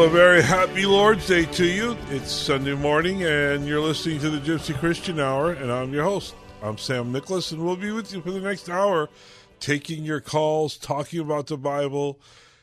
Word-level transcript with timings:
Well, 0.00 0.08
a 0.08 0.12
very 0.12 0.40
happy 0.40 0.86
Lord's 0.86 1.26
Day 1.26 1.44
to 1.44 1.66
you. 1.66 1.94
It's 2.08 2.32
Sunday 2.32 2.74
morning, 2.74 3.22
and 3.22 3.66
you're 3.66 3.82
listening 3.82 4.18
to 4.20 4.30
the 4.30 4.38
Gypsy 4.38 4.74
Christian 4.74 5.20
Hour, 5.20 5.52
and 5.52 5.70
I'm 5.70 5.92
your 5.92 6.04
host. 6.04 6.34
I'm 6.62 6.78
Sam 6.78 7.12
Nicholas, 7.12 7.52
and 7.52 7.62
we'll 7.62 7.76
be 7.76 7.92
with 7.92 8.10
you 8.10 8.22
for 8.22 8.30
the 8.30 8.40
next 8.40 8.70
hour, 8.70 9.10
taking 9.58 10.02
your 10.02 10.22
calls, 10.22 10.78
talking 10.78 11.20
about 11.20 11.48
the 11.48 11.58
Bible, 11.58 12.18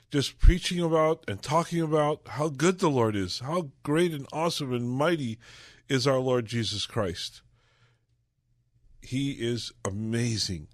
just 0.09 0.39
preaching 0.39 0.79
about 0.79 1.25
and 1.27 1.39
talking 1.39 1.79
about 1.79 2.21
how 2.27 2.49
good 2.49 2.79
the 2.79 2.89
Lord 2.89 3.15
is, 3.15 3.41
how 3.41 3.69
great 3.83 4.13
and 4.13 4.25
awesome 4.33 4.73
and 4.73 4.89
mighty 4.89 5.37
is 5.87 6.07
our 6.07 6.17
Lord 6.17 6.47
Jesus 6.47 6.87
Christ. 6.87 7.43
He 8.99 9.33
is 9.33 9.71
amazing. 9.85 10.69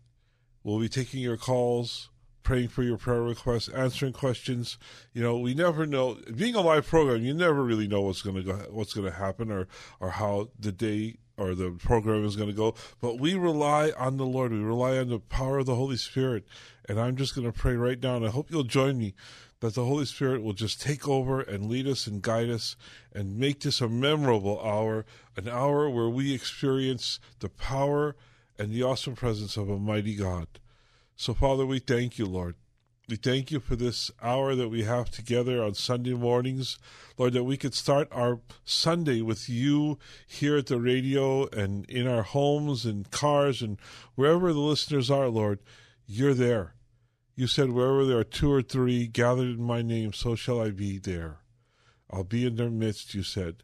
We'll 0.64 0.80
be 0.80 0.88
taking 0.88 1.20
your 1.20 1.36
calls 1.36 2.08
praying 2.44 2.67
for 2.67 2.83
your 2.83 2.97
prayer 2.97 3.22
requests, 3.22 3.69
answering 3.69 4.13
questions. 4.13 4.77
You 5.13 5.23
know, 5.23 5.38
we 5.38 5.53
never 5.53 5.86
know. 5.86 6.17
Being 6.36 6.55
a 6.55 6.61
live 6.61 6.86
program, 6.88 7.23
you 7.23 7.33
never 7.33 7.63
really 7.63 7.88
know 7.88 8.02
what's 8.02 8.22
going 8.22 8.36
to 8.36 8.44
go, 8.44 8.53
what's 8.69 8.94
going 8.94 9.09
to 9.09 9.17
happen, 9.17 9.52
or 9.52 9.67
or 9.99 10.11
how 10.11 10.49
the 10.59 10.71
day 10.71 11.17
or 11.38 11.55
the 11.55 11.71
program 11.71 12.23
is 12.25 12.36
going 12.36 12.49
to 12.49 12.55
go. 12.55 12.75
But 13.02 13.19
we 13.19 13.33
rely 13.33 13.91
on 13.97 14.17
the 14.17 14.25
Lord. 14.25 14.52
We 14.52 14.59
rely 14.59 14.97
on 14.97 15.09
the 15.09 15.19
power 15.19 15.59
of 15.59 15.66
the 15.66 15.75
Holy 15.75 15.97
Spirit. 15.97 16.45
And 16.88 16.99
I'm 16.99 17.16
just 17.16 17.33
going 17.33 17.49
to 17.49 17.58
pray 17.58 17.75
right 17.75 18.02
now, 18.02 18.17
and 18.17 18.25
I 18.25 18.30
hope 18.30 18.52
you'll 18.52 18.64
join 18.64 18.97
me 18.97 19.16
that 19.61 19.75
the 19.75 19.86
Holy 19.86 20.05
Spirit 20.05 20.43
will 20.43 20.53
just 20.53 20.82
take 20.82 21.08
over 21.08 21.39
and 21.39 21.70
lead 21.70 21.87
us 21.87 22.05
and 22.05 22.21
guide 22.21 22.49
us 22.49 22.76
and 23.14 23.39
make 23.39 23.61
this 23.61 23.80
a 23.80 23.87
memorable 23.87 24.59
hour, 24.61 25.05
an 25.37 25.48
hour 25.48 25.89
where 25.89 26.09
we 26.09 26.33
experience 26.33 27.20
the 27.39 27.48
power 27.48 28.15
and 28.59 28.71
the 28.71 28.83
awesome 28.83 29.15
presence 29.15 29.55
of 29.55 29.70
a 29.70 29.80
mighty 29.80 30.15
God. 30.15 30.48
So, 31.16 31.34
Father, 31.34 31.66
we 31.66 31.80
thank 31.80 32.18
you, 32.18 32.26
Lord. 32.26 32.56
We 33.10 33.18
thank 33.18 33.52
you 33.52 33.60
for 33.60 33.76
this 33.76 34.12
hour 34.22 34.56
that 34.56 34.70
we 34.70 34.84
have 34.84 35.12
together 35.12 35.62
on 35.62 35.74
Sunday 35.74 36.14
mornings, 36.14 36.80
Lord, 37.18 37.34
that 37.34 37.44
we 37.44 37.58
could 37.58 37.74
start 37.74 38.08
our 38.12 38.40
Sunday 38.64 39.22
with 39.22 39.50
you 39.50 40.00
here 40.26 40.58
at 40.58 40.68
the 40.68 40.80
radio 40.80 41.48
and 41.50 41.86
in 41.90 42.08
our 42.08 42.24
homes 42.24 42.86
and 42.86 43.10
cars 43.12 43.62
and 43.62 43.78
wherever 44.16 44.54
the 44.54 44.60
listeners 44.60 45.12
are, 45.12 45.28
Lord, 45.28 45.60
you're 46.06 46.34
there. 46.34 46.76
You 47.36 47.48
said, 47.48 47.72
wherever 47.72 48.06
there 48.06 48.20
are 48.20 48.24
two 48.24 48.52
or 48.52 48.62
three 48.62 49.08
gathered 49.08 49.58
in 49.58 49.64
my 49.64 49.82
name, 49.82 50.14
so 50.14 50.36
shall 50.36 50.62
I 50.62 50.70
be 50.70 50.98
there. 50.98 51.40
I'll 52.10 52.24
be 52.24 52.45
in 52.45 52.56
their 52.56 52.70
midst, 52.70 53.14
you 53.14 53.24
said. 53.24 53.64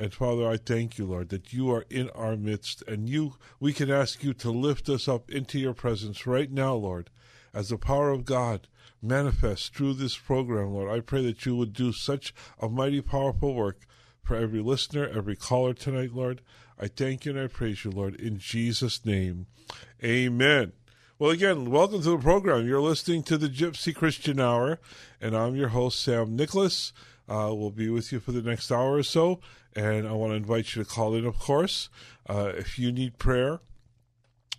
And 0.00 0.14
Father, 0.14 0.48
I 0.48 0.58
thank 0.58 0.96
you, 0.96 1.06
Lord, 1.06 1.28
that 1.30 1.52
you 1.52 1.72
are 1.72 1.84
in 1.90 2.08
our 2.10 2.36
midst, 2.36 2.84
and 2.86 3.08
you 3.10 3.34
we 3.58 3.72
can 3.72 3.90
ask 3.90 4.22
you 4.22 4.32
to 4.34 4.50
lift 4.52 4.88
us 4.88 5.08
up 5.08 5.28
into 5.28 5.58
your 5.58 5.74
presence 5.74 6.24
right 6.24 6.52
now, 6.52 6.74
Lord, 6.74 7.10
as 7.52 7.70
the 7.70 7.78
power 7.78 8.10
of 8.10 8.24
God 8.24 8.68
manifests 9.02 9.68
through 9.68 9.94
this 9.94 10.16
program, 10.16 10.72
Lord. 10.72 10.88
I 10.88 11.00
pray 11.00 11.24
that 11.24 11.44
you 11.44 11.56
would 11.56 11.72
do 11.72 11.92
such 11.92 12.32
a 12.60 12.68
mighty, 12.68 13.00
powerful 13.00 13.54
work 13.54 13.86
for 14.22 14.36
every 14.36 14.60
listener, 14.60 15.08
every 15.08 15.34
caller 15.34 15.74
tonight, 15.74 16.14
Lord. 16.14 16.42
I 16.78 16.86
thank 16.86 17.24
you 17.24 17.32
and 17.32 17.40
I 17.40 17.48
praise 17.48 17.84
you, 17.84 17.90
Lord, 17.90 18.14
in 18.14 18.38
Jesus' 18.38 19.04
name. 19.04 19.46
Amen. 20.04 20.74
Well, 21.18 21.32
again, 21.32 21.72
welcome 21.72 22.02
to 22.02 22.10
the 22.10 22.18
program. 22.18 22.68
You're 22.68 22.80
listening 22.80 23.24
to 23.24 23.36
the 23.36 23.48
Gypsy 23.48 23.92
Christian 23.92 24.38
Hour, 24.38 24.78
and 25.20 25.36
I'm 25.36 25.56
your 25.56 25.70
host, 25.70 26.00
Sam 26.00 26.36
Nicholas. 26.36 26.92
Uh, 27.28 27.52
we'll 27.52 27.70
be 27.70 27.90
with 27.90 28.12
you 28.12 28.20
for 28.20 28.30
the 28.30 28.42
next 28.42 28.70
hour 28.70 28.94
or 28.94 29.02
so. 29.02 29.40
And 29.78 30.08
I 30.08 30.12
want 30.12 30.32
to 30.32 30.36
invite 30.36 30.74
you 30.74 30.82
to 30.82 30.90
call 30.90 31.14
in, 31.14 31.24
of 31.24 31.38
course. 31.38 31.88
Uh, 32.28 32.50
if 32.56 32.80
you 32.80 32.90
need 32.90 33.16
prayer, 33.16 33.60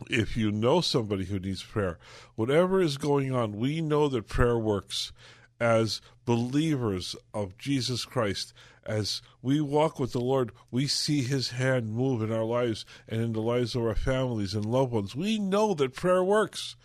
if 0.09 0.37
you 0.37 0.49
know 0.49 0.79
somebody 0.79 1.25
who 1.25 1.39
needs 1.39 1.61
prayer, 1.61 1.99
whatever 2.35 2.79
is 2.79 2.97
going 2.97 3.35
on, 3.35 3.57
we 3.57 3.81
know 3.81 4.07
that 4.07 4.29
prayer 4.29 4.57
works 4.57 5.11
as 5.59 5.99
believers 6.23 7.17
of 7.33 7.57
Jesus 7.57 8.05
Christ. 8.05 8.53
As 8.85 9.21
we 9.41 9.59
walk 9.59 9.99
with 9.99 10.13
the 10.13 10.21
Lord, 10.21 10.53
we 10.71 10.87
see 10.87 11.21
His 11.21 11.49
hand 11.49 11.91
move 11.91 12.21
in 12.21 12.31
our 12.31 12.45
lives 12.45 12.85
and 13.05 13.19
in 13.21 13.33
the 13.33 13.41
lives 13.41 13.75
of 13.75 13.83
our 13.83 13.95
families 13.95 14.55
and 14.55 14.63
loved 14.63 14.93
ones. 14.93 15.17
We 15.17 15.37
know 15.37 15.73
that 15.73 15.95
prayer 15.95 16.23
works. 16.23 16.77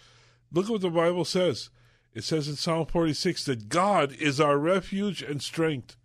Look 0.50 0.68
what 0.68 0.80
the 0.80 0.90
Bible 0.90 1.24
says. 1.24 1.70
It 2.12 2.24
says 2.24 2.48
in 2.48 2.56
Psalm 2.56 2.86
46 2.86 3.44
that 3.44 3.68
God 3.68 4.12
is 4.12 4.40
our 4.40 4.58
refuge 4.58 5.22
and 5.22 5.40
strength 5.40 5.96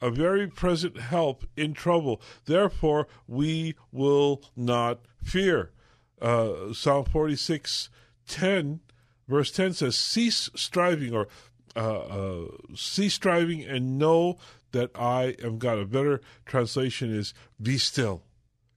a 0.00 0.10
very 0.10 0.46
present 0.46 0.98
help 0.98 1.44
in 1.56 1.74
trouble. 1.74 2.20
Therefore, 2.44 3.08
we 3.26 3.74
will 3.92 4.42
not 4.56 5.00
fear. 5.22 5.72
Uh, 6.20 6.72
Psalm 6.72 7.04
46 7.04 7.90
10, 8.26 8.80
verse 9.26 9.50
10 9.50 9.72
says, 9.72 9.96
Cease 9.96 10.50
striving, 10.54 11.14
or 11.14 11.28
uh, 11.76 11.98
uh, 11.98 12.44
cease 12.74 13.14
striving 13.14 13.62
and 13.64 13.98
know 13.98 14.38
that 14.72 14.90
I 14.94 15.36
am 15.42 15.58
God. 15.58 15.78
A 15.78 15.86
better 15.86 16.20
translation 16.44 17.14
is, 17.14 17.32
Be 17.60 17.78
still. 17.78 18.22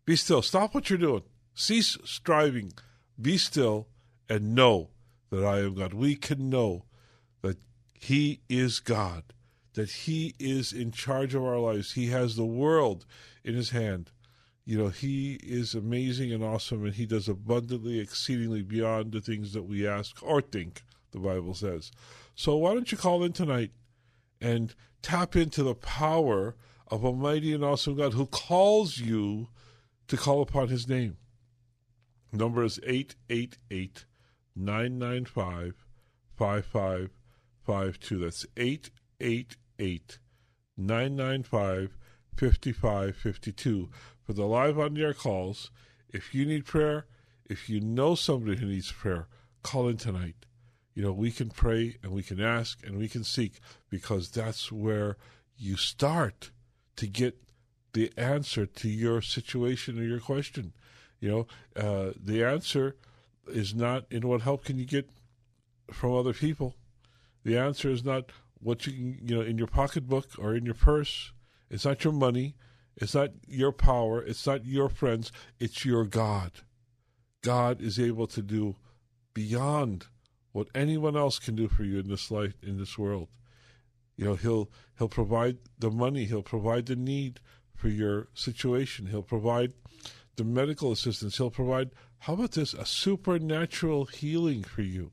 Be 0.05 0.15
still. 0.15 0.41
Stop 0.41 0.73
what 0.73 0.89
you're 0.89 0.99
doing. 0.99 1.23
Cease 1.53 1.97
striving. 2.03 2.73
Be 3.19 3.37
still 3.37 3.87
and 4.29 4.55
know 4.55 4.89
that 5.29 5.43
I 5.43 5.59
am 5.59 5.75
God. 5.75 5.93
We 5.93 6.15
can 6.15 6.49
know 6.49 6.85
that 7.41 7.57
He 7.93 8.41
is 8.49 8.79
God 8.79 9.23
that 9.73 9.91
He 9.91 10.33
is 10.39 10.73
in 10.73 10.91
charge 10.91 11.33
of 11.33 11.43
our 11.43 11.59
lives. 11.59 11.93
He 11.93 12.07
has 12.07 12.35
the 12.35 12.45
world 12.45 13.05
in 13.43 13.55
His 13.55 13.71
hand. 13.71 14.11
You 14.65 14.77
know, 14.77 14.89
He 14.89 15.39
is 15.41 15.73
amazing 15.73 16.31
and 16.31 16.43
awesome, 16.43 16.85
and 16.85 16.95
He 16.95 17.05
does 17.05 17.27
abundantly, 17.27 17.99
exceedingly 17.99 18.61
beyond 18.61 19.11
the 19.11 19.21
things 19.21 19.53
that 19.53 19.63
we 19.63 19.87
ask 19.87 20.21
or 20.21 20.41
think, 20.41 20.83
the 21.11 21.19
Bible 21.19 21.53
says. 21.53 21.91
So 22.35 22.55
why 22.57 22.73
don't 22.73 22.91
you 22.91 22.97
call 22.97 23.23
in 23.23 23.33
tonight 23.33 23.71
and 24.39 24.73
tap 25.01 25.35
into 25.35 25.63
the 25.63 25.75
power 25.75 26.55
of 26.87 27.03
a 27.03 27.13
mighty 27.13 27.53
and 27.53 27.63
awesome 27.63 27.95
God 27.95 28.13
who 28.13 28.25
calls 28.25 28.97
you 28.97 29.47
to 30.07 30.17
call 30.17 30.41
upon 30.41 30.67
His 30.67 30.87
name? 30.87 31.17
Number 32.33 32.63
is 32.63 32.79
888 32.83 34.05
995 34.55 35.85
5552. 36.37 38.17
That's 38.19 38.45
888 38.57 39.57
8 39.81 40.19
995 40.77 41.97
5552 42.37 43.89
for 44.23 44.33
the 44.33 44.45
live 44.45 44.79
on 44.79 44.97
air 44.97 45.13
calls. 45.13 45.71
If 46.09 46.33
you 46.33 46.45
need 46.45 46.65
prayer, 46.65 47.05
if 47.49 47.69
you 47.69 47.81
know 47.81 48.15
somebody 48.15 48.57
who 48.57 48.67
needs 48.67 48.91
prayer, 48.91 49.27
call 49.63 49.89
in 49.89 49.97
tonight. 49.97 50.45
You 50.93 51.03
know, 51.03 51.11
we 51.11 51.31
can 51.31 51.49
pray 51.49 51.97
and 52.03 52.11
we 52.11 52.23
can 52.23 52.39
ask 52.39 52.85
and 52.85 52.97
we 52.97 53.07
can 53.07 53.23
seek 53.23 53.59
because 53.89 54.29
that's 54.29 54.71
where 54.71 55.17
you 55.57 55.75
start 55.77 56.51
to 56.97 57.07
get 57.07 57.37
the 57.93 58.11
answer 58.17 58.65
to 58.65 58.89
your 58.89 59.21
situation 59.21 59.99
or 59.99 60.03
your 60.03 60.19
question. 60.19 60.73
You 61.19 61.29
know, 61.29 61.47
uh, 61.75 62.11
the 62.21 62.43
answer 62.43 62.95
is 63.47 63.73
not 63.73 64.05
in 64.11 64.27
what 64.27 64.41
help 64.41 64.65
can 64.65 64.77
you 64.77 64.85
get 64.85 65.09
from 65.91 66.13
other 66.13 66.33
people. 66.33 66.75
The 67.43 67.57
answer 67.57 67.89
is 67.89 68.03
not 68.03 68.31
what 68.61 68.85
you 68.85 68.93
can, 68.93 69.19
you 69.27 69.35
know, 69.35 69.41
in 69.41 69.57
your 69.57 69.67
pocketbook 69.67 70.29
or 70.37 70.55
in 70.55 70.65
your 70.65 70.75
purse. 70.75 71.31
It's 71.69 71.85
not 71.85 72.03
your 72.03 72.13
money. 72.13 72.55
It's 72.97 73.15
not 73.15 73.31
your 73.47 73.71
power. 73.71 74.21
It's 74.21 74.45
not 74.45 74.65
your 74.65 74.89
friends. 74.89 75.31
It's 75.59 75.85
your 75.85 76.05
God. 76.05 76.51
God 77.41 77.81
is 77.81 77.99
able 77.99 78.27
to 78.27 78.41
do 78.41 78.75
beyond 79.33 80.07
what 80.51 80.67
anyone 80.75 81.15
else 81.15 81.39
can 81.39 81.55
do 81.55 81.67
for 81.67 81.83
you 81.83 81.99
in 81.99 82.09
this 82.09 82.29
life, 82.29 82.53
in 82.61 82.77
this 82.77 82.97
world. 82.97 83.29
You 84.17 84.25
know, 84.25 84.35
he'll 84.35 84.69
he'll 84.97 85.09
provide 85.09 85.57
the 85.79 85.89
money. 85.89 86.25
He'll 86.25 86.43
provide 86.43 86.85
the 86.85 86.95
need 86.95 87.39
for 87.73 87.87
your 87.87 88.27
situation. 88.33 89.07
He'll 89.07 89.23
provide 89.23 89.73
the 90.35 90.43
medical 90.43 90.91
assistance. 90.91 91.37
He'll 91.37 91.49
provide. 91.49 91.91
How 92.19 92.33
about 92.33 92.51
this? 92.51 92.73
A 92.73 92.85
supernatural 92.85 94.05
healing 94.05 94.63
for 94.63 94.83
you. 94.83 95.11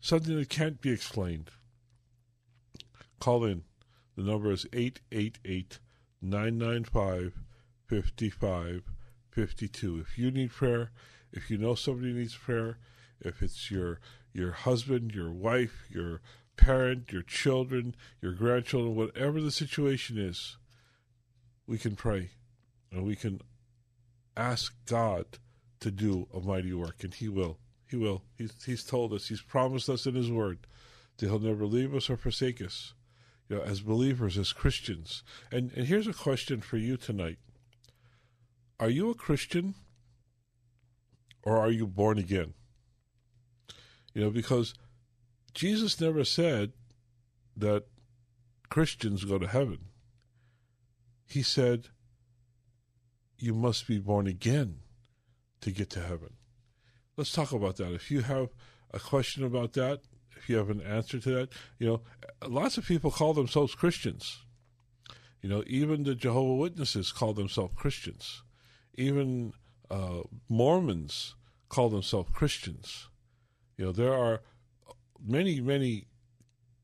Something 0.00 0.36
that 0.36 0.50
can't 0.50 0.80
be 0.80 0.90
explained. 0.90 1.50
Call 3.20 3.44
in. 3.44 3.62
The 4.16 4.22
number 4.22 4.50
is 4.50 4.66
888 4.72 5.78
995 6.20 7.34
5552. 7.86 10.00
If 10.00 10.18
you 10.18 10.30
need 10.30 10.50
prayer, 10.50 10.90
if 11.32 11.50
you 11.50 11.58
know 11.58 11.74
somebody 11.74 12.12
needs 12.12 12.34
prayer, 12.34 12.78
if 13.20 13.42
it's 13.42 13.70
your 13.70 14.00
your 14.32 14.52
husband, 14.52 15.12
your 15.12 15.30
wife, 15.30 15.86
your 15.90 16.20
parent, 16.56 17.12
your 17.12 17.22
children, 17.22 17.94
your 18.20 18.32
grandchildren, 18.32 18.94
whatever 18.94 19.40
the 19.40 19.50
situation 19.50 20.18
is, 20.18 20.56
we 21.66 21.78
can 21.78 21.96
pray 21.96 22.30
and 22.92 23.04
we 23.04 23.16
can 23.16 23.40
ask 24.36 24.74
God 24.86 25.38
to 25.80 25.90
do 25.90 26.28
a 26.34 26.40
mighty 26.40 26.72
work, 26.72 27.02
and 27.02 27.14
He 27.14 27.28
will. 27.28 27.58
He 27.88 27.96
will. 27.96 28.22
He's, 28.36 28.52
he's 28.64 28.84
told 28.84 29.12
us, 29.12 29.28
He's 29.28 29.42
promised 29.42 29.88
us 29.88 30.06
in 30.06 30.14
His 30.14 30.30
Word 30.30 30.66
that 31.16 31.26
He'll 31.26 31.38
never 31.38 31.66
leave 31.66 31.94
us 31.94 32.10
or 32.10 32.16
forsake 32.16 32.62
us, 32.62 32.94
you 33.50 33.56
know, 33.56 33.62
as 33.62 33.80
believers, 33.80 34.38
as 34.38 34.52
Christians. 34.52 35.24
And, 35.50 35.72
and 35.72 35.88
here's 35.88 36.06
a 36.06 36.14
question 36.14 36.60
for 36.60 36.76
you 36.76 36.96
tonight 36.96 37.38
Are 38.78 38.88
you 38.88 39.10
a 39.10 39.14
Christian 39.14 39.74
or 41.42 41.58
are 41.58 41.70
you 41.70 41.86
born 41.86 42.18
again? 42.18 42.54
You 44.14 44.22
know, 44.22 44.30
because 44.30 44.74
Jesus 45.52 46.00
never 46.00 46.24
said 46.24 46.72
that 47.56 47.84
Christians 48.68 49.24
go 49.24 49.38
to 49.38 49.48
heaven. 49.48 49.86
He 51.26 51.42
said, 51.42 51.88
you 53.38 53.54
must 53.54 53.86
be 53.86 53.98
born 53.98 54.26
again 54.26 54.80
to 55.60 55.70
get 55.70 55.90
to 55.90 56.00
heaven. 56.00 56.34
Let's 57.16 57.32
talk 57.32 57.52
about 57.52 57.76
that. 57.76 57.92
If 57.92 58.10
you 58.10 58.20
have 58.22 58.48
a 58.92 58.98
question 58.98 59.44
about 59.44 59.72
that, 59.74 60.00
if 60.40 60.48
you 60.48 60.56
have 60.56 60.70
an 60.70 60.80
answer 60.80 61.18
to 61.18 61.30
that, 61.32 61.50
you 61.78 61.86
know, 61.86 62.00
lots 62.46 62.78
of 62.78 62.86
people 62.86 63.10
call 63.10 63.34
themselves 63.34 63.74
Christians. 63.74 64.40
You 65.42 65.48
know, 65.48 65.62
even 65.66 66.02
the 66.02 66.14
Jehovah 66.14 66.54
Witnesses 66.54 67.12
call 67.12 67.32
themselves 67.34 67.74
Christians. 67.76 68.42
Even 68.94 69.52
uh, 69.90 70.20
Mormons 70.48 71.34
call 71.68 71.88
themselves 71.88 72.30
Christians. 72.32 73.08
You 73.76 73.86
know, 73.86 73.92
there 73.92 74.12
are 74.12 74.42
many, 75.24 75.60
many 75.60 76.06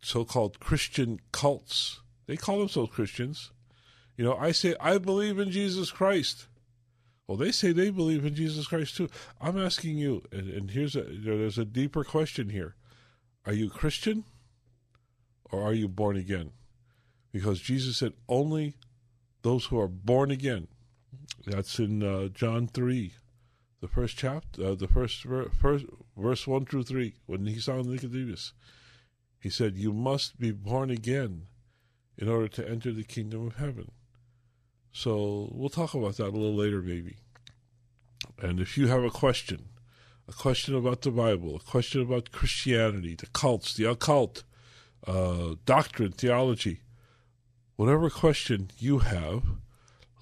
so-called 0.00 0.60
Christian 0.60 1.20
cults. 1.32 2.00
They 2.26 2.36
call 2.36 2.58
themselves 2.58 2.92
Christians. 2.92 3.50
You 4.16 4.24
know, 4.24 4.36
I 4.36 4.52
say 4.52 4.74
I 4.80 4.98
believe 4.98 5.38
in 5.38 5.50
Jesus 5.50 5.90
Christ. 5.90 6.46
Well, 7.26 7.36
they 7.36 7.52
say 7.52 7.72
they 7.72 7.90
believe 7.90 8.24
in 8.24 8.34
Jesus 8.34 8.68
Christ 8.68 8.96
too. 8.96 9.08
I'm 9.40 9.58
asking 9.58 9.98
you, 9.98 10.22
and, 10.30 10.48
and 10.48 10.70
here's 10.70 10.94
a 10.94 11.02
there's 11.02 11.58
a 11.58 11.64
deeper 11.64 12.04
question 12.04 12.50
here: 12.50 12.76
Are 13.46 13.52
you 13.52 13.70
Christian, 13.70 14.25
or 15.52 15.62
are 15.62 15.72
you 15.72 15.87
born 15.87 16.16
again? 16.16 16.50
Because 17.32 17.60
Jesus 17.60 17.98
said 17.98 18.12
only 18.28 18.75
those 19.43 19.66
who 19.66 19.78
are 19.78 19.88
born 19.88 20.32
again. 20.32 20.66
That's 21.46 21.78
in 21.78 22.02
uh, 22.02 22.28
John 22.28 22.66
three, 22.66 23.12
the 23.81 23.87
first 23.87 24.19
chapter, 24.19 24.64
uh, 24.64 24.75
the 24.75 24.88
first, 24.88 25.22
ver- 25.22 25.50
first 25.50 25.84
verse 26.16 26.46
one 26.46 26.64
through 26.64 26.82
three. 26.82 27.14
When 27.26 27.46
he 27.46 27.60
saw 27.60 27.81
Nicodemus, 27.81 28.52
he 29.38 29.49
said, 29.49 29.76
"You 29.76 29.92
must 29.92 30.40
be 30.40 30.50
born 30.50 30.90
again 30.90 31.46
in 32.19 32.28
order 32.28 32.49
to 32.49 32.69
enter 32.69 32.92
the 32.92 33.04
kingdom 33.04 33.46
of 33.46 33.56
heaven." 33.56 33.92
So 34.90 35.50
we'll 35.52 35.69
talk 35.69 35.94
about 35.94 36.16
that 36.16 36.28
a 36.28 36.31
little 36.31 36.56
later, 36.56 36.82
maybe. 36.82 37.19
And 38.40 38.58
if 38.58 38.76
you 38.76 38.88
have 38.88 39.04
a 39.04 39.10
question, 39.10 39.69
a 40.28 40.32
question 40.32 40.75
about 40.75 41.02
the 41.02 41.11
Bible, 41.11 41.56
a 41.56 41.61
question 41.61 42.02
about 42.02 42.32
Christianity, 42.32 43.14
the 43.14 43.26
cults, 43.26 43.75
the 43.75 43.84
occult, 43.84 44.43
uh, 45.06 45.55
doctrine, 45.64 46.12
theology, 46.12 46.81
whatever 47.76 48.11
question 48.11 48.70
you 48.78 48.99
have, 48.99 49.44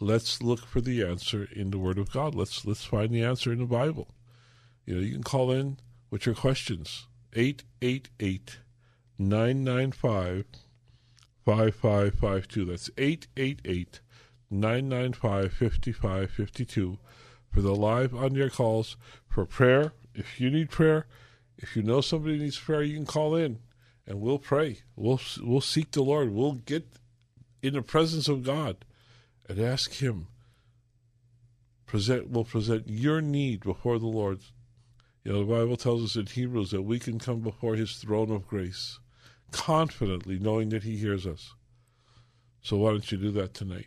let's 0.01 0.43
look 0.43 0.67
for 0.67 0.81
the 0.81 1.05
answer 1.05 1.49
in 1.55 1.71
the 1.71 1.79
Word 1.79 1.99
of 1.99 2.13
God. 2.13 2.35
Let's 2.35 2.65
let's 2.67 2.85
find 2.85 3.11
the 3.11 3.23
answer 3.23 3.53
in 3.53 3.61
the 3.61 3.65
Bible. 3.65 4.09
You 4.85 4.97
know, 4.97 5.01
you 5.01 5.13
can 5.13 5.23
call 5.23 5.51
in 5.51 5.79
with 6.11 6.27
your 6.27 6.35
questions. 6.35 7.07
888 7.33 8.59
995 9.19 10.45
5552. 11.45 12.65
That's 12.65 12.91
888 12.99 14.01
995 14.51 15.53
5552 15.53 16.99
for 17.55 17.61
the 17.61 17.75
live 17.75 18.15
on 18.15 18.35
your 18.35 18.51
calls 18.51 18.97
for 19.29 19.47
prayer. 19.47 19.93
If 20.13 20.41
you 20.41 20.51
need 20.51 20.71
prayer, 20.71 21.07
if 21.57 21.77
you 21.77 21.83
know 21.83 22.01
somebody 22.01 22.37
needs 22.37 22.59
prayer, 22.59 22.83
you 22.83 22.97
can 22.97 23.07
call 23.07 23.37
in 23.37 23.61
and 24.07 24.21
we'll 24.21 24.41
pray. 24.41 24.81
We'll 24.97 25.21
we'll 25.41 25.61
seek 25.61 25.93
the 25.93 26.03
Lord. 26.03 26.33
We'll 26.33 26.55
get 26.55 26.85
in 27.63 27.75
the 27.75 27.83
presence 27.83 28.29
of 28.29 28.43
God 28.43 28.85
and 29.49 29.61
ask 29.61 29.95
him 29.95 30.27
present 31.87 32.29
we'll 32.29 32.45
present 32.45 32.89
your 32.89 33.21
need 33.21 33.63
before 33.63 34.01
the 34.01 34.07
Lord. 34.07 34.41
You 35.23 35.33
know, 35.33 35.39
the 35.39 35.55
Bible 35.55 35.77
tells 35.77 36.03
us 36.03 36.17
in 36.17 36.27
Hebrews 36.27 36.73
that 36.73 36.83
we 36.83 36.99
can 36.99 37.21
come 37.21 37.41
before 37.41 37.77
his 37.77 37.93
throne 37.93 38.33
of 38.33 38.49
grace 38.49 38.99
confidently 39.53 40.41
knowing 40.41 40.71
that 40.71 40.83
he 40.83 40.97
hears 40.97 41.25
us. 41.27 41.55
So 42.61 42.79
why 42.79 42.91
don't 42.91 43.13
you 43.13 43.19
do 43.19 43.31
that 43.33 43.55
tonight? 43.55 43.87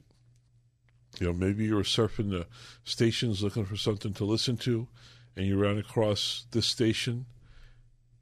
You 1.20 1.28
know, 1.28 1.34
maybe 1.34 1.66
you 1.66 1.76
were 1.76 1.84
surfing 1.84 2.30
the 2.30 2.48
stations 2.84 3.42
looking 3.42 3.66
for 3.66 3.76
something 3.76 4.14
to 4.14 4.26
listen 4.26 4.58
to, 4.58 4.88
and 5.36 5.46
you 5.46 5.58
ran 5.58 5.78
across 5.78 6.46
this 6.52 6.68
station. 6.68 7.26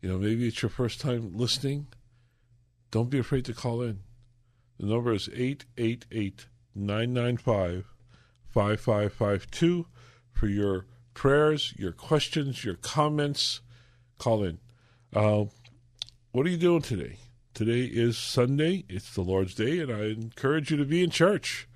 You 0.01 0.09
know, 0.09 0.17
maybe 0.17 0.47
it's 0.47 0.61
your 0.61 0.69
first 0.69 1.01
time 1.01 1.31
listening. 1.35 1.87
Don't 2.91 3.09
be 3.09 3.19
afraid 3.19 3.45
to 3.45 3.53
call 3.53 3.81
in. 3.81 3.99
The 4.79 4.85
number 4.85 5.13
is 5.13 5.29
888 5.29 6.47
995 6.75 7.85
5552 8.49 9.87
for 10.31 10.47
your 10.47 10.85
prayers, 11.13 11.73
your 11.77 11.91
questions, 11.91 12.63
your 12.63 12.75
comments. 12.75 13.61
Call 14.17 14.43
in. 14.43 14.59
Uh, 15.13 15.45
what 16.31 16.45
are 16.45 16.49
you 16.49 16.57
doing 16.57 16.81
today? 16.81 17.17
Today 17.53 17.85
is 17.85 18.17
Sunday. 18.17 18.85
It's 18.87 19.13
the 19.13 19.21
Lord's 19.21 19.55
Day, 19.55 19.79
and 19.79 19.91
I 19.91 20.05
encourage 20.07 20.71
you 20.71 20.77
to 20.77 20.85
be 20.85 21.03
in 21.03 21.09
church. 21.09 21.67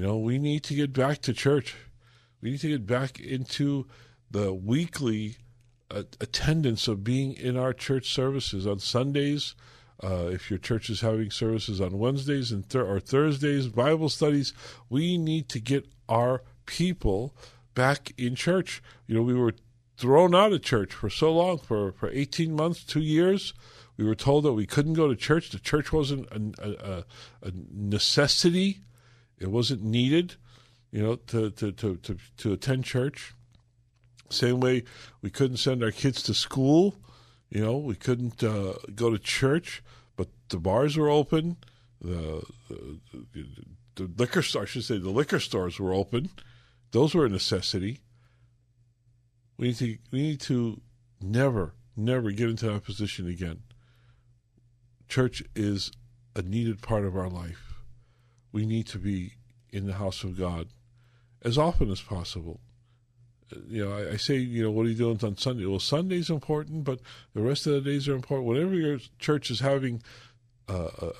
You 0.00 0.06
know, 0.06 0.16
we 0.16 0.38
need 0.38 0.62
to 0.62 0.74
get 0.74 0.94
back 0.94 1.20
to 1.20 1.34
church. 1.34 1.76
We 2.40 2.52
need 2.52 2.60
to 2.60 2.68
get 2.68 2.86
back 2.86 3.20
into 3.20 3.86
the 4.30 4.54
weekly 4.54 5.36
uh, 5.90 6.04
attendance 6.22 6.88
of 6.88 7.04
being 7.04 7.34
in 7.34 7.58
our 7.58 7.74
church 7.74 8.10
services 8.10 8.66
on 8.66 8.78
Sundays. 8.78 9.54
Uh, 10.02 10.28
if 10.32 10.48
your 10.48 10.58
church 10.58 10.88
is 10.88 11.02
having 11.02 11.30
services 11.30 11.82
on 11.82 11.98
Wednesdays 11.98 12.50
and 12.50 12.64
or 12.74 12.98
Thursdays, 12.98 13.68
Bible 13.68 14.08
studies, 14.08 14.54
we 14.88 15.18
need 15.18 15.50
to 15.50 15.60
get 15.60 15.86
our 16.08 16.44
people 16.64 17.36
back 17.74 18.14
in 18.16 18.34
church. 18.34 18.82
You 19.06 19.16
know, 19.16 19.22
we 19.22 19.34
were 19.34 19.52
thrown 19.98 20.34
out 20.34 20.54
of 20.54 20.62
church 20.62 20.94
for 20.94 21.10
so 21.10 21.30
long, 21.30 21.58
for, 21.58 21.92
for 21.92 22.08
18 22.08 22.56
months, 22.56 22.84
two 22.84 23.02
years. 23.02 23.52
We 23.98 24.06
were 24.06 24.14
told 24.14 24.44
that 24.44 24.54
we 24.54 24.64
couldn't 24.64 24.94
go 24.94 25.08
to 25.08 25.14
church. 25.14 25.50
The 25.50 25.58
church 25.58 25.92
wasn't 25.92 26.26
a, 26.30 26.90
a, 26.90 27.04
a 27.46 27.52
necessity 27.70 28.80
it 29.40 29.50
wasn't 29.50 29.82
needed, 29.82 30.36
you 30.92 31.02
know, 31.02 31.16
to, 31.16 31.50
to, 31.50 31.72
to, 31.72 31.96
to, 31.96 32.16
to 32.36 32.52
attend 32.52 32.84
church. 32.84 33.34
Same 34.28 34.60
way 34.60 34.84
we 35.22 35.30
couldn't 35.30 35.56
send 35.56 35.82
our 35.82 35.90
kids 35.90 36.22
to 36.24 36.34
school, 36.34 36.96
you 37.48 37.64
know, 37.64 37.76
we 37.76 37.96
couldn't 37.96 38.44
uh, 38.44 38.74
go 38.94 39.10
to 39.10 39.18
church, 39.18 39.82
but 40.16 40.28
the 40.50 40.58
bars 40.58 40.96
were 40.96 41.10
open, 41.10 41.56
the, 42.00 42.44
the, 42.68 43.46
the 43.96 44.10
liquor 44.16 44.42
store, 44.42 44.62
I 44.62 44.66
should 44.66 44.84
say, 44.84 44.98
the 44.98 45.10
liquor 45.10 45.40
stores 45.40 45.80
were 45.80 45.92
open. 45.92 46.30
Those 46.92 47.14
were 47.14 47.26
a 47.26 47.28
necessity. 47.28 48.00
We 49.56 49.68
need 49.68 49.76
to 49.76 49.98
we 50.10 50.22
need 50.22 50.40
to 50.42 50.80
never 51.20 51.74
never 51.96 52.30
get 52.30 52.48
into 52.48 52.66
that 52.66 52.84
position 52.84 53.28
again. 53.28 53.60
Church 55.08 55.42
is 55.54 55.92
a 56.34 56.42
needed 56.42 56.80
part 56.80 57.04
of 57.04 57.16
our 57.16 57.28
life 57.28 57.69
we 58.52 58.66
need 58.66 58.86
to 58.88 58.98
be 58.98 59.34
in 59.70 59.86
the 59.86 59.94
house 59.94 60.24
of 60.24 60.38
God 60.38 60.68
as 61.42 61.56
often 61.56 61.90
as 61.90 62.00
possible. 62.00 62.60
Uh, 63.52 63.60
you 63.68 63.84
know, 63.84 63.92
I, 63.92 64.12
I, 64.12 64.16
say, 64.16 64.36
you 64.36 64.62
know, 64.62 64.70
what 64.70 64.86
are 64.86 64.90
you 64.90 64.94
doing 64.94 65.20
on 65.22 65.36
Sunday? 65.36 65.66
Well, 65.66 65.78
Sunday's 65.78 66.30
important, 66.30 66.84
but 66.84 67.00
the 67.34 67.42
rest 67.42 67.66
of 67.66 67.72
the 67.72 67.80
days 67.80 68.08
are 68.08 68.14
important. 68.14 68.48
Whenever 68.48 68.74
your 68.74 68.98
church 69.18 69.50
is 69.50 69.60
having 69.60 70.02
a, 70.68 70.74
a, 70.74 71.12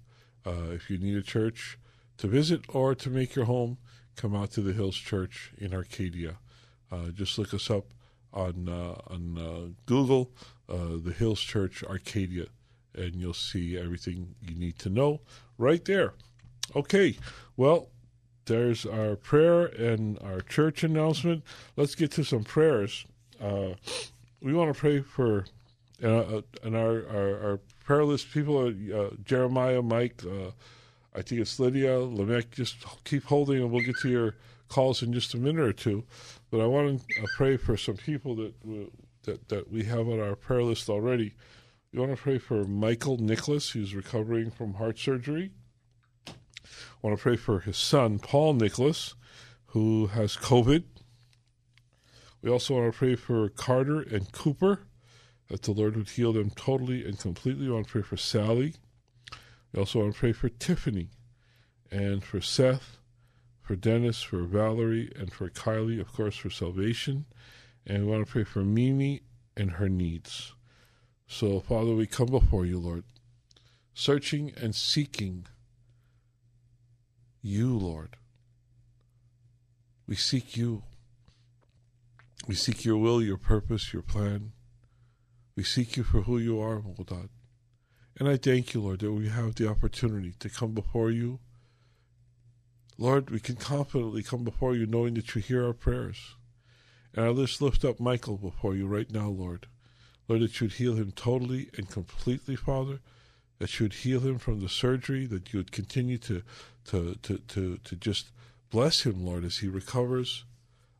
uh, 0.44 0.70
if 0.72 0.90
you 0.90 0.98
need 0.98 1.16
a 1.16 1.22
church 1.22 1.78
to 2.16 2.26
visit 2.26 2.62
or 2.70 2.96
to 2.96 3.08
make 3.08 3.36
your 3.36 3.44
home, 3.44 3.78
come 4.16 4.34
out 4.34 4.50
to 4.52 4.62
the 4.62 4.72
Hills 4.72 4.96
Church 4.96 5.52
in 5.58 5.72
Arcadia. 5.72 6.38
Uh, 6.90 7.10
just 7.10 7.38
look 7.38 7.54
us 7.54 7.70
up 7.70 7.84
on 8.32 8.68
uh, 8.68 9.12
on 9.12 9.38
uh, 9.38 9.72
Google, 9.86 10.30
uh, 10.68 10.96
the 11.02 11.12
Hills 11.12 11.40
Church 11.40 11.82
Arcadia, 11.84 12.46
and 12.94 13.14
you'll 13.16 13.34
see 13.34 13.78
everything 13.78 14.34
you 14.46 14.54
need 14.54 14.78
to 14.80 14.90
know 14.90 15.20
right 15.56 15.84
there. 15.84 16.14
Okay, 16.76 17.16
well, 17.56 17.88
there's 18.44 18.84
our 18.84 19.16
prayer 19.16 19.66
and 19.66 20.18
our 20.22 20.40
church 20.40 20.82
announcement. 20.82 21.42
Let's 21.76 21.94
get 21.94 22.10
to 22.12 22.24
some 22.24 22.44
prayers. 22.44 23.06
Uh, 23.40 23.74
we 24.40 24.52
want 24.52 24.74
to 24.74 24.78
pray 24.78 25.00
for 25.00 25.46
and 26.00 26.76
our, 26.76 27.04
our, 27.08 27.40
our 27.42 27.60
prayer 27.84 28.04
list 28.04 28.30
people 28.30 28.56
are 28.68 29.10
Jeremiah, 29.24 29.82
Mike, 29.82 30.22
I 31.18 31.22
think 31.22 31.40
it's 31.40 31.58
Lydia, 31.58 31.98
Lamech. 31.98 32.52
Just 32.52 32.76
keep 33.04 33.24
holding, 33.24 33.56
and 33.58 33.72
we'll 33.72 33.84
get 33.84 33.96
to 34.02 34.08
your 34.08 34.36
calls 34.68 35.02
in 35.02 35.12
just 35.12 35.34
a 35.34 35.36
minute 35.36 35.64
or 35.64 35.72
two. 35.72 36.04
But 36.50 36.60
I 36.60 36.66
want 36.66 37.06
to 37.08 37.22
uh, 37.22 37.26
pray 37.36 37.56
for 37.56 37.76
some 37.76 37.96
people 37.96 38.34
that 38.36 38.54
that 39.24 39.48
that 39.48 39.70
we 39.70 39.84
have 39.84 40.08
on 40.08 40.20
our 40.20 40.34
prayer 40.34 40.62
list 40.62 40.88
already. 40.88 41.34
We 41.92 42.00
want 42.00 42.14
to 42.14 42.22
pray 42.22 42.38
for 42.38 42.64
Michael 42.64 43.18
Nicholas, 43.18 43.70
who's 43.70 43.94
recovering 43.94 44.50
from 44.50 44.74
heart 44.74 44.98
surgery. 44.98 45.52
I 46.26 46.32
want 47.02 47.16
to 47.16 47.22
pray 47.22 47.36
for 47.36 47.60
his 47.60 47.76
son, 47.76 48.18
Paul 48.18 48.54
Nicholas, 48.54 49.14
who 49.66 50.08
has 50.08 50.36
COVID. 50.36 50.84
We 52.42 52.50
also 52.50 52.74
want 52.74 52.92
to 52.92 52.98
pray 52.98 53.16
for 53.16 53.48
Carter 53.48 54.00
and 54.00 54.30
Cooper, 54.32 54.86
that 55.48 55.62
the 55.62 55.72
Lord 55.72 55.96
would 55.96 56.10
heal 56.10 56.32
them 56.32 56.50
totally 56.50 57.04
and 57.04 57.18
completely. 57.18 57.66
We 57.66 57.72
want 57.72 57.86
to 57.86 57.92
pray 57.92 58.02
for 58.02 58.16
Sally. 58.16 58.74
We 59.72 59.80
also 59.80 60.00
want 60.00 60.14
to 60.14 60.18
pray 60.18 60.32
for 60.32 60.48
Tiffany 60.48 61.08
and 61.90 62.22
for 62.22 62.40
Seth, 62.40 62.97
for 63.68 63.76
Dennis, 63.76 64.22
for 64.22 64.44
Valerie, 64.44 65.12
and 65.14 65.30
for 65.30 65.50
Kylie, 65.50 66.00
of 66.00 66.10
course, 66.10 66.38
for 66.38 66.48
salvation. 66.48 67.26
And 67.86 68.06
we 68.06 68.10
want 68.10 68.26
to 68.26 68.32
pray 68.32 68.44
for 68.44 68.60
Mimi 68.60 69.20
and 69.58 69.72
her 69.72 69.90
needs. 69.90 70.54
So, 71.26 71.60
Father, 71.60 71.94
we 71.94 72.06
come 72.06 72.28
before 72.28 72.64
you, 72.64 72.78
Lord, 72.78 73.04
searching 73.92 74.54
and 74.56 74.74
seeking 74.74 75.48
you, 77.42 77.76
Lord. 77.76 78.16
We 80.06 80.16
seek 80.16 80.56
you. 80.56 80.84
We 82.46 82.54
seek 82.54 82.86
your 82.86 82.96
will, 82.96 83.20
your 83.20 83.36
purpose, 83.36 83.92
your 83.92 84.00
plan. 84.00 84.52
We 85.56 85.62
seek 85.62 85.98
you 85.98 86.04
for 86.04 86.22
who 86.22 86.38
you 86.38 86.58
are, 86.58 86.78
O 86.78 87.04
God. 87.04 87.28
And 88.18 88.30
I 88.30 88.38
thank 88.38 88.72
you, 88.72 88.80
Lord, 88.80 89.00
that 89.00 89.12
we 89.12 89.28
have 89.28 89.56
the 89.56 89.68
opportunity 89.68 90.32
to 90.38 90.48
come 90.48 90.72
before 90.72 91.10
you. 91.10 91.40
Lord, 92.98 93.30
we 93.30 93.38
can 93.38 93.54
confidently 93.54 94.24
come 94.24 94.42
before 94.42 94.74
you 94.74 94.84
knowing 94.84 95.14
that 95.14 95.34
you 95.34 95.40
hear 95.40 95.64
our 95.64 95.72
prayers. 95.72 96.34
And 97.14 97.24
I 97.24 97.32
just 97.32 97.62
lift 97.62 97.84
up 97.84 98.00
Michael 98.00 98.36
before 98.36 98.74
you 98.74 98.86
right 98.86 99.10
now, 99.10 99.28
Lord. 99.28 99.66
Lord, 100.26 100.42
that 100.42 100.60
you'd 100.60 100.72
heal 100.72 100.94
him 100.94 101.12
totally 101.12 101.70
and 101.76 101.88
completely, 101.88 102.56
Father. 102.56 102.98
That 103.60 103.78
you 103.78 103.84
would 103.84 103.94
heal 103.94 104.20
him 104.20 104.38
from 104.38 104.60
the 104.60 104.68
surgery, 104.68 105.26
that 105.26 105.52
you 105.52 105.60
would 105.60 105.72
continue 105.72 106.18
to 106.18 106.42
to, 106.86 107.16
to, 107.22 107.38
to, 107.38 107.78
to 107.84 107.96
just 107.96 108.30
bless 108.70 109.02
him, 109.02 109.24
Lord, 109.24 109.44
as 109.44 109.58
he 109.58 109.68
recovers. 109.68 110.44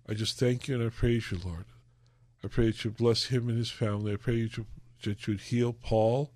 I 0.09 0.15
just 0.15 0.39
thank 0.39 0.69
you 0.69 0.75
and 0.75 0.85
I 0.85 0.91
praise 0.91 1.31
you, 1.31 1.39
Lord. 1.45 1.65
I 2.45 2.49
pray 2.49 2.67
that 2.67 2.85
you 2.85 2.91
bless 2.91 3.25
him 3.25 3.49
and 3.49 3.59
his 3.59 3.71
family. 3.71 4.13
I 4.13 4.17
pray 4.17 4.43
that 4.43 4.57
you, 4.57 4.67
that 5.05 5.27
you 5.27 5.35
would 5.35 5.41
heal 5.41 5.73
Paul 5.73 6.31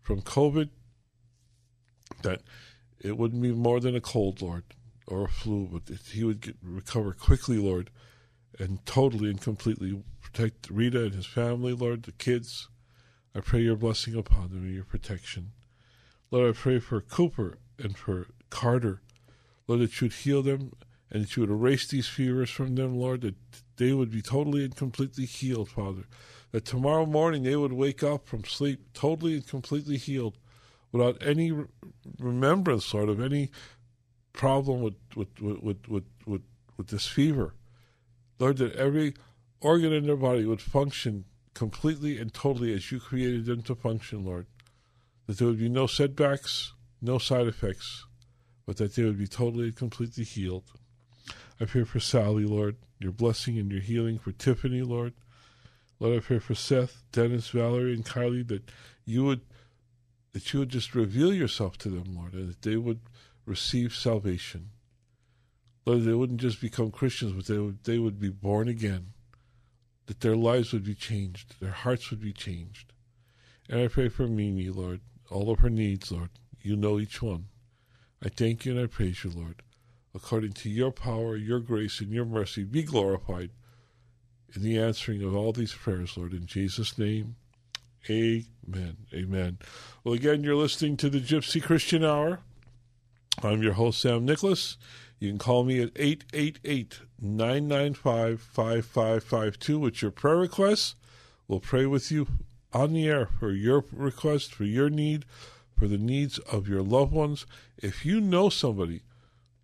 from 0.00 0.22
COVID, 0.22 0.70
that 2.22 2.42
it 3.00 3.18
wouldn't 3.18 3.42
be 3.42 3.52
more 3.52 3.80
than 3.80 3.96
a 3.96 4.00
cold, 4.00 4.40
Lord, 4.40 4.64
or 5.06 5.24
a 5.24 5.28
flu, 5.28 5.68
but 5.70 5.86
that 5.86 6.00
he 6.00 6.24
would 6.24 6.40
get, 6.40 6.56
recover 6.62 7.12
quickly, 7.12 7.58
Lord, 7.58 7.90
and 8.58 8.84
totally 8.86 9.30
and 9.30 9.40
completely 9.40 10.02
protect 10.20 10.70
Rita 10.70 11.04
and 11.04 11.14
his 11.14 11.26
family, 11.26 11.72
Lord, 11.72 12.04
the 12.04 12.12
kids. 12.12 12.68
I 13.34 13.40
pray 13.40 13.60
your 13.60 13.76
blessing 13.76 14.14
upon 14.14 14.50
them 14.50 14.64
and 14.64 14.74
your 14.74 14.84
protection. 14.84 15.52
Lord, 16.30 16.54
I 16.54 16.58
pray 16.58 16.78
for 16.78 17.00
Cooper 17.00 17.58
and 17.78 17.96
for 17.96 18.28
Carter. 18.50 19.02
Lord, 19.66 19.80
that 19.80 20.00
you 20.00 20.06
would 20.06 20.14
heal 20.14 20.42
them 20.42 20.72
and 21.10 21.22
that 21.22 21.36
you 21.36 21.42
would 21.42 21.50
erase 21.50 21.86
these 21.86 22.08
fevers 22.08 22.50
from 22.50 22.74
them, 22.74 22.96
Lord, 22.96 23.22
that 23.22 23.36
they 23.76 23.92
would 23.92 24.10
be 24.10 24.22
totally 24.22 24.64
and 24.64 24.74
completely 24.74 25.26
healed, 25.26 25.68
Father. 25.68 26.04
That 26.52 26.64
tomorrow 26.64 27.06
morning 27.06 27.42
they 27.42 27.56
would 27.56 27.72
wake 27.72 28.02
up 28.02 28.26
from 28.26 28.44
sleep 28.44 28.80
totally 28.94 29.34
and 29.34 29.46
completely 29.46 29.96
healed 29.96 30.38
without 30.92 31.20
any 31.20 31.52
remembrance, 32.20 32.94
Lord, 32.94 33.08
of 33.08 33.20
any 33.20 33.50
problem 34.34 34.82
with, 34.82 34.94
with, 35.16 35.40
with, 35.40 35.88
with, 35.88 36.04
with, 36.26 36.42
with 36.76 36.88
this 36.88 37.06
fever. 37.06 37.54
Lord, 38.38 38.58
that 38.58 38.74
every 38.74 39.14
organ 39.60 39.92
in 39.92 40.06
their 40.06 40.16
body 40.16 40.44
would 40.44 40.60
function 40.60 41.24
completely 41.54 42.18
and 42.18 42.34
totally 42.34 42.74
as 42.74 42.92
you 42.92 43.00
created 43.00 43.46
them 43.46 43.62
to 43.62 43.74
function, 43.74 44.24
Lord. 44.24 44.46
That 45.26 45.38
there 45.38 45.48
would 45.48 45.58
be 45.58 45.70
no 45.70 45.86
setbacks, 45.86 46.74
no 47.00 47.16
side 47.16 47.46
effects 47.46 48.04
but 48.66 48.76
that 48.78 48.94
they 48.94 49.04
would 49.04 49.18
be 49.18 49.26
totally 49.26 49.64
and 49.64 49.76
completely 49.76 50.24
healed. 50.24 50.64
I 51.60 51.66
pray 51.66 51.84
for 51.84 52.00
Sally, 52.00 52.44
Lord, 52.44 52.76
your 52.98 53.12
blessing 53.12 53.58
and 53.58 53.70
your 53.70 53.80
healing 53.80 54.18
for 54.18 54.32
Tiffany, 54.32 54.82
Lord. 54.82 55.12
Lord, 56.00 56.16
I 56.16 56.20
pray 56.20 56.38
for 56.38 56.54
Seth, 56.54 57.02
Dennis, 57.12 57.48
Valerie, 57.48 57.94
and 57.94 58.04
Kylie 58.04 58.46
that 58.48 58.70
you 59.04 59.24
would 59.24 59.42
that 60.32 60.52
you 60.52 60.58
would 60.58 60.70
just 60.70 60.96
reveal 60.96 61.32
yourself 61.32 61.78
to 61.78 61.88
them, 61.88 62.16
Lord, 62.16 62.32
and 62.32 62.48
that 62.48 62.62
they 62.62 62.76
would 62.76 62.98
receive 63.46 63.94
salvation. 63.94 64.70
Lord, 65.86 66.04
they 66.04 66.12
wouldn't 66.12 66.40
just 66.40 66.60
become 66.60 66.90
Christians, 66.90 67.32
but 67.32 67.46
they 67.46 67.58
would 67.58 67.84
they 67.84 67.98
would 67.98 68.18
be 68.18 68.30
born 68.30 68.68
again. 68.68 69.12
That 70.06 70.20
their 70.20 70.36
lives 70.36 70.72
would 70.72 70.84
be 70.84 70.94
changed, 70.94 71.60
their 71.60 71.72
hearts 71.72 72.10
would 72.10 72.20
be 72.20 72.32
changed. 72.32 72.92
And 73.68 73.80
I 73.80 73.88
pray 73.88 74.08
for 74.08 74.26
Mimi, 74.26 74.68
Lord, 74.68 75.00
all 75.30 75.50
of 75.50 75.60
her 75.60 75.70
needs, 75.70 76.12
Lord. 76.12 76.30
You 76.60 76.76
know 76.76 76.98
each 76.98 77.22
one. 77.22 77.46
I 78.22 78.28
thank 78.28 78.64
you 78.64 78.72
and 78.72 78.80
I 78.80 78.86
praise 78.86 79.24
you, 79.24 79.30
Lord. 79.30 79.62
According 80.14 80.52
to 80.52 80.70
your 80.70 80.92
power, 80.92 81.36
your 81.36 81.60
grace, 81.60 82.00
and 82.00 82.10
your 82.10 82.24
mercy, 82.24 82.64
be 82.64 82.82
glorified 82.82 83.50
in 84.54 84.62
the 84.62 84.78
answering 84.78 85.22
of 85.22 85.34
all 85.34 85.52
these 85.52 85.74
prayers, 85.74 86.16
Lord. 86.16 86.32
In 86.32 86.46
Jesus' 86.46 86.96
name, 86.98 87.36
amen. 88.08 88.96
Amen. 89.12 89.58
Well, 90.02 90.14
again, 90.14 90.44
you're 90.44 90.54
listening 90.54 90.96
to 90.98 91.10
the 91.10 91.20
Gypsy 91.20 91.62
Christian 91.62 92.04
Hour. 92.04 92.40
I'm 93.44 93.62
your 93.62 93.74
host, 93.74 94.00
Sam 94.00 94.24
Nicholas. 94.24 94.78
You 95.18 95.28
can 95.28 95.38
call 95.38 95.64
me 95.64 95.80
at 95.80 95.90
888 95.96 97.00
995 97.20 98.40
5552 98.40 99.78
with 99.78 100.00
your 100.00 100.10
prayer 100.10 100.36
requests. 100.36 100.94
We'll 101.46 101.60
pray 101.60 101.84
with 101.84 102.10
you 102.10 102.26
on 102.72 102.94
the 102.94 103.06
air 103.06 103.26
for 103.26 103.52
your 103.52 103.84
request, 103.92 104.54
for 104.54 104.64
your 104.64 104.88
need, 104.88 105.26
for 105.78 105.86
the 105.86 105.98
needs 105.98 106.38
of 106.38 106.68
your 106.68 106.82
loved 106.82 107.12
ones. 107.12 107.44
If 107.76 108.06
you 108.06 108.20
know 108.20 108.48
somebody 108.48 109.02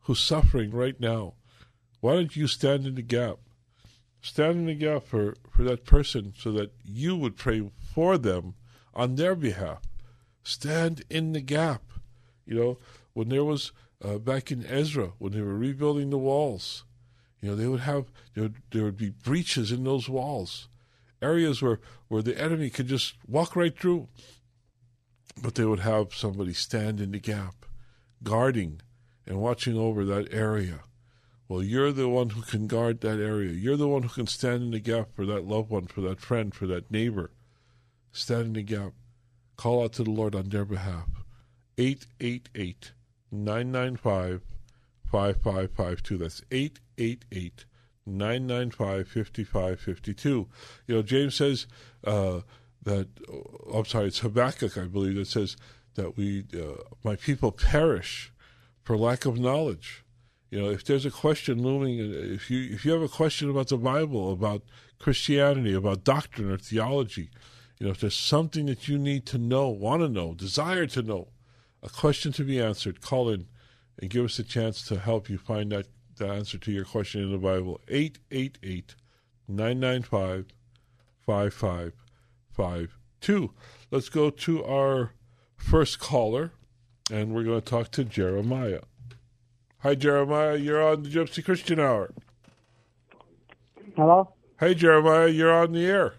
who's 0.02 0.20
suffering 0.20 0.70
right 0.72 1.00
now, 1.00 1.34
why 2.00 2.14
don't 2.14 2.36
you 2.36 2.46
stand 2.46 2.86
in 2.86 2.96
the 2.96 3.02
gap? 3.02 3.38
Stand 4.20 4.58
in 4.58 4.66
the 4.66 4.74
gap 4.74 5.04
for, 5.04 5.36
for 5.50 5.62
that 5.64 5.86
person 5.86 6.34
so 6.36 6.52
that 6.52 6.72
you 6.84 7.16
would 7.16 7.36
pray 7.36 7.70
for 7.94 8.18
them 8.18 8.54
on 8.92 9.14
their 9.14 9.34
behalf. 9.34 9.80
Stand 10.42 11.02
in 11.08 11.32
the 11.32 11.40
gap. 11.40 11.82
You 12.44 12.54
know, 12.54 12.78
when 13.12 13.28
there 13.28 13.44
was 13.44 13.72
uh, 14.02 14.18
back 14.18 14.50
in 14.50 14.64
Ezra, 14.66 15.12
when 15.18 15.32
they 15.32 15.40
were 15.40 15.56
rebuilding 15.56 16.10
the 16.10 16.18
walls, 16.18 16.84
you 17.40 17.48
know, 17.48 17.56
they 17.56 17.66
would 17.66 17.80
have, 17.80 18.06
there 18.34 18.44
would, 18.44 18.56
there 18.70 18.84
would 18.84 18.96
be 18.96 19.10
breaches 19.10 19.72
in 19.72 19.84
those 19.84 20.08
walls, 20.08 20.68
areas 21.22 21.62
where, 21.62 21.80
where 22.08 22.22
the 22.22 22.40
enemy 22.40 22.70
could 22.70 22.86
just 22.86 23.14
walk 23.26 23.56
right 23.56 23.76
through 23.78 24.08
but 25.42 25.54
they 25.54 25.64
would 25.64 25.80
have 25.80 26.14
somebody 26.14 26.52
stand 26.52 27.00
in 27.00 27.12
the 27.12 27.18
gap, 27.18 27.66
guarding 28.22 28.80
and 29.26 29.40
watching 29.40 29.76
over 29.76 30.04
that 30.04 30.32
area. 30.32 30.80
Well, 31.48 31.62
you're 31.62 31.92
the 31.92 32.08
one 32.08 32.30
who 32.30 32.42
can 32.42 32.66
guard 32.66 33.00
that 33.00 33.20
area. 33.20 33.50
You're 33.50 33.76
the 33.76 33.88
one 33.88 34.02
who 34.02 34.08
can 34.08 34.26
stand 34.26 34.62
in 34.62 34.70
the 34.70 34.80
gap 34.80 35.08
for 35.14 35.26
that 35.26 35.46
loved 35.46 35.70
one, 35.70 35.86
for 35.86 36.00
that 36.02 36.20
friend, 36.20 36.54
for 36.54 36.66
that 36.68 36.90
neighbor. 36.90 37.30
Stand 38.12 38.46
in 38.46 38.52
the 38.52 38.62
gap. 38.62 38.92
Call 39.56 39.82
out 39.82 39.92
to 39.94 40.04
the 40.04 40.10
Lord 40.10 40.34
on 40.34 40.48
their 40.48 40.64
behalf. 40.64 41.08
888 41.76 42.92
995 43.32 44.42
5552. 45.10 46.18
That's 46.18 46.42
888 46.50 47.64
995 48.06 49.08
5552. 49.08 50.48
You 50.86 50.94
know, 50.94 51.02
James 51.02 51.34
says, 51.34 51.66
uh, 52.04 52.40
that 52.82 53.08
oh, 53.30 53.78
I'm 53.78 53.84
sorry, 53.84 54.06
it's 54.06 54.20
Habakkuk, 54.20 54.78
I 54.78 54.86
believe, 54.86 55.16
that 55.16 55.26
says 55.26 55.56
that 55.94 56.16
we, 56.16 56.44
uh, 56.54 56.82
my 57.04 57.16
people 57.16 57.52
perish 57.52 58.32
for 58.82 58.96
lack 58.96 59.26
of 59.26 59.38
knowledge. 59.38 60.04
You 60.50 60.60
know, 60.60 60.70
if 60.70 60.84
there's 60.84 61.06
a 61.06 61.10
question 61.10 61.62
looming, 61.62 62.00
uh, 62.00 62.34
if 62.34 62.50
you 62.50 62.74
if 62.74 62.84
you 62.84 62.92
have 62.92 63.02
a 63.02 63.08
question 63.08 63.50
about 63.50 63.68
the 63.68 63.76
Bible, 63.76 64.32
about 64.32 64.62
Christianity, 64.98 65.74
about 65.74 66.04
doctrine 66.04 66.50
or 66.50 66.58
theology, 66.58 67.30
you 67.78 67.86
know, 67.86 67.92
if 67.92 68.00
there's 68.00 68.16
something 68.16 68.66
that 68.66 68.88
you 68.88 68.98
need 68.98 69.26
to 69.26 69.38
know, 69.38 69.68
want 69.68 70.02
to 70.02 70.08
know, 70.08 70.34
desire 70.34 70.86
to 70.86 71.02
know, 71.02 71.28
a 71.82 71.88
question 71.88 72.32
to 72.32 72.44
be 72.44 72.60
answered, 72.60 73.00
call 73.00 73.30
in 73.30 73.46
and 73.98 74.10
give 74.10 74.24
us 74.24 74.38
a 74.38 74.44
chance 74.44 74.86
to 74.88 74.98
help 74.98 75.28
you 75.28 75.38
find 75.38 75.72
that 75.72 75.86
the 76.16 76.28
answer 76.28 76.58
to 76.58 76.72
your 76.72 76.84
question 76.84 77.22
in 77.22 77.30
the 77.30 77.38
Bible. 77.38 77.80
888 77.88 78.94
995 79.48 80.46
5552. 81.26 83.54
Let's 83.90 84.08
go 84.08 84.30
to 84.30 84.64
our 84.64 85.12
first 85.56 85.98
caller, 85.98 86.52
and 87.10 87.34
we're 87.34 87.44
going 87.44 87.60
to 87.60 87.66
talk 87.66 87.90
to 87.92 88.04
Jeremiah. 88.04 88.80
Hi, 89.78 89.94
Jeremiah. 89.94 90.56
You're 90.56 90.82
on 90.82 91.02
the 91.02 91.08
Gypsy 91.08 91.44
Christian 91.44 91.80
Hour. 91.80 92.12
Hello. 93.96 94.34
Hey, 94.58 94.74
Jeremiah. 94.74 95.28
You're 95.28 95.52
on 95.52 95.72
the 95.72 95.86
air. 95.86 96.14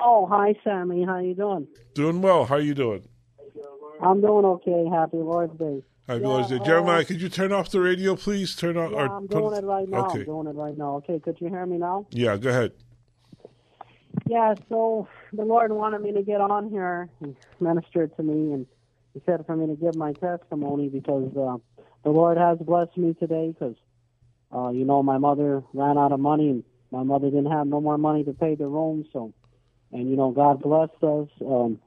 Oh, 0.00 0.26
hi, 0.26 0.54
Sammy. 0.64 1.04
How 1.04 1.18
you 1.18 1.34
doing? 1.34 1.68
Doing 1.94 2.22
well. 2.22 2.44
How 2.44 2.56
you 2.56 2.74
doing? 2.74 3.08
I'm 4.00 4.20
doing 4.20 4.44
okay. 4.44 4.86
Happy 4.90 5.18
Lord's 5.18 5.58
Day. 5.58 5.82
Happy 6.08 6.20
Yeah, 6.22 6.28
Lord's 6.28 6.48
Day. 6.48 6.56
uh, 6.56 6.64
Jeremiah, 6.64 7.04
could 7.04 7.20
you 7.20 7.28
turn 7.28 7.52
off 7.52 7.70
the 7.70 7.80
radio, 7.80 8.16
please? 8.16 8.54
Turn 8.56 8.76
off. 8.76 8.90
Yeah, 8.92 8.98
or 8.98 9.06
I'm 9.06 9.26
doing 9.26 9.54
it 9.54 9.64
right 9.64 9.88
now. 9.88 10.06
Okay. 10.06 10.20
I'm 10.20 10.24
doing 10.24 10.46
it 10.48 10.54
right 10.56 10.76
now. 10.76 10.96
Okay, 10.96 11.18
could 11.20 11.40
you 11.40 11.48
hear 11.48 11.64
me 11.66 11.78
now? 11.78 12.06
Yeah, 12.10 12.36
go 12.36 12.50
ahead. 12.50 12.72
Yeah, 14.26 14.54
so 14.68 15.08
the 15.32 15.44
Lord 15.44 15.72
wanted 15.72 16.00
me 16.02 16.12
to 16.12 16.22
get 16.22 16.40
on 16.40 16.70
here 16.70 17.08
and 17.20 17.34
minister 17.60 18.06
to 18.08 18.22
me, 18.22 18.52
and 18.52 18.66
He 19.14 19.22
said 19.26 19.44
for 19.46 19.56
me 19.56 19.66
to 19.66 19.80
give 19.80 19.96
my 19.96 20.12
testimony 20.12 20.88
because 20.88 21.30
uh, 21.36 21.56
the 22.04 22.10
Lord 22.10 22.36
has 22.38 22.58
blessed 22.58 22.96
me 22.96 23.14
today 23.14 23.52
because, 23.52 23.76
uh, 24.54 24.68
you 24.70 24.84
know, 24.84 25.02
my 25.02 25.18
mother 25.18 25.62
ran 25.72 25.96
out 25.98 26.12
of 26.12 26.20
money, 26.20 26.50
and 26.50 26.64
my 26.90 27.02
mother 27.02 27.30
didn't 27.30 27.50
have 27.50 27.66
no 27.66 27.80
more 27.80 27.96
money 27.98 28.22
to 28.24 28.32
pay 28.32 28.54
the 28.54 28.66
room, 28.66 29.06
so, 29.12 29.32
and, 29.92 30.10
you 30.10 30.16
know, 30.16 30.30
God 30.30 30.60
blessed 30.60 31.02
us. 31.02 31.28
Um, 31.40 31.78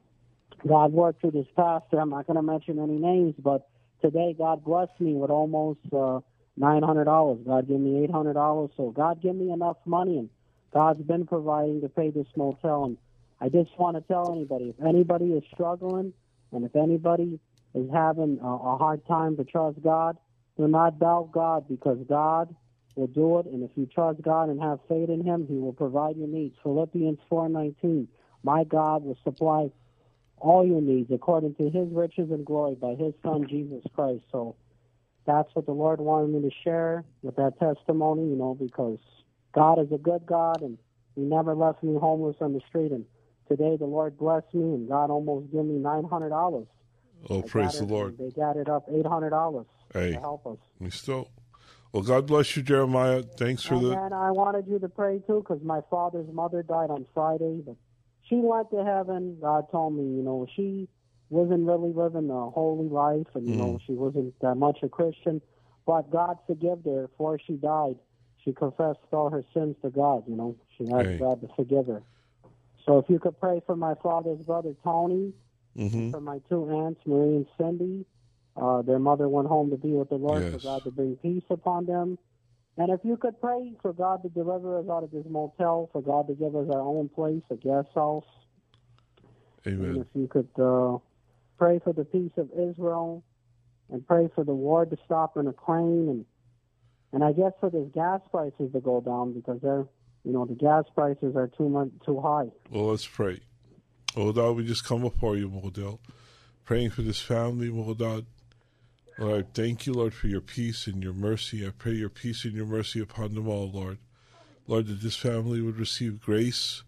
God 0.67 0.93
worked 0.93 1.21
through 1.21 1.31
this 1.31 1.47
pastor. 1.55 1.99
I'm 1.99 2.09
not 2.09 2.27
going 2.27 2.37
to 2.37 2.41
mention 2.41 2.79
any 2.79 2.97
names, 2.97 3.35
but 3.37 3.67
today 4.01 4.35
God 4.37 4.63
blessed 4.63 4.99
me 4.99 5.13
with 5.13 5.29
almost 5.29 5.79
uh, 5.93 6.19
$900. 6.59 7.45
God 7.45 7.67
gave 7.67 7.79
me 7.79 8.07
$800, 8.07 8.69
so 8.75 8.91
God 8.91 9.21
gave 9.21 9.35
me 9.35 9.51
enough 9.51 9.77
money, 9.85 10.17
and 10.17 10.29
God's 10.73 11.01
been 11.01 11.25
providing 11.25 11.81
to 11.81 11.89
pay 11.89 12.09
this 12.09 12.27
motel. 12.35 12.85
And 12.85 12.97
I 13.39 13.49
just 13.49 13.77
want 13.77 13.97
to 13.97 14.01
tell 14.01 14.31
anybody 14.33 14.73
if 14.77 14.85
anybody 14.85 15.25
is 15.33 15.43
struggling 15.53 16.13
and 16.51 16.65
if 16.65 16.75
anybody 16.75 17.39
is 17.73 17.89
having 17.93 18.39
a, 18.41 18.47
a 18.47 18.77
hard 18.77 19.05
time 19.05 19.37
to 19.37 19.43
trust 19.43 19.81
God, 19.83 20.17
do 20.57 20.67
not 20.67 20.99
doubt 20.99 21.31
God 21.33 21.67
because 21.67 21.97
God 22.07 22.55
will 22.95 23.07
do 23.07 23.39
it. 23.39 23.45
And 23.45 23.63
if 23.63 23.71
you 23.75 23.85
trust 23.85 24.21
God 24.21 24.49
and 24.49 24.61
have 24.61 24.79
faith 24.87 25.09
in 25.09 25.23
Him, 25.23 25.45
He 25.47 25.55
will 25.55 25.73
provide 25.73 26.15
your 26.15 26.29
needs. 26.29 26.55
Philippians 26.63 27.19
4:19. 27.29 28.07
My 28.43 28.63
God 28.63 29.03
will 29.03 29.17
supply 29.23 29.69
all 30.45 30.65
your 30.65 30.81
needs 30.81 31.11
according 31.11 31.55
to 31.55 31.69
His 31.69 31.89
riches 31.91 32.29
and 32.31 32.45
glory 32.45 32.75
by 32.75 32.95
His 32.95 33.13
Son 33.23 33.47
Jesus 33.49 33.83
Christ. 33.95 34.23
So 34.31 34.55
that's 35.25 35.49
what 35.53 35.65
the 35.65 35.71
Lord 35.73 35.99
wanted 35.99 36.29
me 36.29 36.47
to 36.49 36.55
share 36.63 37.03
with 37.23 37.35
that 37.37 37.57
testimony. 37.59 38.29
You 38.29 38.35
know, 38.35 38.55
because 38.59 38.99
God 39.53 39.79
is 39.79 39.91
a 39.91 39.97
good 39.97 40.25
God, 40.25 40.61
and 40.61 40.77
He 41.15 41.21
never 41.21 41.55
left 41.55 41.83
me 41.83 41.97
homeless 41.99 42.37
on 42.41 42.53
the 42.53 42.61
street. 42.69 42.91
And 42.91 43.05
today 43.47 43.75
the 43.77 43.85
Lord 43.85 44.17
blessed 44.17 44.53
me, 44.53 44.63
and 44.75 44.87
God 44.87 45.09
almost 45.09 45.51
gave 45.51 45.65
me 45.65 45.75
nine 45.79 46.03
hundred 46.05 46.29
dollars. 46.29 46.67
Oh, 47.29 47.41
praise 47.41 47.79
the 47.79 47.85
Lord. 47.85 48.17
They 48.19 48.29
got 48.29 48.55
it 48.57 48.69
up 48.69 48.85
eight 48.93 49.05
hundred 49.07 49.31
dollars 49.31 49.65
Hey, 49.93 50.11
to 50.13 50.19
help 50.19 50.45
us. 50.45 50.57
we 50.79 50.89
still. 50.91 51.29
Well, 51.91 52.03
God 52.03 52.27
bless 52.27 52.55
you, 52.57 52.61
Jeremiah. 52.61 53.23
Thanks 53.23 53.63
for 53.63 53.75
And 53.75 53.85
the. 53.85 53.89
then 53.91 54.13
I 54.13 54.29
wanted 54.31 54.67
you 54.67 54.79
to 54.79 54.89
pray 54.89 55.19
too, 55.25 55.39
because 55.47 55.63
my 55.63 55.79
father's 55.89 56.27
mother 56.31 56.61
died 56.61 56.89
on 56.89 57.05
Friday, 57.13 57.61
but 57.65 57.77
she 58.27 58.35
went 58.35 58.69
to 58.71 58.83
heaven. 58.83 59.37
God 59.41 59.65
told 59.71 59.95
me, 59.95 60.03
you 60.03 60.23
know, 60.23 60.45
she 60.55 60.87
wasn't 61.29 61.65
really 61.65 61.91
living 61.93 62.29
a 62.29 62.49
holy 62.49 62.87
life, 62.89 63.27
and 63.35 63.47
you 63.47 63.55
know, 63.55 63.79
she 63.85 63.93
wasn't 63.93 64.33
that 64.41 64.55
much 64.55 64.79
a 64.83 64.89
Christian. 64.89 65.41
But 65.85 66.11
God 66.11 66.37
forgave 66.47 66.79
her 66.85 67.07
before 67.07 67.39
she 67.45 67.53
died. 67.53 67.95
She 68.43 68.53
confessed 68.53 68.99
all 69.11 69.29
her 69.29 69.43
sins 69.53 69.75
to 69.83 69.89
God. 69.89 70.23
You 70.27 70.35
know, 70.35 70.55
she 70.77 70.85
asked. 70.85 71.19
God 71.19 71.41
to 71.41 71.47
forgive 71.55 71.87
her. 71.87 72.03
So 72.85 72.99
if 72.99 73.05
you 73.09 73.19
could 73.19 73.39
pray 73.39 73.61
for 73.65 73.75
my 73.75 73.93
father's 74.03 74.39
brother 74.39 74.73
Tony, 74.83 75.33
hmm 75.75 76.11
for 76.11 76.21
my 76.21 76.39
two 76.49 76.63
aunts, 76.69 77.01
Marie 77.05 77.35
and 77.35 77.47
Cindy. 77.59 78.05
Uh, 78.59 78.81
their 78.83 78.99
mother 78.99 79.27
went 79.27 79.47
home 79.47 79.69
to 79.69 79.77
be 79.77 79.91
with 79.91 80.09
the 80.09 80.15
Lord 80.15 80.43
Yes. 80.43 80.53
for 80.53 80.59
God 80.59 80.83
to 80.85 80.91
bring 80.91 81.15
peace 81.17 81.43
upon 81.49 81.85
them. 81.85 82.17
And 82.77 82.89
if 82.91 82.99
you 83.03 83.15
could 83.15 83.39
pray 83.39 83.71
for 83.81 83.93
God 83.93 84.21
to 84.23 84.29
deliver 84.29 84.79
us 84.79 84.85
out 84.89 85.03
of 85.03 85.11
this 85.11 85.25
motel, 85.29 85.89
for 85.93 86.01
God 86.01 86.27
to 86.27 86.33
give 86.33 86.55
us 86.55 86.67
our 86.73 86.81
own 86.81 87.09
place, 87.09 87.41
a 87.49 87.55
guest 87.55 87.89
house. 87.95 88.25
And 89.63 89.81
Amen. 89.81 90.01
if 90.01 90.07
you 90.13 90.27
could 90.27 90.49
uh, 90.59 90.97
pray 91.57 91.79
for 91.83 91.93
the 91.93 92.03
peace 92.03 92.33
of 92.37 92.49
Israel 92.51 93.23
and 93.89 94.05
pray 94.05 94.27
for 94.35 94.43
the 94.43 94.53
war 94.53 94.85
to 94.85 94.97
stop 95.05 95.37
in 95.37 95.45
Ukraine 95.45 96.09
and 96.09 96.25
and 97.13 97.23
I 97.23 97.31
guess 97.31 97.53
for 97.61 97.69
this 97.69 97.87
gas 97.93 98.19
prices 98.29 98.73
to 98.73 98.81
go 98.81 98.99
down 98.99 99.33
because 99.33 99.61
they're 99.61 99.85
you 100.25 100.33
know 100.33 100.45
the 100.45 100.55
gas 100.55 100.83
prices 100.93 101.35
are 101.35 101.47
too 101.47 101.69
much 101.69 101.87
too 102.05 102.19
high. 102.19 102.47
Well, 102.69 102.87
let's 102.87 103.07
pray. 103.07 103.39
Moldad, 104.15 104.55
we 104.55 104.65
just 104.65 104.83
come 104.83 105.01
before 105.01 105.37
you, 105.37 105.49
Moldad, 105.49 105.99
praying 106.65 106.89
for 106.89 107.03
this 107.03 107.21
family, 107.21 107.69
Moldad. 107.69 108.25
Lord, 109.17 109.53
thank 109.53 109.85
you, 109.85 109.93
Lord, 109.93 110.13
for 110.13 110.27
your 110.27 110.41
peace 110.41 110.87
and 110.87 111.01
your 111.01 111.13
mercy. 111.13 111.65
I 111.65 111.69
pray 111.69 111.93
your 111.93 112.09
peace 112.09 112.43
and 112.43 112.53
your 112.53 112.65
mercy 112.65 112.99
upon 112.99 113.33
them 113.33 113.47
all, 113.47 113.71
Lord. 113.71 113.97
Lord, 114.67 114.87
that 114.87 115.01
this 115.01 115.15
family 115.15 115.61
would 115.61 115.79
receive 115.79 116.21
grace, 116.21 116.83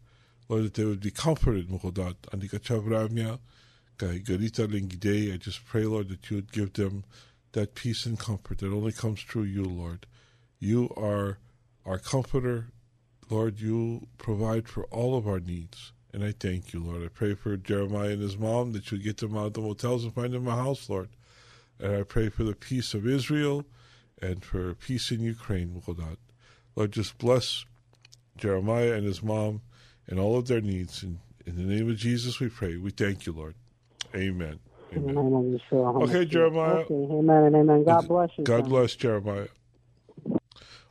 Lord, 0.50 0.66
that 0.66 0.74
they 0.74 0.84
would 0.84 1.00
be 1.00 1.12
comforted, 1.12 1.70
Mukodat, 1.70 2.16
Andika 2.34 2.60
Chabramya, 2.60 3.40
Gai 3.98 4.20
Garita 4.20 4.68
Lingide. 4.68 5.34
I 5.34 5.38
just 5.38 5.66
pray, 5.66 5.86
Lord, 5.86 6.10
that 6.10 6.30
you 6.30 6.38
would 6.38 6.52
give 6.52 6.74
them 6.74 7.06
that 7.54 7.76
peace 7.76 8.06
and 8.06 8.20
comfort 8.20 8.58
that 8.58 8.74
only 8.74 8.92
comes 8.92 9.22
through 9.22 9.44
you, 9.44 9.64
Lord. 9.64 10.06
You 10.60 10.92
are 10.98 11.38
our 11.86 11.98
comforter. 11.98 12.68
Lord, 13.30 13.62
you 13.62 14.08
provide 14.18 14.68
for 14.68 14.84
all 14.86 15.18
of 15.18 15.28
our 15.28 15.40
needs. 15.40 15.94
And 16.14 16.26
I 16.26 16.34
thank 16.38 16.74
you, 16.74 16.84
Lord. 16.84 17.04
I 17.04 17.08
pray 17.08 17.36
for 17.36 17.56
Jeremiah 17.56 18.10
and 18.10 18.22
his 18.22 18.38
mom 18.38 18.74
that 18.74 18.92
you 18.92 18.98
get 18.98 19.18
them 19.18 19.38
out 19.38 19.48
of 19.48 19.54
the 19.54 19.62
motels 19.62 20.04
and 20.04 20.14
find 20.14 20.34
them 20.34 20.48
a 20.48 20.56
house, 20.56 20.90
Lord. 20.90 21.10
And 21.80 21.96
I 21.96 22.04
pray 22.04 22.30
for 22.30 22.44
the 22.44 22.56
peace 22.56 22.94
of 22.94 23.08
Israel 23.08 23.66
and 24.22 24.44
for 24.44 24.74
peace 24.74 25.12
in 25.12 25.22
Ukraine, 25.22 25.70
Mukodat. 25.70 26.18
Lord, 26.76 26.92
just 26.92 27.18
bless 27.18 27.66
Jeremiah 28.38 28.94
and 28.94 29.06
his 29.06 29.22
mom 29.22 29.62
and 30.08 30.20
all 30.20 30.38
of 30.38 30.48
their 30.48 30.62
needs. 30.62 31.04
In, 31.04 31.20
in 31.46 31.56
the 31.56 31.64
name 31.64 31.90
of 31.90 31.98
Jesus, 31.98 32.40
we 32.40 32.50
pray. 32.50 32.78
We 32.78 32.92
thank 32.92 33.26
you, 33.26 33.34
Lord. 33.34 33.56
Amen. 34.16 34.60
Amen. 34.96 35.18
Amen. 35.18 35.60
Okay, 35.72 36.26
Jeremiah. 36.26 36.86
Okay, 36.86 36.94
amen 36.94 37.44
and 37.44 37.56
amen. 37.56 37.84
God 37.84 38.08
bless 38.08 38.30
you. 38.38 38.44
God 38.44 38.70
bless 38.70 38.96
Jeremiah. 38.96 39.48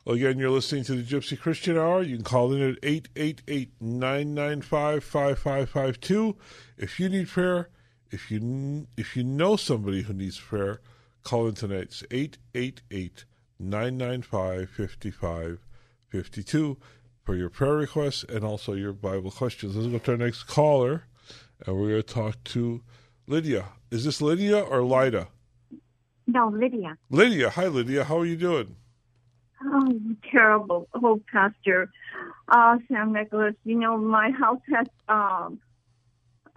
Well, 0.05 0.15
again, 0.15 0.37
you're 0.37 0.51
listening 0.51 0.85
to 0.85 0.95
the 0.95 1.03
Gypsy 1.03 1.37
Christian 1.37 1.77
Hour. 1.77 2.01
You 2.01 2.15
can 2.15 2.23
call 2.23 2.53
in 2.53 2.61
at 2.61 2.77
888 2.81 3.71
995 3.81 5.03
5552. 5.03 6.37
If 6.77 6.99
you 6.99 7.09
need 7.09 7.27
prayer, 7.27 7.69
if 8.11 8.31
you 8.31 8.87
if 8.97 9.15
you 9.15 9.23
know 9.23 9.55
somebody 9.55 10.03
who 10.03 10.13
needs 10.13 10.39
prayer, 10.39 10.81
call 11.23 11.47
in 11.47 11.55
tonight. 11.55 11.83
It's 11.83 12.03
888 12.11 13.25
995 13.59 14.69
5552 14.69 16.77
for 17.23 17.35
your 17.35 17.49
prayer 17.49 17.75
requests 17.75 18.23
and 18.23 18.43
also 18.43 18.73
your 18.73 18.93
Bible 18.93 19.31
questions. 19.31 19.75
Let's 19.75 19.91
go 19.91 19.99
to 19.99 20.11
our 20.11 20.17
next 20.17 20.43
caller, 20.43 21.03
and 21.65 21.75
we're 21.75 21.89
going 21.89 22.03
to 22.03 22.13
talk 22.13 22.43
to 22.45 22.81
Lydia. 23.27 23.65
Is 23.91 24.05
this 24.05 24.21
Lydia 24.21 24.59
or 24.59 24.83
Lida? 24.83 25.27
No, 26.27 26.49
Lydia. 26.49 26.97
Lydia. 27.09 27.49
Hi, 27.51 27.67
Lydia. 27.67 28.03
How 28.03 28.19
are 28.19 28.25
you 28.25 28.37
doing? 28.37 28.75
Oh, 29.63 29.99
terrible. 30.31 30.87
Oh, 30.93 31.21
Pastor 31.31 31.89
uh, 32.49 32.77
Sam 32.87 33.13
Nicholas, 33.13 33.55
you 33.63 33.77
know, 33.77 33.97
my 33.97 34.31
house 34.31 34.61
has 34.73 34.87
um, 35.09 35.59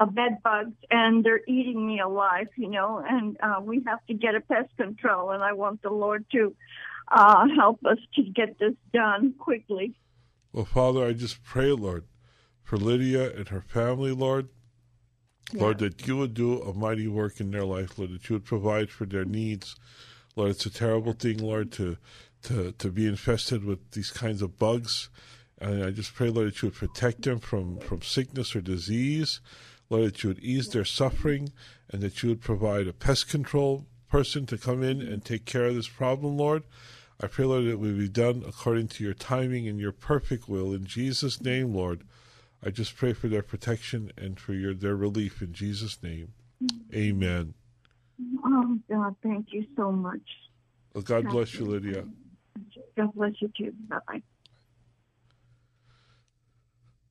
a 0.00 0.06
bed 0.06 0.38
bugs 0.42 0.74
and 0.90 1.22
they're 1.22 1.42
eating 1.46 1.86
me 1.86 2.00
alive, 2.00 2.48
you 2.56 2.70
know, 2.70 3.04
and 3.06 3.36
uh, 3.42 3.60
we 3.62 3.82
have 3.86 4.04
to 4.06 4.14
get 4.14 4.34
a 4.34 4.40
pest 4.40 4.70
control, 4.76 5.30
and 5.30 5.42
I 5.42 5.52
want 5.52 5.82
the 5.82 5.90
Lord 5.90 6.24
to 6.32 6.56
uh, 7.12 7.46
help 7.54 7.84
us 7.84 7.98
to 8.14 8.22
get 8.22 8.58
this 8.58 8.74
done 8.92 9.34
quickly. 9.38 9.94
Well, 10.52 10.64
Father, 10.64 11.06
I 11.06 11.12
just 11.12 11.44
pray, 11.44 11.70
Lord, 11.70 12.04
for 12.62 12.76
Lydia 12.76 13.30
and 13.36 13.48
her 13.48 13.60
family, 13.60 14.12
Lord. 14.12 14.48
Lord, 15.52 15.78
that 15.78 16.06
you 16.06 16.16
would 16.16 16.34
do 16.34 16.62
a 16.62 16.72
mighty 16.72 17.08
work 17.08 17.40
in 17.40 17.50
their 17.50 17.64
life, 17.64 17.98
Lord, 17.98 18.12
that 18.12 18.28
you 18.28 18.36
would 18.36 18.44
provide 18.44 18.90
for 18.90 19.04
their 19.04 19.24
needs. 19.24 19.74
Lord, 20.36 20.50
it's 20.50 20.64
a 20.64 20.70
terrible 20.70 21.12
thing, 21.12 21.38
Lord, 21.38 21.72
to 21.72 21.98
to, 22.42 22.72
to 22.72 22.90
be 22.90 23.06
infested 23.06 23.64
with 23.64 23.90
these 23.90 24.10
kinds 24.10 24.40
of 24.42 24.58
bugs. 24.58 25.10
And 25.60 25.84
I 25.84 25.90
just 25.90 26.14
pray, 26.14 26.30
Lord, 26.30 26.48
that 26.48 26.62
you 26.62 26.68
would 26.68 26.76
protect 26.76 27.22
them 27.22 27.38
from, 27.38 27.78
from 27.80 28.00
sickness 28.00 28.56
or 28.56 28.60
disease. 28.62 29.40
Lord, 29.90 30.04
that 30.06 30.22
you 30.22 30.30
would 30.30 30.38
ease 30.38 30.68
their 30.68 30.84
suffering 30.84 31.52
and 31.90 32.00
that 32.00 32.22
you 32.22 32.30
would 32.30 32.40
provide 32.40 32.86
a 32.86 32.92
pest 32.92 33.28
control 33.28 33.86
person 34.08 34.46
to 34.46 34.56
come 34.56 34.82
in 34.82 35.02
and 35.02 35.24
take 35.24 35.44
care 35.44 35.66
of 35.66 35.74
this 35.74 35.88
problem, 35.88 36.36
Lord. 36.36 36.62
I 37.20 37.26
pray, 37.26 37.44
Lord, 37.44 37.64
that 37.64 37.72
it 37.72 37.80
will 37.80 37.96
be 37.96 38.08
done 38.08 38.42
according 38.46 38.88
to 38.88 39.04
your 39.04 39.12
timing 39.14 39.68
and 39.68 39.78
your 39.78 39.92
perfect 39.92 40.48
will. 40.48 40.72
In 40.72 40.86
Jesus' 40.86 41.42
name, 41.42 41.74
Lord, 41.74 42.04
I 42.64 42.70
just 42.70 42.96
pray 42.96 43.12
for 43.12 43.28
their 43.28 43.42
protection 43.42 44.10
and 44.16 44.40
for 44.40 44.54
your 44.54 44.72
their 44.72 44.96
relief 44.96 45.42
in 45.42 45.52
Jesus' 45.52 46.02
name. 46.02 46.32
Amen. 46.94 47.54
Oh, 48.44 48.78
God, 48.88 49.16
thank 49.22 49.46
you 49.50 49.66
so 49.76 49.92
much. 49.92 50.20
Well, 50.94 51.02
God 51.02 51.28
bless 51.28 51.54
you, 51.54 51.64
Lydia. 51.64 52.04
God 52.96 53.14
bless 53.14 53.32
you 53.40 53.50
too. 53.56 53.72
Bye 53.88 53.98
bye. 54.06 54.22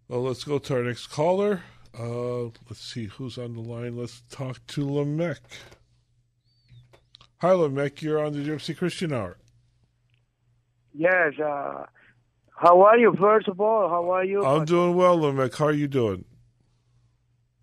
Well, 0.08 0.24
let's 0.24 0.44
go 0.44 0.60
to 0.60 0.76
our 0.76 0.84
next 0.84 1.08
caller. 1.08 1.64
Uh, 1.98 2.44
let's 2.70 2.80
see 2.82 3.06
who's 3.06 3.38
on 3.38 3.54
the 3.56 3.62
line. 3.62 3.98
Let's 3.98 4.24
talk 4.30 4.66
to 4.68 4.90
Lamech. 4.90 5.40
Hi, 7.38 7.52
Lamech. 7.52 8.02
You're 8.02 8.24
on 8.24 8.34
the 8.34 8.40
Gypsy 8.40 8.76
Christian 8.78 9.14
Hour. 9.14 9.38
Yes. 10.94 11.34
Uh, 11.40 11.86
how 12.56 12.82
are 12.82 12.98
you? 12.98 13.16
First 13.20 13.48
of 13.48 13.60
all, 13.62 13.90
how 13.90 14.10
are 14.12 14.24
you? 14.26 14.44
I'm 14.46 14.66
doing 14.66 14.96
well, 14.96 15.18
Lamech. 15.20 15.56
How 15.56 15.66
are 15.66 15.72
you 15.72 15.88
doing? 15.88 16.26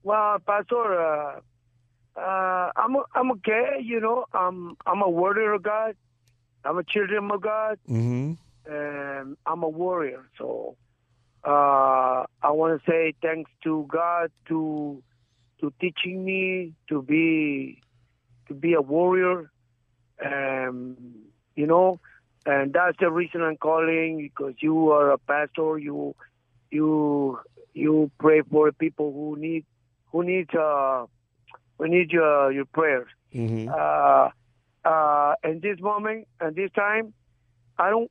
Well, 0.02 0.38
Pastor, 0.46 1.00
uh, 1.00 1.40
uh, 2.18 2.70
I'm 2.76 2.96
I'm 3.14 3.30
okay. 3.32 3.78
You 3.82 4.00
know, 4.00 4.24
I'm 4.32 4.76
I'm 4.86 5.02
a 5.02 5.08
warrior 5.10 5.52
of 5.54 5.62
God. 5.62 5.96
I'm 6.64 6.78
a 6.78 6.84
children 6.84 7.30
of 7.30 7.40
God, 7.42 7.78
Mm-hmm. 7.88 8.72
and 8.72 9.36
I'm 9.46 9.62
a 9.62 9.68
warrior. 9.68 10.24
So 10.38 10.76
uh, 11.46 12.26
I 12.42 12.50
want 12.50 12.82
to 12.82 12.90
say 12.90 13.14
thanks 13.22 13.50
to 13.62 13.86
God 13.88 14.30
to 14.48 15.02
to 15.60 15.72
teaching 15.80 16.24
me 16.24 16.74
to 16.88 17.02
be 17.02 17.80
to 18.48 18.54
be 18.54 18.74
a 18.74 18.80
warrior. 18.80 19.50
Um, 20.24 20.96
you 21.54 21.66
know, 21.66 22.00
and 22.44 22.72
that's 22.72 22.96
the 22.98 23.10
reason 23.10 23.42
I'm 23.42 23.56
calling 23.56 24.18
because 24.18 24.54
you 24.60 24.90
are 24.90 25.12
a 25.12 25.18
pastor. 25.18 25.78
You 25.78 26.14
you 26.70 27.38
you 27.74 28.10
pray 28.18 28.42
for 28.42 28.72
people 28.72 29.12
who 29.12 29.40
need 29.40 29.64
who 30.10 30.24
need 30.24 30.54
uh 30.54 31.06
who 31.78 31.88
need 31.88 32.10
your 32.10 32.52
your 32.52 32.64
prayers. 32.64 33.08
Mm-hmm. 33.34 33.68
Uh, 33.68 34.30
uh, 34.88 35.34
in 35.44 35.60
this 35.60 35.80
moment, 35.80 36.28
and 36.40 36.54
this 36.56 36.70
time, 36.72 37.12
I 37.78 37.90
don't. 37.90 38.10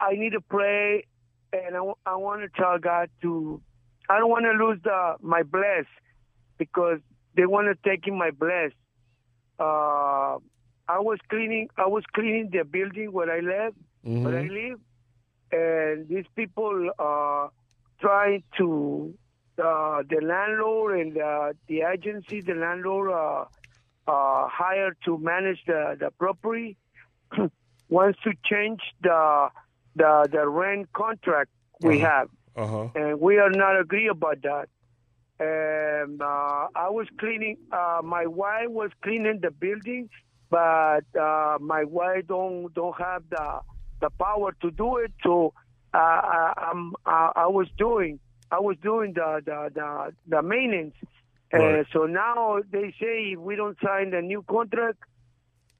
I 0.00 0.14
need 0.14 0.32
to 0.32 0.40
pray, 0.40 1.06
and 1.52 1.76
I, 1.76 1.82
I 2.06 2.16
want 2.16 2.42
to 2.42 2.48
tell 2.60 2.78
God 2.78 3.10
to. 3.22 3.60
I 4.08 4.18
don't 4.18 4.30
want 4.30 4.44
to 4.44 4.52
lose 4.52 4.78
the 4.82 5.16
my 5.20 5.42
bless 5.42 5.84
because 6.56 7.00
they 7.36 7.46
want 7.46 7.68
to 7.68 7.88
take 7.88 8.06
in 8.06 8.16
my 8.16 8.30
bless. 8.30 8.72
Uh, 9.58 10.38
I 10.88 11.00
was 11.00 11.18
cleaning. 11.28 11.68
I 11.76 11.86
was 11.86 12.04
cleaning 12.14 12.50
the 12.50 12.64
building 12.64 13.12
where 13.12 13.30
I 13.30 13.40
live, 13.40 13.74
where 14.24 14.38
I 14.38 14.46
live, 14.48 14.80
and 15.52 16.08
these 16.08 16.26
people 16.36 16.90
are 16.98 17.50
trying 18.00 18.42
to. 18.58 19.14
Uh, 19.58 20.04
the 20.08 20.20
landlord 20.24 21.00
and 21.00 21.18
uh, 21.18 21.52
the 21.66 21.80
agency, 21.82 22.40
the 22.40 22.54
landlord 22.54 23.10
uh, 23.10 23.44
uh, 24.06 24.46
hired 24.48 24.96
to 25.04 25.18
manage 25.18 25.58
the, 25.66 25.96
the 25.98 26.12
property 26.12 26.76
wants 27.88 28.18
to 28.22 28.32
change 28.44 28.80
the 29.02 29.48
the 29.96 30.28
the 30.30 30.48
rent 30.48 30.92
contract 30.92 31.50
we 31.80 31.98
Uh-huh. 31.98 32.00
have, 32.00 32.28
Uh 32.56 32.66
huh. 32.66 32.88
and 32.94 33.20
we 33.20 33.38
are 33.38 33.50
not 33.50 33.78
agree 33.78 34.08
about 34.08 34.42
that. 34.42 34.68
And 35.38 36.20
uh, 36.20 36.68
I 36.74 36.88
was 36.90 37.06
cleaning. 37.18 37.56
Uh, 37.72 38.00
my 38.04 38.26
wife 38.26 38.68
was 38.70 38.90
cleaning 39.02 39.40
the 39.40 39.50
building, 39.50 40.08
but 40.50 41.04
uh, 41.18 41.58
my 41.60 41.84
wife 41.84 42.26
don't 42.28 42.72
don't 42.74 42.96
have 42.98 43.22
the 43.30 43.60
the 44.00 44.10
power 44.18 44.52
to 44.62 44.70
do 44.70 44.96
it. 44.98 45.12
So 45.22 45.52
uh, 45.94 45.98
I, 45.98 46.52
I'm 46.56 46.94
I, 47.06 47.32
I 47.36 47.46
was 47.46 47.68
doing 47.78 48.20
I 48.50 48.60
was 48.60 48.76
doing 48.82 49.12
the 49.14 49.40
the 49.44 49.70
the, 49.74 50.12
the 50.26 50.42
maintenance. 50.42 50.94
Right. 51.52 51.80
So 51.92 52.04
now 52.06 52.60
they 52.70 52.94
say 53.00 53.32
if 53.32 53.38
we 53.40 53.56
don't 53.56 53.76
sign 53.84 54.10
the 54.10 54.20
new 54.22 54.42
contract, 54.48 54.98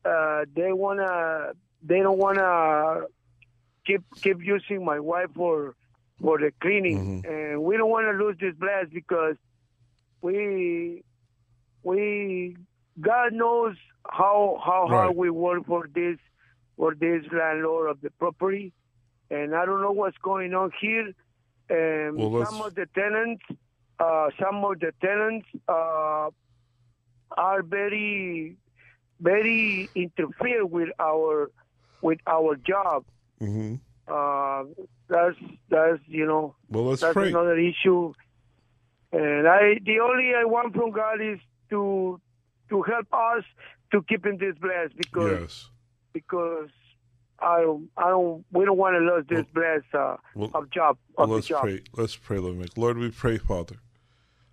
uh, 0.05 0.45
they 0.55 0.73
wanna 0.73 1.53
they 1.83 2.01
don't 2.01 2.19
wanna 2.19 3.03
keep 3.89 4.03
keep 4.23 4.39
using 4.55 4.81
my 4.85 4.99
wife 5.13 5.31
for 5.35 5.75
for 6.23 6.35
the 6.39 6.51
cleaning, 6.63 6.99
and 7.35 7.63
we 7.67 7.73
don't 7.79 7.91
want 7.97 8.07
to 8.11 8.15
lose 8.25 8.37
this 8.45 8.55
blast 8.63 8.91
because 9.01 9.37
we 10.27 11.03
we 11.91 12.01
God 13.01 13.33
knows 13.33 13.77
how 14.19 14.61
how 14.69 14.83
hard 14.95 15.17
we 15.17 15.31
work 15.31 15.67
for 15.67 15.83
this 16.01 16.19
for 16.77 16.95
this 16.95 17.23
landlord 17.33 17.91
of 17.91 18.01
the 18.05 18.11
property, 18.23 18.73
and 19.31 19.55
I 19.55 19.63
don't 19.67 19.83
know 19.87 19.93
what's 20.03 20.19
going 20.31 20.53
on 20.55 20.71
here. 20.81 21.09
Um, 21.71 22.17
Well, 22.17 22.45
some 22.47 22.61
of 22.69 22.75
the 22.81 22.87
tenants, 23.01 23.45
uh, 23.99 24.29
some 24.43 24.65
of 24.65 24.75
the 24.81 24.93
tenants 25.07 25.47
uh, 25.69 26.31
are 27.47 27.63
very 27.63 28.57
very 29.21 29.89
interfere 29.95 30.65
with 30.77 30.91
our 30.99 31.51
with 32.07 32.21
our 32.27 32.57
job. 32.57 33.05
Mm-hmm. 33.41 33.75
Uh, 34.07 34.65
that's 35.09 35.37
that's 35.69 36.01
you 36.07 36.27
know 36.27 36.55
Well, 36.69 36.91
that's 36.95 37.13
pray. 37.13 37.29
another 37.29 37.59
issue. 37.59 38.13
And 39.13 39.47
I 39.49 39.79
the 39.85 40.01
only 40.01 40.33
I 40.37 40.45
want 40.45 40.75
from 40.75 40.91
God 40.91 41.21
is 41.21 41.39
to 41.71 42.21
to 42.71 42.83
help 42.83 43.07
us 43.13 43.45
to 43.93 44.03
keep 44.03 44.27
in 44.27 44.39
this 44.39 44.55
blessed 44.61 44.97
because 44.97 45.41
Yes. 45.41 45.71
because 46.13 46.69
I 47.41 47.61
don't, 47.61 47.89
I 47.97 48.09
don't, 48.11 48.45
we 48.51 48.65
don't 48.65 48.77
want 48.77 48.95
to 48.95 48.99
lose 48.99 49.25
this 49.29 49.47
blessed 49.55 49.95
uh, 49.95 50.17
well, 50.35 50.51
of 50.55 50.71
job. 50.71 50.99
Well, 51.17 51.25
Of 51.27 51.29
the 51.31 51.35
let's 51.37 51.47
job. 51.47 51.63
pray. 51.63 51.83
Let's 51.97 52.17
pray, 52.17 52.39
Lamech. 52.41 52.71
Lord, 52.77 52.99
we 52.99 53.13
pray, 53.13 53.39
Father. 53.39 53.77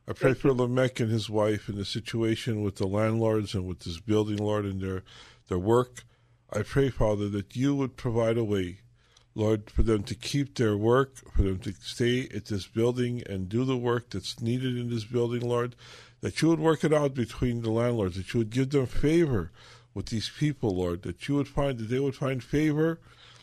I 0.07 0.13
pray 0.13 0.35
for 0.35 0.53
Lamech 0.53 0.99
and 0.99 1.09
his 1.09 1.27
wife 1.27 1.67
in 1.67 1.77
the 1.77 1.83
situation 1.85 2.61
with 2.61 2.75
the 2.75 2.85
landlords 2.85 3.55
and 3.55 3.65
with 3.65 3.79
this 3.79 3.99
building, 3.99 4.37
Lord, 4.37 4.65
and 4.65 4.79
their 4.79 5.01
their 5.49 5.57
work. 5.57 6.03
I 6.55 6.61
pray, 6.63 6.89
Father, 6.89 7.27
that 7.29 7.55
you 7.55 7.75
would 7.75 7.97
provide 7.97 8.37
a 8.37 8.43
way, 8.43 8.79
Lord, 9.33 9.69
for 9.69 9.83
them 9.83 10.03
to 10.03 10.15
keep 10.15 10.55
their 10.55 10.77
work, 10.77 11.17
for 11.35 11.41
them 11.41 11.59
to 11.59 11.73
stay 11.73 12.29
at 12.33 12.45
this 12.45 12.65
building 12.65 13.21
and 13.27 13.49
do 13.49 13.65
the 13.65 13.75
work 13.75 14.09
that's 14.11 14.39
needed 14.41 14.77
in 14.77 14.89
this 14.89 15.03
building, 15.03 15.41
Lord. 15.41 15.75
That 16.21 16.41
you 16.41 16.47
would 16.47 16.61
work 16.61 16.85
it 16.85 16.93
out 16.93 17.13
between 17.13 17.61
the 17.61 17.71
landlords, 17.71 18.15
that 18.15 18.33
you 18.33 18.37
would 18.39 18.51
give 18.51 18.69
them 18.69 18.85
favor 18.85 19.51
with 19.93 20.05
these 20.07 20.29
people, 20.29 20.77
Lord, 20.77 21.01
that 21.01 21.27
you 21.27 21.35
would 21.35 21.49
find 21.49 21.77
that 21.77 21.89
they 21.89 21.99
would 21.99 22.15
find 22.15 22.41
favor, 22.41 23.01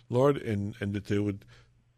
Lord, 0.08 0.38
and, 0.38 0.74
and 0.80 0.94
that 0.94 1.06
they 1.06 1.18
would 1.18 1.44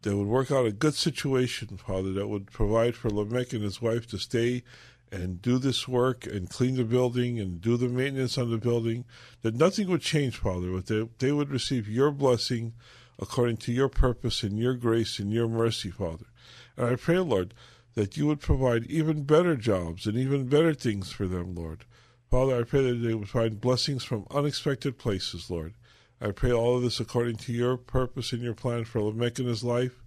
they 0.01 0.13
would 0.13 0.27
work 0.27 0.51
out 0.51 0.67
a 0.67 0.71
good 0.71 0.93
situation, 0.93 1.77
Father, 1.77 2.13
that 2.13 2.27
would 2.27 2.51
provide 2.51 2.95
for 2.95 3.09
Lamech 3.09 3.53
and 3.53 3.63
his 3.63 3.81
wife 3.81 4.05
to 4.07 4.19
stay 4.19 4.63
and 5.15 5.41
do 5.41 5.57
this 5.57 5.87
work 5.87 6.25
and 6.25 6.49
clean 6.49 6.75
the 6.75 6.83
building 6.83 7.39
and 7.39 7.61
do 7.61 7.77
the 7.77 7.87
maintenance 7.87 8.37
on 8.37 8.51
the 8.51 8.57
building, 8.57 9.05
that 9.41 9.55
nothing 9.55 9.87
would 9.89 10.01
change, 10.01 10.37
Father, 10.37 10.71
but 10.71 10.87
they, 10.87 11.07
they 11.19 11.31
would 11.31 11.49
receive 11.49 11.87
your 11.87 12.11
blessing 12.11 12.73
according 13.19 13.57
to 13.57 13.71
your 13.71 13.89
purpose 13.89 14.43
and 14.43 14.59
your 14.59 14.75
grace 14.75 15.19
and 15.19 15.31
your 15.31 15.47
mercy, 15.47 15.89
Father. 15.89 16.25
And 16.77 16.87
I 16.87 16.95
pray, 16.95 17.19
Lord, 17.19 17.53
that 17.93 18.17
you 18.17 18.27
would 18.27 18.41
provide 18.41 18.85
even 18.87 19.23
better 19.23 19.55
jobs 19.55 20.05
and 20.05 20.17
even 20.17 20.47
better 20.47 20.73
things 20.73 21.11
for 21.11 21.27
them, 21.27 21.55
Lord. 21.55 21.85
Father, 22.29 22.59
I 22.59 22.63
pray 22.63 22.83
that 22.83 22.95
they 22.95 23.13
would 23.13 23.29
find 23.29 23.61
blessings 23.61 24.03
from 24.03 24.27
unexpected 24.29 24.97
places, 24.97 25.49
Lord. 25.49 25.73
I 26.19 26.31
pray 26.31 26.51
all 26.51 26.75
of 26.75 26.81
this 26.81 26.99
according 26.99 27.37
to 27.37 27.53
your 27.53 27.77
purpose 27.77 28.33
and 28.33 28.41
your 28.41 28.53
plan 28.53 28.83
for 28.85 29.01
Lamech 29.01 29.39
and 29.39 29.47
his 29.47 29.63
life. 29.63 30.03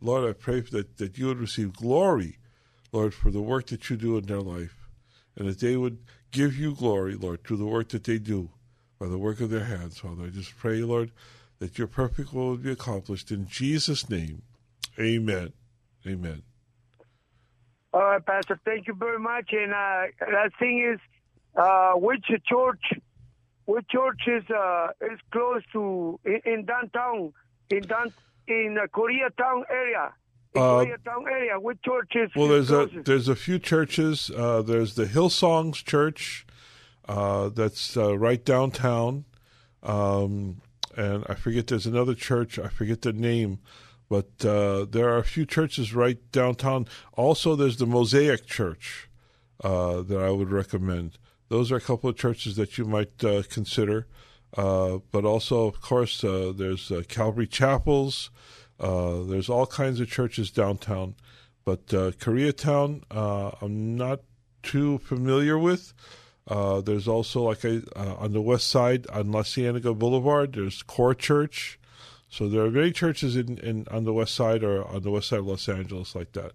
Lord, 0.00 0.28
I 0.28 0.32
pray 0.32 0.60
that, 0.60 0.98
that 0.98 1.16
you 1.16 1.26
would 1.26 1.38
receive 1.38 1.72
glory, 1.74 2.38
Lord, 2.92 3.14
for 3.14 3.30
the 3.30 3.40
work 3.40 3.66
that 3.68 3.88
you 3.88 3.96
do 3.96 4.18
in 4.18 4.26
their 4.26 4.40
life, 4.40 4.76
and 5.36 5.48
that 5.48 5.60
they 5.60 5.76
would 5.76 5.98
give 6.30 6.56
you 6.56 6.74
glory, 6.74 7.14
Lord, 7.14 7.42
through 7.42 7.56
the 7.56 7.66
work 7.66 7.88
that 7.90 8.04
they 8.04 8.18
do 8.18 8.50
by 8.98 9.08
the 9.08 9.18
work 9.18 9.40
of 9.40 9.50
their 9.50 9.64
hands, 9.64 9.98
Father. 9.98 10.24
I 10.24 10.28
just 10.28 10.56
pray, 10.56 10.82
Lord, 10.82 11.10
that 11.58 11.78
your 11.78 11.86
perfect 11.86 12.32
will 12.32 12.50
would 12.50 12.62
be 12.62 12.70
accomplished 12.70 13.30
in 13.30 13.48
Jesus' 13.48 14.10
name. 14.10 14.42
Amen. 14.98 15.52
Amen. 16.06 16.42
All 17.94 18.02
right, 18.02 18.24
Pastor. 18.24 18.58
Thank 18.64 18.86
you 18.86 18.94
very 18.94 19.18
much. 19.18 19.50
And 19.52 19.72
uh, 19.72 20.02
that 20.20 20.50
thing 20.58 20.82
is, 20.92 21.00
uh, 21.56 21.92
which 21.92 22.24
church, 22.46 23.00
which 23.66 23.86
church 23.88 24.22
is 24.26 24.44
uh, 24.50 24.88
is 25.00 25.18
close 25.30 25.62
to 25.72 26.18
in, 26.24 26.40
in 26.44 26.64
downtown, 26.64 27.32
in 27.70 27.82
down 27.82 28.12
in 28.48 28.78
uh, 28.82 28.86
Koreatown 28.86 29.62
area, 29.70 30.12
Uh, 30.54 30.84
area. 31.30 31.58
Which 31.58 31.78
church 31.82 32.12
is? 32.14 32.30
Well, 32.36 32.48
there's 32.48 32.70
a 32.70 32.88
there's 33.04 33.28
a 33.28 33.36
few 33.36 33.58
churches. 33.58 34.30
Uh, 34.30 34.62
there's 34.62 34.94
the 34.94 35.06
Hillsongs 35.06 35.82
Church, 35.82 36.46
uh, 37.08 37.48
that's 37.48 37.96
uh, 37.96 38.16
right 38.18 38.44
downtown, 38.44 39.24
um, 39.82 40.60
and 40.96 41.24
I 41.28 41.34
forget. 41.34 41.68
There's 41.68 41.86
another 41.86 42.14
church. 42.14 42.58
I 42.58 42.68
forget 42.68 43.02
the 43.02 43.12
name, 43.12 43.60
but 44.08 44.44
uh, 44.44 44.84
there 44.84 45.08
are 45.08 45.18
a 45.18 45.24
few 45.24 45.46
churches 45.46 45.94
right 45.94 46.18
downtown. 46.32 46.86
Also, 47.14 47.56
there's 47.56 47.78
the 47.78 47.86
Mosaic 47.86 48.46
Church 48.46 49.08
uh, 49.64 50.02
that 50.02 50.20
I 50.20 50.30
would 50.30 50.50
recommend. 50.50 51.18
Those 51.48 51.72
are 51.72 51.76
a 51.76 51.80
couple 51.80 52.10
of 52.10 52.16
churches 52.16 52.56
that 52.56 52.76
you 52.78 52.84
might 52.84 53.24
uh, 53.24 53.42
consider. 53.48 54.06
Uh, 54.56 54.98
but 55.10 55.24
also, 55.24 55.66
of 55.66 55.80
course, 55.80 56.22
uh, 56.22 56.52
there's 56.54 56.90
uh, 56.90 57.02
Calvary 57.08 57.46
Chapels. 57.46 58.30
Uh, 58.80 59.22
there's 59.22 59.48
all 59.48 59.66
kinds 59.66 60.00
of 60.00 60.08
churches 60.08 60.50
downtown. 60.50 61.14
But 61.64 61.94
uh, 61.94 62.10
Koreatown, 62.12 63.02
uh, 63.10 63.52
I'm 63.60 63.96
not 63.96 64.20
too 64.62 64.98
familiar 64.98 65.58
with. 65.58 65.92
Uh, 66.48 66.80
there's 66.80 67.06
also, 67.06 67.42
like 67.42 67.64
uh, 67.64 67.80
on 67.96 68.32
the 68.32 68.42
west 68.42 68.68
side, 68.68 69.06
on 69.08 69.30
La 69.30 69.42
Cienega 69.42 69.94
Boulevard, 69.94 70.54
there's 70.54 70.82
Core 70.82 71.14
Church. 71.14 71.78
So 72.28 72.48
there 72.48 72.62
are 72.62 72.70
many 72.70 72.92
churches 72.92 73.36
in, 73.36 73.58
in 73.58 73.86
on 73.90 74.04
the 74.04 74.12
west 74.12 74.34
side 74.34 74.64
or 74.64 74.84
on 74.88 75.02
the 75.02 75.10
west 75.10 75.28
side 75.28 75.40
of 75.40 75.46
Los 75.46 75.68
Angeles 75.68 76.14
like 76.14 76.32
that. 76.32 76.52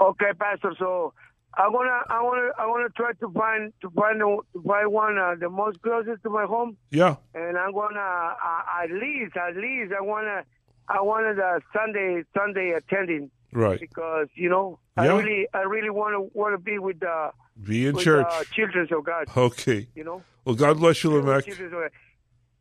Okay, 0.00 0.32
Pastor. 0.38 0.74
So 0.78 1.12
I 1.56 1.68
wanna, 1.68 2.00
I 2.10 2.22
wanna, 2.22 2.48
I 2.58 2.66
wanna 2.66 2.88
try 2.90 3.12
to 3.12 3.30
find 3.32 3.72
to 3.80 3.90
find 3.90 4.20
a, 4.20 4.26
to 4.52 4.62
find 4.66 4.92
one 4.92 5.18
uh, 5.18 5.34
the 5.38 5.48
most 5.48 5.80
closest 5.82 6.22
to 6.24 6.30
my 6.30 6.44
home, 6.44 6.76
Yeah, 6.90 7.16
and 7.34 7.56
I'm 7.56 7.72
gonna 7.72 7.98
uh, 7.98 8.82
at 8.82 8.90
least, 8.90 9.36
at 9.36 9.56
least, 9.56 9.92
I 9.98 10.02
wanna, 10.02 10.44
I 10.88 11.00
wanted 11.00 11.38
a 11.38 11.60
Sunday, 11.74 12.22
Sunday 12.36 12.72
attending 12.76 13.30
right. 13.52 13.80
because 13.80 14.28
you 14.34 14.48
know, 14.50 14.78
I 14.96 15.06
really, 15.08 15.46
I 15.54 15.60
really 15.62 15.90
want 15.90 16.12
to 16.14 16.38
want 16.38 16.54
to 16.54 16.58
be 16.58 16.78
with 16.78 17.00
the 17.00 17.30
Be 17.66 17.86
in 17.86 17.94
with 17.94 18.04
church. 18.04 18.26
the 18.38 18.46
children 18.54 18.88
of 18.92 19.04
God. 19.04 19.26
Okay. 19.36 19.88
You 19.94 20.04
know. 20.04 20.22
Well, 20.44 20.54
God 20.54 20.78
bless 20.78 21.02
you. 21.02 21.10
Children. 21.10 21.90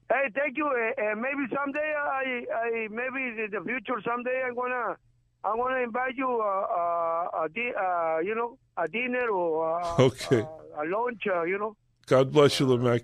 Hey, 0.09 0.29
thank 0.35 0.55
you. 0.57 0.67
Uh, 0.67 1.01
uh, 1.01 1.15
maybe 1.15 1.43
someday, 1.55 1.93
I, 1.97 2.45
I, 2.53 2.87
maybe 2.91 3.41
in 3.43 3.49
the 3.51 3.61
future, 3.65 3.99
someday, 4.05 4.43
I'm 4.47 4.55
gonna, 4.55 4.97
I'm 5.45 5.57
gonna 5.57 5.77
invite 5.83 6.15
you, 6.15 6.27
uh, 6.41 6.45
uh, 6.81 7.43
a 7.45 7.49
di- 7.53 7.73
uh, 7.79 8.19
you 8.19 8.33
know, 8.35 8.57
a 8.77 8.87
dinner 8.87 9.29
or 9.29 9.79
uh, 9.79 9.95
Okay. 10.01 10.41
uh, 10.41 10.81
a 10.81 10.83
lunch, 10.87 11.21
uh, 11.33 11.43
you 11.43 11.57
know. 11.59 11.75
God 12.07 12.31
bless 12.31 12.59
you, 12.59 12.65
Lamech. 12.67 13.03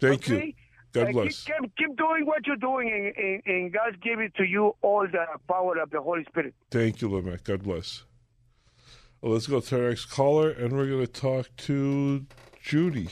Thank 0.00 0.28
you. 0.28 0.52
God 0.92 1.08
Uh, 1.08 1.12
bless. 1.12 1.44
Keep, 1.44 1.56
keep, 1.60 1.76
keep 1.76 1.96
doing 1.96 2.24
what 2.24 2.46
you're 2.46 2.56
doing, 2.56 2.88
and, 2.92 3.06
and, 3.16 3.42
and 3.46 3.72
God 3.72 4.00
give 4.00 4.20
it 4.20 4.32
to 4.36 4.44
you 4.44 4.76
all 4.82 5.06
the 5.10 5.26
power 5.48 5.76
of 5.78 5.90
the 5.90 6.00
Holy 6.00 6.24
Spirit. 6.24 6.54
Thank 6.70 7.02
you, 7.02 7.08
Lamech. 7.10 7.42
God 7.44 7.64
bless. 7.64 8.04
Well, 9.20 9.32
let's 9.32 9.46
go 9.48 9.58
to 9.60 9.82
our 9.82 9.88
next 9.88 10.04
caller, 10.06 10.50
and 10.50 10.72
we're 10.72 10.86
going 10.86 11.00
to 11.00 11.12
talk 11.12 11.48
to 11.68 12.26
Judy. 12.62 13.08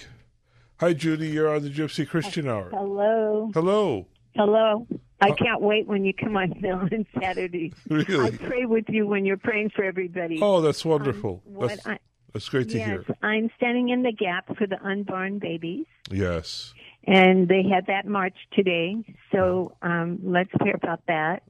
Hi, 0.79 0.93
Judy. 0.93 1.29
You're 1.29 1.53
on 1.55 1.63
the 1.63 1.71
Gypsy 1.71 2.07
Christian 2.07 2.49
Hour. 2.49 2.71
Hello. 2.71 3.51
Hello. 3.55 4.07
Hello. 4.37 4.87
I 5.23 5.31
can't 5.33 5.61
wait 5.61 5.87
when 5.87 6.05
you 6.05 6.13
come 6.15 6.37
on 6.37 6.53
on 6.65 7.07
Saturday. 7.21 7.73
Really? 7.89 8.27
I 8.27 8.31
pray 8.37 8.65
with 8.67 8.85
you 8.89 9.07
when 9.07 9.25
you're 9.25 9.37
praying 9.37 9.71
for 9.71 9.85
everybody. 9.85 10.39
Oh, 10.43 10.61
that's 10.61 10.85
wonderful. 10.85 11.43
Um, 11.59 11.69
That's, 11.69 11.87
I- 11.87 11.99
that's 12.33 12.49
great 12.49 12.71
to 12.71 12.79
yes, 12.79 12.87
hear. 12.89 13.05
I'm 13.23 13.51
standing 13.59 13.91
in 13.91 14.03
the 14.03 14.13
gap 14.13 14.57
for 14.57 14.67
the 14.67 14.83
unborn 14.83 15.39
babies, 15.39 15.85
Yes. 16.11 16.73
and 17.07 17.47
they 17.47 17.63
had 17.63 17.87
that 17.89 18.07
march 18.07 18.37
today. 18.55 18.97
So 19.31 19.77
um, 19.83 20.19
let's 20.23 20.49
pray 20.59 20.73
about 20.73 21.01
that. 21.09 21.43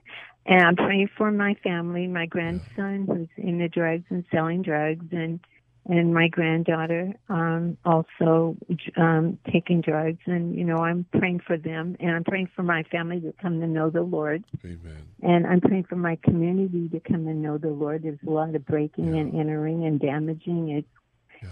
And 0.44 0.60
I'm 0.60 0.74
praying 0.74 1.08
for 1.16 1.30
my 1.30 1.54
family, 1.62 2.08
my 2.08 2.26
grandson 2.26 3.06
who's 3.06 3.28
in 3.36 3.58
the 3.58 3.68
drugs 3.68 4.02
and 4.10 4.24
selling 4.32 4.62
drugs, 4.62 5.06
and 5.12 5.38
and 5.86 6.14
my 6.14 6.28
granddaughter 6.28 7.12
um, 7.28 7.76
also 7.84 8.56
um, 8.96 9.38
taking 9.52 9.80
drugs. 9.80 10.20
And 10.26 10.54
you 10.54 10.64
know, 10.64 10.78
I'm 10.78 11.06
praying 11.16 11.40
for 11.46 11.56
them, 11.56 11.96
and 11.98 12.10
I'm 12.10 12.24
praying 12.24 12.50
for 12.54 12.62
my 12.62 12.84
family 12.84 13.20
to 13.20 13.34
come 13.40 13.60
to 13.60 13.66
know 13.66 13.90
the 13.90 14.02
Lord. 14.02 14.44
Amen. 14.64 15.06
And 15.22 15.46
I'm 15.46 15.60
praying 15.60 15.84
for 15.84 15.96
my 15.96 16.16
community 16.22 16.88
to 16.90 17.00
come 17.00 17.26
and 17.26 17.42
know 17.42 17.58
the 17.58 17.68
Lord. 17.68 18.04
There's 18.04 18.18
a 18.26 18.30
lot 18.30 18.54
of 18.54 18.64
breaking 18.64 19.18
and 19.18 19.34
entering 19.34 19.84
and 19.84 20.00
damaging. 20.00 20.70
It's 20.70 20.88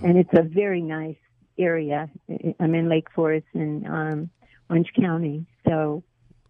and 0.02 0.16
it's 0.16 0.32
a 0.32 0.42
very 0.42 0.80
nice 0.80 1.16
area. 1.58 2.08
I'm 2.60 2.74
in 2.74 2.88
Lake 2.88 3.08
Forest 3.14 3.46
in 3.54 3.86
um, 3.86 4.30
Orange 4.68 4.92
County, 4.98 5.46
so 5.66 6.04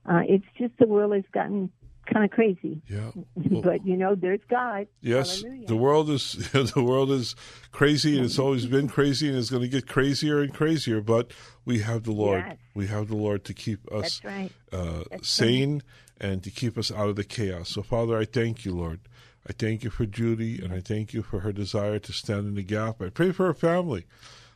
uh, 0.05 0.21
it's 0.29 0.45
just 0.59 0.75
the 0.79 0.87
world 0.87 1.15
has 1.15 1.25
gotten 1.33 1.71
kind 2.07 2.25
of 2.25 2.31
crazy. 2.31 2.81
Yeah. 2.89 3.11
but 3.63 3.85
you 3.87 3.97
know, 3.97 4.15
there's 4.15 4.41
God. 4.49 4.87
Yes, 5.01 5.43
Hallelujah. 5.43 5.67
the 5.67 5.77
world 5.77 6.11
is 6.11 6.33
the 6.53 6.83
world 6.83 7.11
is 7.11 7.35
crazy, 7.73 8.17
and 8.17 8.25
it's 8.25 8.39
always 8.39 8.67
been 8.67 8.89
crazy, 8.89 9.29
and 9.29 9.37
it's 9.37 9.51
going 9.51 9.63
to 9.63 9.69
get 9.69 9.87
crazier 9.87 10.41
and 10.41 10.53
crazier. 10.53 11.01
But 11.01 11.33
we 11.65 11.81
have 11.81 12.05
the 12.05 12.13
Lord. 12.13 12.45
Yes. 12.47 12.57
We 12.75 12.87
have 12.89 13.09
the 13.09 13.17
Lord 13.17 13.45
to 13.45 13.55
keep 13.55 13.91
us 13.93 14.23
right. 14.25 14.51
uh, 14.73 15.05
sane 15.23 15.83
and 16.21 16.43
to 16.45 16.51
keep 16.51 16.77
us 16.77 16.93
out 16.93 17.09
of 17.09 17.17
the 17.17 17.25
chaos. 17.25 17.71
So, 17.71 17.83
Father, 17.83 18.19
I 18.19 18.25
thank 18.25 18.65
you, 18.65 18.75
Lord. 18.75 19.01
I 19.49 19.53
thank 19.53 19.83
you 19.83 19.91
for 19.91 20.05
Judy, 20.05 20.63
and 20.63 20.73
I 20.73 20.81
thank 20.81 21.15
you 21.15 21.23
for 21.23 21.41
her 21.41 21.53
desire 21.53 21.99
to 21.99 22.13
stand 22.13 22.47
in 22.47 22.55
the 22.55 22.63
gap. 22.63 23.01
I 23.01 23.09
pray 23.09 23.33
for 23.33 23.47
her 23.47 23.55
family. 23.55 24.07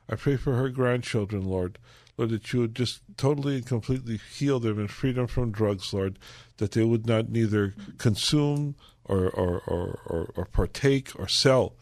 I 0.09 0.17
pray 0.17 0.37
for 0.37 0.57
her 0.57 0.69
grandchildren, 0.69 1.49
Lord. 1.49 1.79
Lord, 2.17 2.31
that 2.31 2.53
you 2.53 2.61
would 2.61 2.75
just 2.75 3.01
totally 3.17 3.57
and 3.57 3.67
completely 3.67 4.21
heal 4.33 4.61
them 4.61 4.79
and 4.79 4.91
free 4.91 5.13
them 5.13 5.27
from 5.27 5.51
drugs, 5.51 5.93
Lord, 5.93 6.19
that 6.59 6.73
they 6.73 6.85
would 6.85 7.07
not 7.07 7.29
neither 7.29 7.75
consume 7.99 8.77
or, 9.05 9.29
or, 9.31 9.63
or, 9.67 10.01
or, 10.07 10.31
or 10.37 10.45
partake 10.45 11.19
or 11.19 11.27
sell 11.27 11.75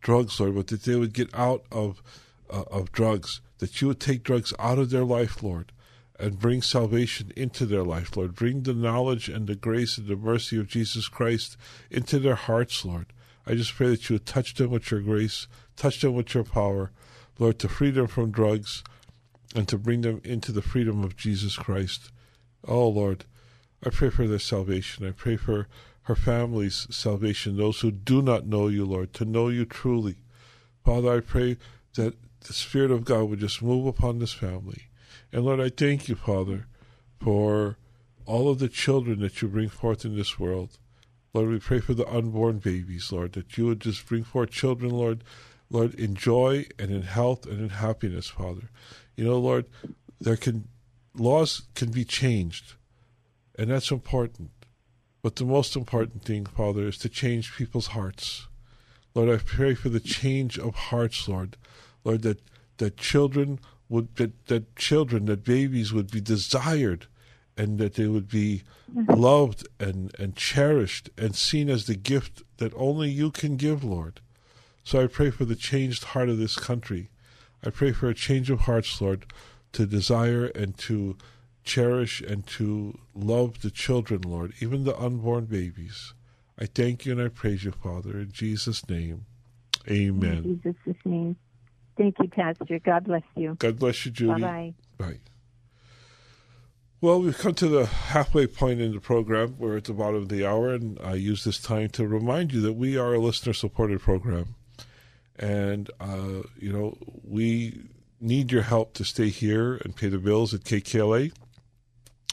drugs, 0.00 0.38
Lord, 0.38 0.54
but 0.54 0.68
that 0.68 0.84
they 0.84 0.96
would 0.96 1.12
get 1.12 1.34
out 1.34 1.64
of, 1.72 2.02
uh, 2.48 2.64
of 2.70 2.92
drugs, 2.92 3.40
that 3.58 3.80
you 3.80 3.88
would 3.88 4.00
take 4.00 4.22
drugs 4.22 4.54
out 4.58 4.78
of 4.78 4.90
their 4.90 5.04
life, 5.04 5.42
Lord, 5.42 5.72
and 6.18 6.38
bring 6.38 6.62
salvation 6.62 7.32
into 7.36 7.66
their 7.66 7.82
life, 7.82 8.16
Lord. 8.16 8.34
Bring 8.34 8.62
the 8.62 8.74
knowledge 8.74 9.28
and 9.28 9.46
the 9.46 9.56
grace 9.56 9.98
and 9.98 10.06
the 10.06 10.16
mercy 10.16 10.58
of 10.58 10.68
Jesus 10.68 11.08
Christ 11.08 11.56
into 11.90 12.18
their 12.18 12.36
hearts, 12.36 12.84
Lord. 12.84 13.06
I 13.46 13.54
just 13.54 13.74
pray 13.74 13.88
that 13.88 14.08
you 14.08 14.14
would 14.14 14.26
touch 14.26 14.54
them 14.54 14.70
with 14.70 14.90
your 14.90 15.00
grace, 15.00 15.48
touch 15.76 16.00
them 16.00 16.14
with 16.14 16.32
your 16.34 16.44
power, 16.44 16.92
Lord, 17.38 17.58
to 17.58 17.68
free 17.68 17.90
them 17.90 18.06
from 18.06 18.30
drugs 18.30 18.84
and 19.54 19.66
to 19.68 19.78
bring 19.78 20.02
them 20.02 20.20
into 20.24 20.52
the 20.52 20.62
freedom 20.62 21.02
of 21.02 21.16
Jesus 21.16 21.56
Christ. 21.56 22.10
Oh, 22.66 22.88
Lord, 22.88 23.24
I 23.84 23.90
pray 23.90 24.10
for 24.10 24.26
their 24.26 24.38
salvation. 24.38 25.06
I 25.06 25.12
pray 25.12 25.36
for 25.36 25.66
her 26.02 26.14
family's 26.14 26.86
salvation, 26.90 27.56
those 27.56 27.80
who 27.80 27.90
do 27.90 28.22
not 28.22 28.46
know 28.46 28.68
you, 28.68 28.84
Lord, 28.84 29.12
to 29.14 29.24
know 29.24 29.48
you 29.48 29.64
truly. 29.64 30.16
Father, 30.84 31.16
I 31.16 31.20
pray 31.20 31.56
that 31.94 32.14
the 32.40 32.52
Spirit 32.52 32.90
of 32.90 33.04
God 33.04 33.24
would 33.24 33.40
just 33.40 33.62
move 33.62 33.86
upon 33.86 34.18
this 34.18 34.32
family. 34.32 34.88
And 35.32 35.44
Lord, 35.44 35.60
I 35.60 35.68
thank 35.68 36.08
you, 36.08 36.14
Father, 36.14 36.66
for 37.20 37.76
all 38.26 38.48
of 38.48 38.58
the 38.58 38.68
children 38.68 39.20
that 39.20 39.42
you 39.42 39.48
bring 39.48 39.68
forth 39.68 40.04
in 40.04 40.16
this 40.16 40.38
world. 40.38 40.78
Lord, 41.32 41.48
we 41.48 41.58
pray 41.60 41.80
for 41.80 41.94
the 41.94 42.08
unborn 42.08 42.58
babies, 42.58 43.12
Lord, 43.12 43.32
that 43.34 43.56
you 43.56 43.66
would 43.66 43.80
just 43.80 44.06
bring 44.06 44.24
forth 44.24 44.50
children, 44.50 44.90
Lord, 44.90 45.22
Lord, 45.70 45.94
in 45.94 46.14
joy 46.14 46.66
and 46.78 46.90
in 46.90 47.02
health 47.02 47.46
and 47.46 47.60
in 47.60 47.68
happiness, 47.68 48.28
Father. 48.28 48.70
You 49.16 49.24
know, 49.24 49.38
Lord, 49.38 49.66
there 50.20 50.36
can 50.36 50.68
laws 51.14 51.62
can 51.74 51.90
be 51.90 52.04
changed, 52.04 52.74
and 53.58 53.70
that's 53.70 53.90
important. 53.90 54.50
But 55.22 55.36
the 55.36 55.44
most 55.44 55.76
important 55.76 56.22
thing, 56.24 56.46
Father, 56.46 56.88
is 56.88 56.96
to 56.98 57.08
change 57.08 57.54
people's 57.54 57.88
hearts. 57.88 58.48
Lord, 59.14 59.28
I 59.28 59.42
pray 59.42 59.74
for 59.74 59.88
the 59.88 60.00
change 60.00 60.58
of 60.58 60.74
hearts, 60.74 61.28
Lord. 61.28 61.56
Lord, 62.04 62.22
that, 62.22 62.40
that 62.78 62.96
children 62.96 63.60
would 63.88 64.16
that, 64.16 64.46
that 64.46 64.76
children, 64.76 65.26
that 65.26 65.44
babies 65.44 65.92
would 65.92 66.10
be 66.10 66.20
desired 66.20 67.06
and 67.56 67.78
that 67.78 67.94
they 67.94 68.06
would 68.06 68.28
be 68.28 68.62
mm-hmm. 68.94 69.12
loved 69.12 69.68
and, 69.78 70.14
and 70.18 70.36
cherished 70.36 71.10
and 71.18 71.34
seen 71.34 71.68
as 71.68 71.86
the 71.86 71.96
gift 71.96 72.42
that 72.58 72.72
only 72.74 73.10
you 73.10 73.30
can 73.30 73.56
give, 73.56 73.84
Lord. 73.84 74.20
So 74.84 75.02
I 75.02 75.08
pray 75.08 75.30
for 75.30 75.44
the 75.44 75.56
changed 75.56 76.04
heart 76.04 76.28
of 76.28 76.38
this 76.38 76.56
country. 76.56 77.10
I 77.64 77.70
pray 77.70 77.92
for 77.92 78.08
a 78.08 78.14
change 78.14 78.50
of 78.50 78.60
hearts, 78.60 79.00
Lord, 79.00 79.26
to 79.72 79.86
desire 79.86 80.46
and 80.46 80.76
to 80.78 81.16
cherish 81.62 82.20
and 82.20 82.46
to 82.46 82.98
love 83.14 83.60
the 83.62 83.70
children, 83.70 84.22
Lord, 84.22 84.52
even 84.60 84.84
the 84.84 84.98
unborn 84.98 85.44
babies. 85.44 86.14
I 86.58 86.66
thank 86.66 87.06
you 87.06 87.12
and 87.12 87.22
I 87.22 87.28
praise 87.28 87.64
you, 87.64 87.72
Father, 87.72 88.18
in 88.18 88.32
Jesus' 88.32 88.88
name. 88.88 89.26
Amen. 89.88 90.44
In 90.44 90.60
Jesus' 90.62 90.96
name. 91.04 91.36
Thank 91.96 92.16
you, 92.18 92.28
Pastor. 92.28 92.78
God 92.84 93.04
bless 93.04 93.22
you. 93.36 93.56
God 93.58 93.78
bless 93.78 94.04
you, 94.06 94.12
Judy. 94.12 94.40
Bye 94.40 94.74
bye. 94.96 95.06
Bye. 95.06 95.18
Well, 97.02 97.22
we've 97.22 97.36
come 97.36 97.54
to 97.54 97.68
the 97.68 97.86
halfway 97.86 98.46
point 98.46 98.80
in 98.80 98.92
the 98.92 99.00
program. 99.00 99.56
We're 99.58 99.78
at 99.78 99.84
the 99.84 99.94
bottom 99.94 100.16
of 100.16 100.28
the 100.28 100.46
hour, 100.46 100.74
and 100.74 100.98
I 101.02 101.14
use 101.14 101.44
this 101.44 101.58
time 101.58 101.88
to 101.90 102.06
remind 102.06 102.52
you 102.52 102.60
that 102.60 102.74
we 102.74 102.98
are 102.98 103.14
a 103.14 103.18
listener 103.18 103.54
supported 103.54 104.00
program. 104.00 104.54
And, 105.40 105.90
uh, 105.98 106.42
you 106.58 106.70
know, 106.70 106.98
we 107.24 107.80
need 108.20 108.52
your 108.52 108.62
help 108.62 108.92
to 108.94 109.04
stay 109.04 109.30
here 109.30 109.76
and 109.76 109.96
pay 109.96 110.08
the 110.08 110.18
bills 110.18 110.52
at 110.52 110.60
KKLA. 110.60 111.32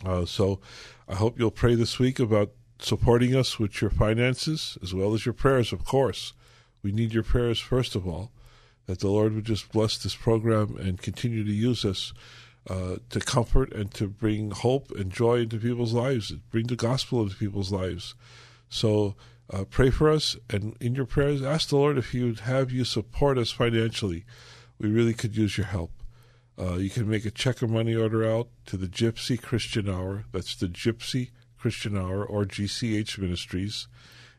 Uh, 0.05 0.25
so 0.25 0.59
I 1.07 1.15
hope 1.15 1.39
you'll 1.39 1.49
pray 1.49 1.73
this 1.75 1.97
week 1.97 2.19
about 2.19 2.51
supporting 2.79 3.33
us 3.33 3.57
with 3.57 3.81
your 3.81 3.89
finances 3.89 4.77
as 4.83 4.93
well 4.93 5.13
as 5.13 5.25
your 5.25 5.33
prayers, 5.33 5.71
of 5.71 5.85
course. 5.85 6.33
We 6.83 6.91
need 6.91 7.13
your 7.13 7.23
prayers, 7.23 7.59
first 7.59 7.95
of 7.95 8.05
all, 8.05 8.31
that 8.85 8.99
the 8.99 9.07
Lord 9.07 9.33
would 9.33 9.45
just 9.45 9.71
bless 9.71 9.97
this 9.97 10.15
program 10.15 10.77
and 10.77 11.01
continue 11.01 11.43
to 11.43 11.51
use 11.51 11.85
us 11.85 12.13
uh, 12.69 12.97
to 13.09 13.19
comfort 13.21 13.71
and 13.73 13.93
to 13.93 14.07
bring 14.07 14.51
hope 14.51 14.91
and 14.91 15.11
joy 15.11 15.39
into 15.39 15.57
people's 15.57 15.93
lives, 15.93 16.31
bring 16.51 16.67
the 16.67 16.75
gospel 16.75 17.21
into 17.21 17.35
people's 17.35 17.71
lives. 17.71 18.13
So 18.69 19.15
uh, 19.49 19.63
pray 19.63 19.89
for 19.89 20.09
us, 20.09 20.35
and 20.49 20.75
in 20.81 20.95
your 20.95 21.05
prayers, 21.05 21.41
ask 21.41 21.69
the 21.69 21.77
Lord 21.77 21.97
if 21.97 22.11
He 22.11 22.23
would 22.23 22.41
have 22.41 22.71
you 22.71 22.83
support 22.83 23.37
us 23.37 23.51
financially. 23.51 24.25
We 24.79 24.89
really 24.89 25.13
could 25.13 25.37
use 25.37 25.57
your 25.57 25.67
help. 25.67 25.91
Uh, 26.59 26.75
you 26.75 26.89
can 26.89 27.07
make 27.09 27.25
a 27.25 27.31
check 27.31 27.61
or 27.61 27.67
money 27.67 27.95
order 27.95 28.25
out 28.29 28.49
to 28.65 28.77
the 28.77 28.87
Gypsy 28.87 29.41
Christian 29.41 29.89
Hour. 29.89 30.25
That's 30.31 30.55
the 30.55 30.67
Gypsy 30.67 31.29
Christian 31.57 31.97
Hour 31.97 32.25
or 32.25 32.45
GCH 32.45 33.17
Ministries, 33.17 33.87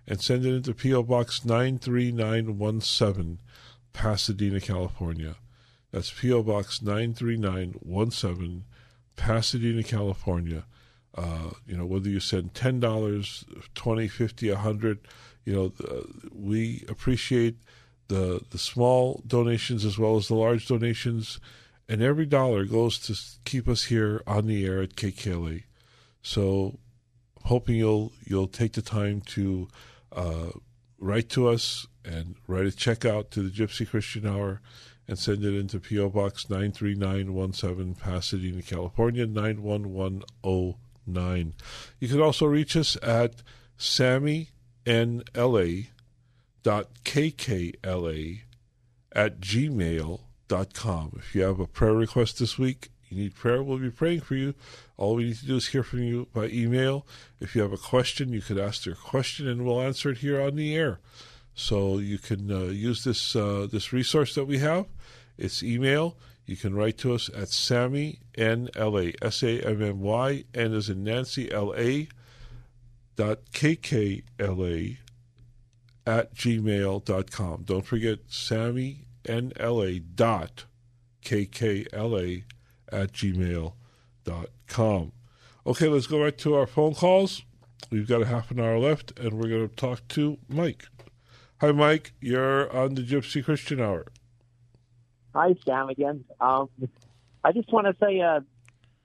and 0.06 0.20
send 0.20 0.44
it 0.44 0.54
into 0.54 0.74
P.O. 0.74 1.04
Box 1.04 1.44
93917, 1.44 3.38
Pasadena, 3.92 4.60
California. 4.60 5.36
That's 5.90 6.10
P.O. 6.10 6.42
Box 6.42 6.82
93917, 6.82 8.64
Pasadena, 9.16 9.82
California. 9.82 10.64
Uh, 11.18 11.50
you 11.66 11.76
know, 11.76 11.84
whether 11.84 12.08
you 12.08 12.20
send 12.20 12.54
$10, 12.54 13.74
20 13.74 14.08
50 14.08 14.50
100 14.50 14.98
you 15.48 15.54
know, 15.54 15.72
uh, 15.88 16.02
we 16.30 16.84
appreciate 16.90 17.56
the, 18.08 18.44
the 18.50 18.58
small 18.58 19.22
donations 19.26 19.82
as 19.82 19.98
well 19.98 20.16
as 20.16 20.28
the 20.28 20.34
large 20.34 20.68
donations, 20.68 21.40
and 21.88 22.02
every 22.02 22.26
dollar 22.26 22.66
goes 22.66 22.98
to 22.98 23.16
keep 23.46 23.66
us 23.66 23.84
here 23.84 24.22
on 24.26 24.46
the 24.46 24.66
air 24.66 24.82
at 24.82 24.94
KKLA. 24.94 25.62
So, 26.20 26.78
hoping 27.44 27.76
you'll 27.76 28.12
you'll 28.26 28.46
take 28.46 28.74
the 28.74 28.82
time 28.82 29.22
to 29.22 29.68
uh, 30.12 30.50
write 30.98 31.30
to 31.30 31.48
us 31.48 31.86
and 32.04 32.34
write 32.46 32.66
a 32.66 32.72
check 32.72 33.06
out 33.06 33.30
to 33.30 33.40
the 33.40 33.50
Gypsy 33.50 33.88
Christian 33.88 34.26
Hour 34.26 34.60
and 35.08 35.18
send 35.18 35.42
it 35.44 35.58
into 35.58 35.80
P.O. 35.80 36.10
Box 36.10 36.50
93917, 36.50 37.94
Pasadena, 37.94 38.60
California, 38.60 39.26
91109. 41.08 41.54
You 42.00 42.08
can 42.08 42.20
also 42.20 42.46
reach 42.46 42.76
us 42.76 42.96
at 43.02 43.42
sammynla.kkla 43.78 44.48
at 49.12 49.40
gmail.com. 49.40 51.12
If 51.16 51.34
you 51.34 51.42
have 51.42 51.60
a 51.60 51.66
prayer 51.66 51.94
request 51.94 52.38
this 52.38 52.58
week, 52.58 52.90
you 53.08 53.16
need 53.22 53.34
prayer, 53.34 53.62
we'll 53.62 53.78
be 53.78 53.90
praying 53.90 54.20
for 54.20 54.34
you. 54.34 54.54
All 54.96 55.14
we 55.14 55.24
need 55.24 55.36
to 55.38 55.46
do 55.46 55.56
is 55.56 55.68
hear 55.68 55.82
from 55.82 56.02
you 56.02 56.28
by 56.34 56.46
email. 56.46 57.06
If 57.40 57.54
you 57.54 57.62
have 57.62 57.72
a 57.72 57.78
question, 57.78 58.32
you 58.32 58.42
could 58.42 58.58
ask 58.58 58.84
your 58.84 58.96
question 58.96 59.48
and 59.48 59.64
we'll 59.64 59.80
answer 59.80 60.10
it 60.10 60.18
here 60.18 60.42
on 60.42 60.56
the 60.56 60.76
air. 60.76 61.00
So 61.54 61.98
you 61.98 62.18
can 62.18 62.50
uh, 62.52 62.64
use 62.66 63.04
this 63.04 63.34
uh, 63.34 63.66
this 63.70 63.92
resource 63.92 64.34
that 64.34 64.44
we 64.44 64.58
have. 64.58 64.86
It's 65.36 65.62
email. 65.62 66.16
You 66.48 66.56
can 66.56 66.74
write 66.74 66.96
to 66.98 67.12
us 67.12 67.28
at 67.36 67.50
Sammy 67.50 68.20
N 68.34 68.70
L 68.74 68.98
A 68.98 69.12
S 69.20 69.42
A 69.42 69.60
M 69.60 69.82
M 69.82 70.00
Y 70.00 70.44
N 70.54 70.72
as 70.72 70.88
in 70.88 71.04
Nancy 71.04 71.52
L 71.52 71.74
A 71.76 72.08
dot 73.16 73.40
K 73.52 73.76
K 73.76 74.22
L 74.38 74.64
A 74.64 74.98
at 76.06 76.34
gmail 76.34 77.04
dot 77.04 77.30
com. 77.30 77.64
Don't 77.64 77.84
forget 77.84 78.20
Sammy 78.28 79.04
N 79.26 79.52
L 79.60 79.82
A 79.82 79.98
dot 79.98 80.64
K 81.20 81.44
K 81.44 81.84
L 81.92 82.18
A 82.18 82.44
at 82.90 83.12
gmail 83.12 83.74
dot 84.24 84.48
com. 84.66 85.12
Okay, 85.66 85.88
let's 85.88 86.06
go 86.06 86.22
right 86.22 86.38
to 86.38 86.54
our 86.54 86.66
phone 86.66 86.94
calls. 86.94 87.42
We've 87.90 88.08
got 88.08 88.22
a 88.22 88.26
half 88.26 88.50
an 88.50 88.58
hour 88.58 88.78
left, 88.78 89.18
and 89.20 89.34
we're 89.34 89.50
going 89.50 89.68
to 89.68 89.76
talk 89.76 90.08
to 90.08 90.38
Mike. 90.48 90.86
Hi, 91.60 91.72
Mike. 91.72 92.14
You're 92.22 92.74
on 92.74 92.94
the 92.94 93.02
Gypsy 93.02 93.44
Christian 93.44 93.82
Hour. 93.82 94.06
Hi, 95.34 95.54
Sam. 95.64 95.88
Again, 95.88 96.24
um, 96.40 96.68
I 97.44 97.52
just 97.52 97.72
want 97.72 97.86
to 97.86 97.96
say, 98.04 98.20
uh, 98.20 98.40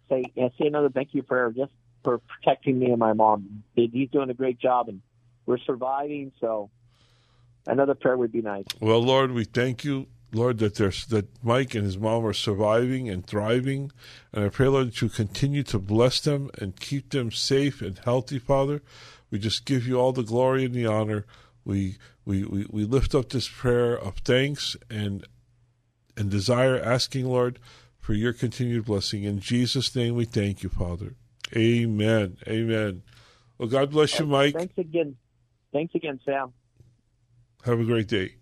say, 0.09 0.23
uh, 0.41 0.49
say 0.57 0.67
another 0.67 0.89
thank 0.89 1.13
you 1.13 1.23
for 1.27 1.51
just 1.55 1.71
for 2.03 2.19
protecting 2.19 2.79
me 2.79 2.87
and 2.87 2.99
my 2.99 3.13
mom. 3.13 3.63
He's 3.75 4.09
doing 4.09 4.29
a 4.29 4.33
great 4.33 4.59
job, 4.59 4.89
and 4.89 5.01
we're 5.45 5.57
surviving. 5.59 6.31
So, 6.39 6.69
another 7.67 7.95
prayer 7.95 8.17
would 8.17 8.31
be 8.31 8.41
nice. 8.41 8.65
Well, 8.79 9.01
Lord, 9.01 9.31
we 9.31 9.43
thank 9.43 9.83
you, 9.83 10.07
Lord, 10.31 10.59
that 10.59 10.75
there's 10.75 11.05
that 11.07 11.27
Mike 11.43 11.75
and 11.75 11.85
his 11.85 11.97
mom 11.97 12.25
are 12.25 12.33
surviving 12.33 13.09
and 13.09 13.25
thriving, 13.25 13.91
and 14.31 14.45
I 14.45 14.49
pray, 14.49 14.67
Lord, 14.67 14.87
that 14.87 15.01
you 15.01 15.09
continue 15.09 15.63
to 15.63 15.79
bless 15.79 16.19
them 16.19 16.49
and 16.59 16.79
keep 16.79 17.09
them 17.09 17.31
safe 17.31 17.81
and 17.81 17.97
healthy, 17.97 18.39
Father. 18.39 18.81
We 19.29 19.39
just 19.39 19.65
give 19.65 19.87
you 19.87 19.99
all 19.99 20.13
the 20.13 20.23
glory 20.23 20.65
and 20.65 20.73
the 20.73 20.85
honor. 20.85 21.25
We 21.65 21.97
we, 22.25 22.45
we, 22.45 22.65
we 22.69 22.85
lift 22.85 23.13
up 23.13 23.29
this 23.29 23.47
prayer 23.49 23.97
of 23.97 24.17
thanks 24.17 24.77
and 24.89 25.25
and 26.15 26.29
desire, 26.29 26.77
asking, 26.77 27.25
Lord, 27.25 27.59
for 27.99 28.13
your 28.13 28.33
continued 28.33 28.85
blessing. 28.85 29.23
In 29.23 29.39
Jesus' 29.39 29.95
name 29.95 30.15
we 30.15 30.25
thank 30.25 30.63
you, 30.63 30.69
Father. 30.69 31.15
Amen. 31.55 32.37
Amen. 32.47 33.03
Well, 33.57 33.69
God 33.69 33.91
bless 33.91 34.19
you, 34.19 34.25
Mike. 34.25 34.55
Thanks 34.55 34.77
again. 34.77 35.15
Thanks 35.71 35.95
again, 35.95 36.19
Sam. 36.25 36.53
Have 37.65 37.79
a 37.79 37.85
great 37.85 38.07
day. 38.07 38.35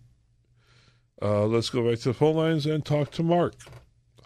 Uh, 1.20 1.46
let's 1.46 1.70
go 1.70 1.88
back 1.88 2.00
to 2.00 2.08
the 2.08 2.14
phone 2.14 2.34
lines 2.34 2.66
and 2.66 2.84
talk 2.84 3.10
to 3.12 3.22
Mark. 3.22 3.54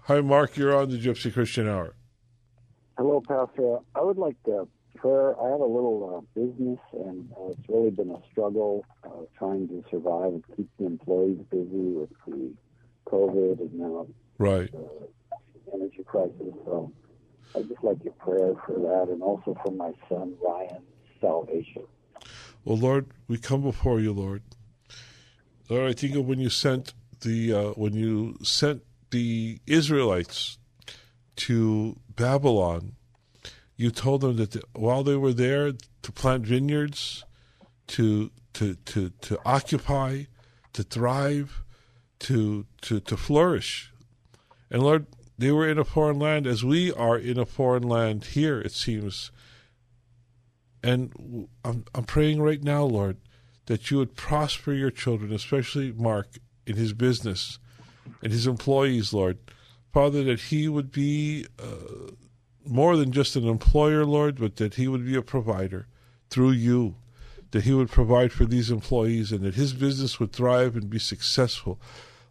Hi, 0.05 0.21
Mark. 0.21 0.57
You're 0.57 0.75
on 0.75 0.89
the 0.89 0.99
Gypsy 0.99 1.33
Christian 1.33 1.69
Hour. 1.69 1.95
Hello, 2.97 3.21
Pastor. 3.21 3.79
I 3.95 4.01
would 4.01 4.17
like 4.17 4.43
to 4.45 4.67
prayer. 4.95 5.39
I 5.39 5.51
have 5.51 5.61
a 5.61 5.67
little 5.67 6.17
uh, 6.17 6.41
business, 6.41 6.79
and 6.93 7.31
uh, 7.33 7.51
it's 7.51 7.69
really 7.69 7.91
been 7.91 8.11
a 8.11 8.21
struggle 8.33 8.85
uh, 9.05 9.25
trying 9.39 9.69
to 9.69 9.85
survive 9.91 10.33
and 10.33 10.45
keep 10.57 10.71
the 10.79 10.87
employees 10.87 11.39
busy 11.51 11.69
with 11.71 12.11
the 12.27 12.53
COVID 13.07 13.61
and 13.61 13.75
now 13.75 14.07
right 14.39 14.71
the 14.73 15.73
energy 15.73 16.03
crisis. 16.05 16.55
So 16.65 16.93
I'd 17.55 17.69
just 17.69 17.83
like 17.83 18.03
your 18.05 18.13
prayer 18.15 18.55
for 18.67 18.79
that, 18.79 19.13
and 19.13 19.23
also 19.23 19.57
for 19.65 19.73
my 19.73 19.93
son 20.09 20.35
Ryan's 20.43 20.83
salvation. 21.21 21.85
Well, 22.65 22.79
Lord, 22.79 23.07
we 23.29 23.39
come 23.39 23.63
before 23.63 24.01
you, 24.01 24.13
Lord. 24.13 24.43
Lord, 25.69 25.91
I 25.91 25.95
think 25.95 26.17
of 26.17 26.27
when 26.27 26.41
you 26.41 26.51
sent 26.51 26.95
the 27.21 27.53
uh, 27.53 27.71
when 27.71 27.95
you 27.95 28.37
sent 28.43 28.83
the 29.11 29.61
Israelites 29.67 30.59
to 31.37 31.99
Babylon 32.15 32.97
you 33.77 33.91
told 33.91 34.23
them 34.23 34.37
that 34.37 34.53
the, 34.53 34.63
while 34.73 35.05
they 35.05 35.17
were 35.17 35.35
there 35.35 35.73
to 36.03 36.13
plant 36.13 36.47
vineyards, 36.47 37.25
to 37.89 38.31
to 38.55 38.75
to 38.75 39.11
to 39.21 39.39
occupy, 39.45 40.25
to 40.73 40.83
thrive, 40.83 41.63
to 42.21 42.67
to 42.83 43.01
to 43.01 43.17
flourish. 43.17 43.93
And 44.71 44.83
Lord, 44.83 45.07
they 45.39 45.53
were 45.53 45.69
in 45.69 45.79
a 45.79 45.85
foreign 45.85 46.19
land 46.19 46.47
as 46.47 46.65
we 46.65 46.93
are 46.93 47.19
in 47.19 47.39
a 47.39 47.47
foreign 47.47 47.83
land 47.83 48.25
here, 48.25 48.61
it 48.61 48.73
seems. 48.73 49.31
And 50.83 51.49
I'm, 51.65 51.85
I'm 51.95 52.05
praying 52.05 52.41
right 52.41 52.63
now, 52.63 52.85
Lord, 52.85 53.19
that 53.67 53.91
you 53.91 53.99
would 53.99 54.15
prosper 54.15 54.73
your 54.73 54.91
children, 54.91 55.33
especially 55.33 55.93
Mark, 55.93 56.39
in 56.67 56.77
his 56.77 56.93
business 56.93 57.59
and 58.23 58.33
his 58.33 58.47
employees, 58.47 59.13
Lord. 59.13 59.39
Father, 59.93 60.23
that 60.25 60.41
he 60.41 60.69
would 60.69 60.93
be 60.93 61.47
uh, 61.59 62.13
more 62.65 62.97
than 62.97 63.13
just 63.13 63.37
an 63.37 63.49
employer, 63.49 64.05
Lord, 64.05 64.39
but 64.39 64.57
that 64.57 64.75
he 64.75 64.89
would 64.89 65.05
be 65.05 65.17
a 65.17 65.23
provider 65.23 65.87
through 66.31 66.53
you, 66.53 66.97
that 67.57 67.65
he 67.65 67.73
would 67.73 67.89
provide 67.89 68.35
for 68.35 68.45
these 68.45 68.71
employees 68.71 69.33
and 69.33 69.41
that 69.41 69.55
his 69.55 69.73
business 69.73 70.21
would 70.21 70.31
thrive 70.31 70.77
and 70.77 70.91
be 70.91 70.99
successful. 70.99 71.81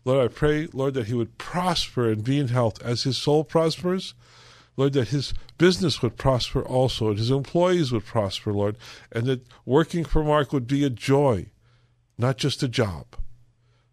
Lord, 0.03 0.23
I 0.23 0.31
pray, 0.31 0.67
Lord, 0.71 0.93
that 0.93 1.07
he 1.07 1.15
would 1.15 1.39
prosper 1.39 2.11
and 2.11 2.23
be 2.23 2.37
in 2.37 2.49
health 2.49 2.79
as 2.83 3.01
his 3.01 3.17
soul 3.17 3.43
prospers. 3.43 4.13
Lord, 4.77 4.93
that 4.93 5.07
his 5.07 5.33
business 5.57 6.03
would 6.03 6.15
prosper 6.15 6.61
also 6.61 7.09
and 7.09 7.17
his 7.17 7.31
employees 7.31 7.91
would 7.91 8.05
prosper, 8.05 8.53
Lord, 8.53 8.77
and 9.11 9.25
that 9.25 9.47
working 9.65 10.05
for 10.05 10.23
Mark 10.23 10.53
would 10.53 10.67
be 10.67 10.83
a 10.83 10.91
joy, 10.91 11.47
not 12.19 12.37
just 12.37 12.61
a 12.61 12.67
job. 12.67 13.07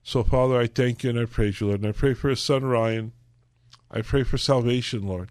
So, 0.03 0.23
Father, 0.23 0.61
I 0.61 0.67
thank 0.67 1.03
you 1.03 1.09
and 1.09 1.19
I 1.19 1.25
praise 1.25 1.63
you, 1.63 1.69
Lord, 1.69 1.81
and 1.81 1.89
I 1.89 1.93
pray 1.93 2.13
for 2.13 2.29
his 2.29 2.43
son 2.43 2.63
Ryan. 2.63 3.13
I 3.91 4.03
pray 4.03 4.23
for 4.23 4.37
salvation, 4.37 5.07
Lord, 5.09 5.31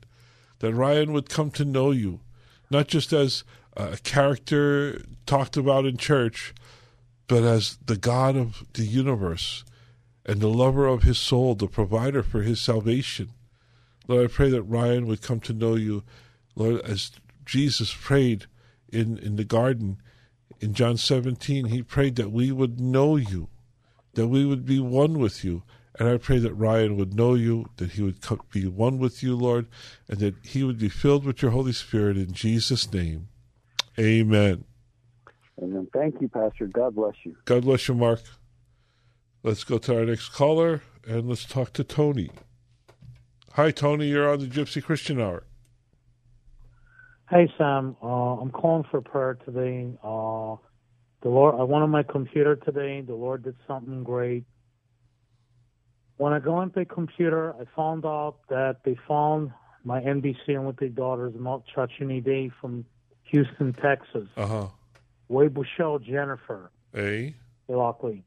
that 0.62 0.74
Ryan 0.74 1.14
would 1.14 1.30
come 1.30 1.52
to 1.52 1.64
know 1.64 1.92
you, 1.92 2.22
not 2.72 2.88
just 2.88 3.14
as 3.14 3.44
a 3.76 3.98
character 3.98 5.02
talked 5.26 5.58
about 5.58 5.86
in 5.86 5.98
church, 5.98 6.54
but 7.28 7.44
as 7.44 7.78
the 7.86 7.98
God 7.98 8.36
of 8.36 8.64
the 8.74 8.86
universe 8.86 9.64
and 10.26 10.42
the 10.42 10.50
lover 10.50 10.88
of 10.88 11.04
his 11.04 11.18
soul, 11.18 11.56
the 11.56 11.68
provider 11.68 12.24
for 12.24 12.42
his 12.42 12.60
salvation. 12.60 13.30
Lord, 14.08 14.30
I 14.30 14.34
pray 14.34 14.50
that 14.50 14.64
Ryan 14.64 15.08
would 15.08 15.22
come 15.22 15.40
to 15.42 15.54
know 15.54 15.76
you, 15.76 16.04
Lord, 16.56 16.82
as 16.82 17.12
Jesus 17.46 17.94
prayed 17.94 18.46
in, 18.92 19.18
in 19.18 19.36
the 19.36 19.44
garden 19.44 19.98
in 20.60 20.74
John 20.74 20.98
17. 20.98 21.66
He 21.66 21.82
prayed 21.82 22.16
that 22.18 22.32
we 22.32 22.52
would 22.52 22.80
know 22.80 23.16
you, 23.16 23.50
that 24.14 24.28
we 24.28 24.46
would 24.46 24.66
be 24.66 24.80
one 24.80 25.20
with 25.20 25.44
you. 25.44 25.64
And 26.00 26.08
I 26.08 26.18
pray 26.18 26.40
that 26.40 26.54
Ryan 26.54 26.98
would 26.98 27.14
know 27.14 27.34
you, 27.34 27.70
that 27.78 27.92
he 27.92 28.02
would 28.02 28.20
be 28.52 28.68
one 28.68 28.98
with 28.98 29.22
you, 29.22 29.36
Lord, 29.36 29.68
and 30.08 30.20
that 30.20 30.36
he 30.44 30.64
would 30.64 30.78
be 30.78 30.90
filled 30.90 31.26
with 31.26 31.42
your 31.42 31.52
Holy 31.52 31.74
Spirit 31.74 32.18
in 32.18 32.34
Jesus' 32.34 32.92
name. 32.92 33.28
Amen. 34.00 34.64
Amen. 35.62 35.88
Thank 35.94 36.22
you, 36.22 36.30
Pastor. 36.30 36.68
God 36.68 36.96
bless 36.96 37.14
you. 37.24 37.36
God 37.46 37.64
bless 37.64 37.88
you, 37.88 37.94
Mark. 37.94 38.22
Let's 39.44 39.64
go 39.64 39.78
to 39.80 39.98
our 39.98 40.06
next 40.06 40.30
caller 40.30 40.82
and 41.08 41.28
let's 41.28 41.46
talk 41.46 41.74
to 41.74 41.84
Tony. 41.84 42.32
Hi, 43.54 43.72
Tony. 43.72 44.08
You're 44.08 44.32
on 44.32 44.40
the 44.40 44.48
Gypsy 44.48 44.84
Christian 44.84 45.20
Hour. 45.20 45.44
Hey, 47.30 47.52
Sam. 47.58 47.96
Uh, 48.02 48.38
I'm 48.38 48.52
calling 48.52 48.86
for 48.90 49.02
prayer 49.02 49.38
today. 49.46 49.94
Uh, 50.04 50.56
the 51.22 51.30
Lord, 51.30 51.56
I 51.60 51.64
went 51.64 51.84
on 51.84 51.90
my 51.90 52.04
computer 52.04 52.56
today. 52.56 53.02
The 53.02 53.14
Lord 53.16 53.44
did 53.44 53.56
something 53.68 54.04
great. 54.04 54.46
When 56.18 56.34
I 56.34 56.40
go 56.40 56.62
into 56.62 56.80
the 56.80 56.86
computer, 56.86 57.54
I 57.54 57.64
found 57.76 58.06
out 58.06 58.38
that 58.50 58.78
they 58.86 58.98
found 59.08 59.52
my 59.84 60.02
NBC 60.02 60.50
Olympic 60.50 60.96
daughters, 60.96 61.34
Mount 61.38 61.64
Chachini 61.76 62.24
Day 62.24 62.52
from 62.62 62.86
Houston, 63.32 63.74
Texas. 63.74 64.28
Uh 64.36 64.46
huh. 64.46 64.68
Way 65.28 65.48
Bushell 65.48 66.00
Jennifer. 66.00 66.72
Hey. 66.94 67.36
Lockley. 67.68 68.26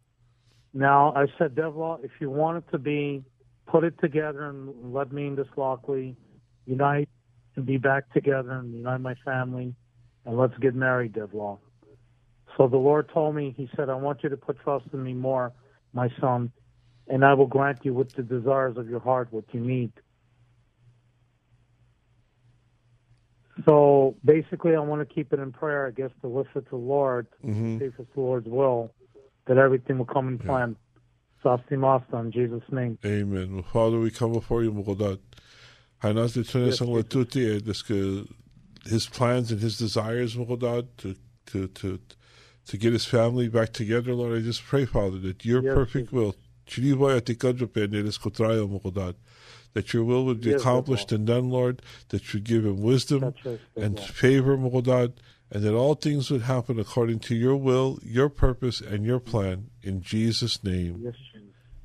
Now, 0.72 1.12
I 1.14 1.26
said, 1.38 1.54
Devla, 1.54 2.02
if 2.02 2.10
you 2.18 2.30
want 2.30 2.58
it 2.58 2.70
to 2.72 2.78
be, 2.78 3.22
put 3.66 3.84
it 3.84 3.94
together 4.00 4.48
and 4.48 4.92
let 4.92 5.12
me 5.12 5.26
and 5.26 5.36
this 5.36 5.46
Lockley 5.56 6.16
unite 6.66 7.08
and 7.56 7.66
be 7.66 7.76
back 7.76 8.12
together 8.12 8.52
and 8.52 8.74
unite 8.74 9.00
my 9.00 9.14
family 9.24 9.74
and 10.24 10.38
let's 10.38 10.56
get 10.58 10.74
married, 10.74 11.12
Devla. 11.12 11.58
So 12.56 12.68
the 12.68 12.76
Lord 12.76 13.10
told 13.12 13.34
me, 13.34 13.54
He 13.56 13.68
said, 13.76 13.88
I 13.88 13.94
want 13.94 14.22
you 14.22 14.30
to 14.30 14.36
put 14.36 14.60
trust 14.60 14.86
in 14.92 15.02
me 15.02 15.12
more, 15.12 15.52
my 15.92 16.08
son, 16.20 16.50
and 17.08 17.24
I 17.24 17.34
will 17.34 17.46
grant 17.46 17.84
you 17.84 17.92
with 17.92 18.14
the 18.14 18.22
desires 18.22 18.76
of 18.76 18.88
your 18.88 19.00
heart 19.00 19.28
what 19.30 19.44
you 19.52 19.60
need. 19.60 19.92
So 23.64 24.16
basically, 24.24 24.74
I 24.74 24.80
want 24.80 25.06
to 25.06 25.14
keep 25.14 25.32
it 25.32 25.38
in 25.38 25.52
prayer, 25.52 25.86
I 25.86 25.90
guess, 25.90 26.10
to 26.20 26.28
listen 26.28 26.64
to 26.64 26.70
the 26.70 26.76
Lord, 26.76 27.26
mm-hmm. 27.44 27.78
see 27.78 27.86
if 27.86 27.98
it's 27.98 28.14
the 28.14 28.20
Lord's 28.20 28.46
will 28.46 28.90
that 29.46 29.58
everything 29.58 29.98
will 29.98 30.06
come 30.06 30.28
in 30.28 30.38
plan. 30.38 30.76
Sasti 31.42 31.76
Master, 31.76 32.18
in 32.20 32.32
Jesus' 32.32 32.62
name. 32.72 32.98
Amen. 33.04 33.62
Father, 33.70 33.98
we 33.98 34.10
come 34.10 34.32
before 34.32 34.62
you, 34.62 34.72
Mugodat. 34.72 35.18
Hanas 36.02 36.32
de 36.34 36.42
Tunesang 36.42 36.88
Latuti, 36.88 37.62
his 38.86 39.06
plans 39.06 39.52
and 39.52 39.60
his 39.60 39.78
desires, 39.78 40.36
Mugodat, 40.36 40.86
to, 40.98 41.14
to, 41.46 41.68
to, 41.68 42.00
to 42.66 42.76
get 42.78 42.94
his 42.94 43.04
family 43.04 43.48
back 43.48 43.72
together, 43.72 44.14
Lord. 44.14 44.38
I 44.38 44.40
just 44.40 44.64
pray, 44.64 44.86
Father, 44.86 45.18
that 45.18 45.44
your 45.44 45.62
yes, 45.62 45.74
perfect 45.74 46.12
will, 46.12 46.34
that 49.74 49.92
your 49.92 50.04
will 50.04 50.24
would 50.24 50.40
be 50.40 50.50
yes, 50.50 50.60
accomplished 50.60 51.12
and 51.12 51.26
done, 51.26 51.50
Lord, 51.50 51.82
that 52.08 52.32
you 52.32 52.40
give 52.40 52.64
him 52.64 52.80
wisdom 52.80 53.34
and 53.76 54.00
favor, 54.00 54.56
Mugodat, 54.56 55.14
and 55.50 55.62
that 55.62 55.74
all 55.74 55.94
things 55.94 56.30
would 56.30 56.42
happen 56.42 56.80
according 56.80 57.18
to 57.20 57.34
your 57.34 57.56
will, 57.56 57.98
your 58.02 58.28
purpose, 58.28 58.80
and 58.80 59.04
your 59.04 59.20
plan. 59.20 59.70
In 59.82 60.00
Jesus' 60.00 60.64
name. 60.64 61.00
Yes, 61.04 61.14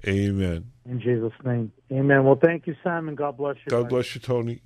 Amen. 0.08 0.72
In 0.86 1.02
Jesus' 1.02 1.34
name. 1.44 1.74
Amen. 1.92 2.24
Well, 2.24 2.40
thank 2.42 2.68
you, 2.68 2.76
Simon. 2.84 3.16
God 3.16 3.36
bless 3.36 3.58
you. 3.58 3.70
God 3.70 3.90
bless 3.90 4.16
you, 4.16 4.22
Tony. 4.22 4.62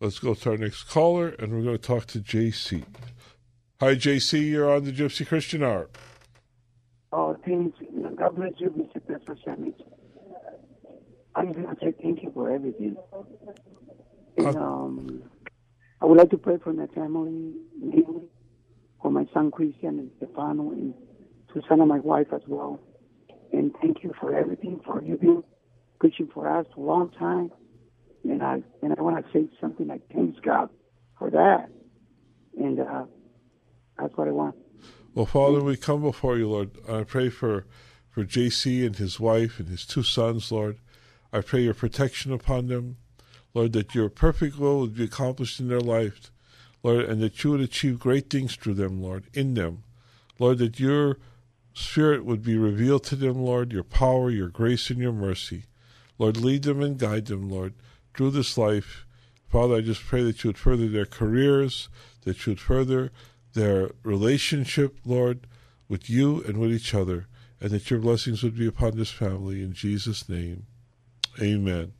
Let's 0.00 0.18
go 0.18 0.34
to 0.34 0.50
our 0.50 0.56
next 0.56 0.84
caller, 0.84 1.28
and 1.28 1.52
we're 1.52 1.62
going 1.62 1.78
to 1.78 1.82
talk 1.82 2.06
to 2.06 2.20
JC. 2.20 2.84
Hi, 3.80 3.94
JC. 3.94 4.50
You're 4.50 4.72
on 4.72 4.84
the 4.84 4.92
Gypsy 4.92 5.26
Christian 5.26 5.62
Hour. 5.64 5.88
Oh, 7.12 7.36
thanks. 7.44 7.78
God 8.16 8.36
bless 8.36 8.52
you, 8.58 8.70
Mr. 8.70 9.06
Pastor 9.06 9.36
Sammy. 9.44 9.74
I'm 11.36 11.52
going 11.52 11.66
to 11.66 11.76
say 11.80 11.92
thank 12.02 12.22
you 12.22 12.30
for 12.32 12.50
everything. 12.50 12.96
And, 14.36 14.56
um, 14.56 15.22
I 16.00 16.06
would 16.06 16.18
like 16.18 16.30
to 16.30 16.38
pray 16.38 16.58
for 16.62 16.72
my 16.72 16.86
family, 16.88 17.54
mainly 17.80 18.24
for 19.00 19.10
my 19.10 19.26
son 19.32 19.50
Christian 19.50 19.98
and 19.98 20.10
Stefano, 20.18 20.70
and 20.70 20.94
Susana, 21.52 21.86
my 21.86 21.98
wife, 22.00 22.26
as 22.32 22.42
well. 22.46 22.80
And 23.52 23.74
thank 23.80 24.02
you 24.02 24.12
for 24.20 24.34
everything, 24.34 24.80
for 24.84 25.02
you 25.02 25.16
being 25.16 25.42
preaching 26.00 26.28
for 26.34 26.46
us 26.46 26.66
a 26.76 26.80
long 26.80 27.10
time. 27.12 27.50
And 28.24 28.42
I 28.42 28.62
and 28.82 28.94
I 28.98 29.02
want 29.02 29.24
to 29.24 29.32
say 29.32 29.48
something 29.60 29.86
like 29.86 30.02
thanks 30.12 30.38
God 30.40 30.68
for 31.18 31.30
that. 31.30 31.68
And 32.58 32.80
uh, 32.80 33.04
that's 33.98 34.14
what 34.16 34.28
I 34.28 34.32
want. 34.32 34.56
Well, 35.14 35.26
Father, 35.26 35.62
we 35.62 35.76
come 35.76 36.02
before 36.02 36.36
you, 36.36 36.48
Lord. 36.48 36.72
I 36.88 37.04
pray 37.04 37.28
for 37.28 37.66
for 38.10 38.24
JC 38.24 38.84
and 38.84 38.96
his 38.96 39.18
wife 39.18 39.58
and 39.58 39.68
his 39.68 39.86
two 39.86 40.02
sons, 40.02 40.50
Lord. 40.52 40.78
I 41.34 41.40
pray 41.40 41.62
your 41.62 41.74
protection 41.74 42.32
upon 42.32 42.68
them. 42.68 42.96
Lord, 43.54 43.72
that 43.72 43.92
your 43.92 44.08
perfect 44.08 44.56
will 44.56 44.78
would 44.78 44.94
be 44.94 45.02
accomplished 45.02 45.58
in 45.58 45.66
their 45.66 45.80
life, 45.80 46.30
Lord, 46.84 47.06
and 47.06 47.20
that 47.20 47.42
you 47.42 47.50
would 47.50 47.60
achieve 47.60 47.98
great 47.98 48.30
things 48.30 48.54
through 48.54 48.74
them, 48.74 49.02
Lord, 49.02 49.24
in 49.34 49.54
them. 49.54 49.82
Lord, 50.38 50.58
that 50.58 50.78
your 50.78 51.18
spirit 51.72 52.24
would 52.24 52.44
be 52.44 52.56
revealed 52.56 53.02
to 53.04 53.16
them, 53.16 53.42
Lord, 53.42 53.72
your 53.72 53.82
power, 53.82 54.30
your 54.30 54.48
grace, 54.48 54.90
and 54.90 55.00
your 55.00 55.12
mercy. 55.12 55.64
Lord, 56.18 56.36
lead 56.36 56.62
them 56.62 56.80
and 56.80 56.98
guide 56.98 57.26
them, 57.26 57.50
Lord, 57.50 57.74
through 58.16 58.30
this 58.30 58.56
life. 58.56 59.04
Father, 59.48 59.74
I 59.74 59.80
just 59.80 60.04
pray 60.04 60.22
that 60.22 60.44
you 60.44 60.50
would 60.50 60.58
further 60.58 60.88
their 60.88 61.04
careers, 61.04 61.88
that 62.22 62.46
you 62.46 62.52
would 62.52 62.60
further 62.60 63.10
their 63.54 63.90
relationship, 64.04 64.98
Lord, 65.04 65.48
with 65.88 66.08
you 66.08 66.44
and 66.44 66.58
with 66.58 66.72
each 66.72 66.94
other, 66.94 67.26
and 67.60 67.70
that 67.70 67.90
your 67.90 67.98
blessings 67.98 68.44
would 68.44 68.56
be 68.56 68.68
upon 68.68 68.96
this 68.96 69.10
family. 69.10 69.64
In 69.64 69.72
Jesus' 69.72 70.28
name, 70.28 70.66
amen. 71.40 71.92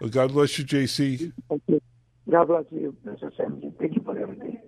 Well, 0.00 0.10
God 0.10 0.32
bless 0.32 0.58
you, 0.58 0.64
JC. 0.64 1.32
God 2.30 2.46
bless 2.46 2.64
you, 2.70 2.96
Mr. 3.04 3.36
Samuel. 3.36 3.74
Thank 3.78 3.96
you 3.96 4.02
for 4.02 4.18
everything. 4.18 4.60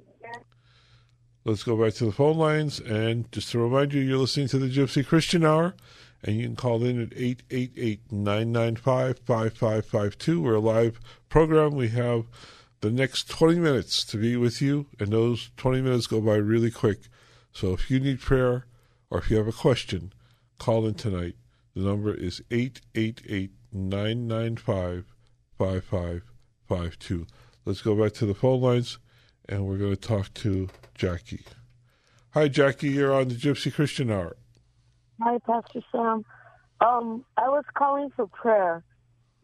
Let's 1.45 1.65
go 1.65 1.83
back 1.83 1.95
to 1.95 2.05
the 2.05 2.13
phone 2.13 2.37
lines. 2.37 2.79
And 2.81 3.31
just 3.33 3.51
to 3.53 3.59
remind 3.59 3.93
you, 3.93 4.01
you're 4.01 4.19
listening 4.19 4.49
to 4.49 4.59
the 4.59 4.69
Gypsy 4.69 5.05
Christian 5.05 5.45
Hour, 5.45 5.75
and 6.23 6.37
you 6.37 6.47
can 6.47 6.55
call 6.55 6.85
in 6.85 7.03
at 7.03 7.13
888 7.17 8.13
995 8.13 9.19
5552. 9.19 10.41
We're 10.41 10.55
a 10.55 10.61
live 10.61 11.01
program. 11.29 11.75
We 11.75 11.89
have 11.89 12.27
the 12.81 12.91
next 12.91 13.29
20 13.29 13.59
minutes 13.59 14.05
to 14.05 14.19
be 14.19 14.37
with 14.37 14.61
you, 14.61 14.87
and 15.01 15.09
those 15.09 15.51
20 15.57 15.81
minutes 15.83 16.07
go 16.07 16.21
by 16.21 16.37
really 16.37 16.71
quick. 16.71 17.01
So 17.53 17.73
if 17.73 17.91
you 17.91 17.99
need 17.99 18.21
prayer 18.21 18.67
or 19.11 19.19
if 19.19 19.31
you 19.31 19.37
have 19.37 19.49
a 19.49 19.53
question, 19.53 20.13
call 20.59 20.87
in 20.87 20.95
tonight. 20.95 21.37
The 21.75 21.81
number 21.81 22.13
is 22.13 22.43
888 22.51 23.51
995 23.73 25.07
5552. 25.59 27.27
Let's 27.65 27.81
go 27.81 27.95
back 27.95 28.13
to 28.15 28.27
the 28.27 28.35
phone 28.35 28.61
lines 28.61 28.99
and 29.49 29.67
we're 29.67 29.79
going 29.79 29.97
to 29.97 29.97
talk 29.97 30.35
to 30.35 30.69
Jackie. 30.95 31.45
Hi, 32.31 32.49
Jackie. 32.49 32.91
You're 32.91 33.15
on 33.15 33.29
the 33.29 33.35
Gypsy 33.35 33.73
Christian 33.73 34.11
Hour. 34.11 34.37
Hi, 35.21 35.39
Pastor 35.47 35.81
Sam. 35.91 36.25
Um, 36.81 37.25
I 37.37 37.49
was 37.49 37.65
calling 37.75 38.11
for 38.17 38.27
prayer, 38.27 38.83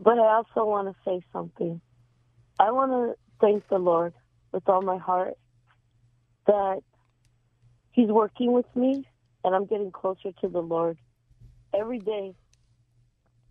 but 0.01 0.19
I 0.19 0.35
also 0.37 0.67
want 0.67 0.89
to 0.89 0.95
say 1.05 1.23
something. 1.33 1.81
I 2.59 2.73
want 2.73 2.91
to 2.91 3.15
thank 3.41 3.69
the 3.69 3.79
Lord 3.79 4.13
with 4.53 4.69
all 4.69 4.83
my 4.83 4.99
heart 4.99 5.35
that 6.47 6.81
He's 7.93 8.09
working 8.09 8.53
with 8.53 8.67
me 8.75 9.07
and 9.45 9.55
I'm 9.55 9.67
getting 9.67 9.91
closer 9.91 10.33
to 10.41 10.49
the 10.49 10.61
Lord 10.61 10.99
every 11.75 12.01
day. 12.01 12.35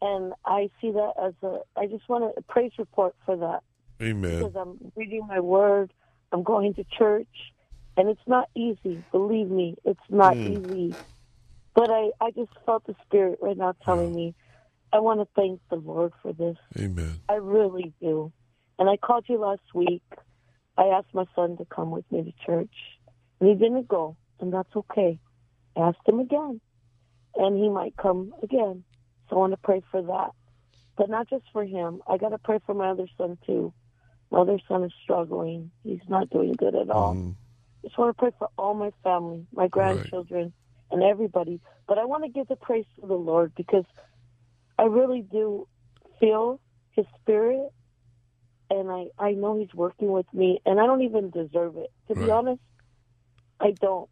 And 0.01 0.33
I 0.45 0.69
see 0.79 0.91
that 0.91 1.13
as 1.21 1.33
a, 1.41 1.59
I 1.75 1.87
just 1.87 2.07
want 2.07 2.31
a 2.37 2.41
praise 2.43 2.71
report 2.77 3.15
for 3.25 3.35
that. 3.37 3.61
Amen. 4.01 4.37
Because 4.37 4.53
I'm 4.55 4.91
reading 4.95 5.25
my 5.27 5.39
word, 5.39 5.91
I'm 6.31 6.43
going 6.43 6.75
to 6.75 6.85
church, 6.97 7.27
and 7.95 8.09
it's 8.09 8.27
not 8.27 8.47
easy. 8.55 9.03
Believe 9.11 9.49
me, 9.49 9.75
it's 9.83 9.99
not 10.09 10.35
Mm. 10.35 10.57
easy. 10.57 10.97
But 11.73 11.89
I, 11.89 12.11
I 12.21 12.31
just 12.31 12.51
felt 12.65 12.85
the 12.85 12.95
Spirit 13.05 13.39
right 13.41 13.57
now 13.57 13.73
telling 13.85 14.13
me, 14.13 14.35
I 14.93 14.99
want 14.99 15.19
to 15.19 15.27
thank 15.35 15.61
the 15.69 15.75
Lord 15.77 16.13
for 16.21 16.33
this. 16.33 16.57
Amen. 16.79 17.21
I 17.29 17.35
really 17.35 17.93
do. 18.01 18.31
And 18.79 18.89
I 18.89 18.97
called 18.97 19.25
you 19.27 19.39
last 19.39 19.61
week. 19.73 20.03
I 20.77 20.85
asked 20.85 21.13
my 21.13 21.25
son 21.35 21.57
to 21.57 21.65
come 21.65 21.89
with 21.91 22.05
me 22.11 22.23
to 22.23 22.45
church, 22.45 22.73
and 23.39 23.49
he 23.49 23.55
didn't 23.55 23.87
go, 23.87 24.15
and 24.39 24.53
that's 24.53 24.75
okay. 24.75 25.19
I 25.75 25.79
asked 25.81 26.07
him 26.07 26.19
again, 26.19 26.61
and 27.37 27.57
he 27.57 27.69
might 27.69 27.95
come 27.97 28.33
again. 28.43 28.83
So 29.29 29.35
I 29.35 29.39
want 29.39 29.53
to 29.53 29.57
pray 29.57 29.81
for 29.91 30.01
that. 30.01 30.31
But 30.97 31.09
not 31.09 31.29
just 31.29 31.45
for 31.53 31.63
him. 31.63 32.01
I 32.07 32.17
got 32.17 32.29
to 32.29 32.37
pray 32.37 32.59
for 32.65 32.73
my 32.73 32.89
other 32.89 33.07
son, 33.17 33.37
too. 33.45 33.73
My 34.31 34.39
other 34.39 34.59
son 34.67 34.83
is 34.83 34.91
struggling. 35.03 35.71
He's 35.83 36.01
not 36.09 36.29
doing 36.29 36.53
good 36.53 36.75
at 36.75 36.89
all. 36.89 37.13
Mm-hmm. 37.13 37.31
just 37.83 37.97
want 37.97 38.15
to 38.15 38.19
pray 38.19 38.31
for 38.37 38.49
all 38.57 38.73
my 38.73 38.91
family, 39.03 39.45
my 39.53 39.67
grandchildren, 39.67 40.53
and 40.91 41.03
everybody. 41.03 41.61
But 41.87 41.97
I 41.97 42.05
want 42.05 42.23
to 42.23 42.29
give 42.29 42.47
the 42.47 42.55
praise 42.55 42.85
to 42.99 43.07
the 43.07 43.13
Lord 43.13 43.53
because 43.55 43.85
I 44.77 44.83
really 44.83 45.21
do 45.21 45.67
feel 46.19 46.59
His 46.91 47.05
Spirit, 47.21 47.69
and 48.69 48.89
I 48.89 49.07
I 49.17 49.31
know 49.31 49.57
He's 49.57 49.73
working 49.73 50.11
with 50.11 50.31
me, 50.33 50.59
and 50.65 50.79
I 50.79 50.85
don't 50.85 51.03
even 51.03 51.29
deserve 51.29 51.77
it. 51.77 51.91
To 52.07 52.15
be 52.15 52.29
honest, 52.29 52.61
I 53.59 53.71
don't. 53.71 54.09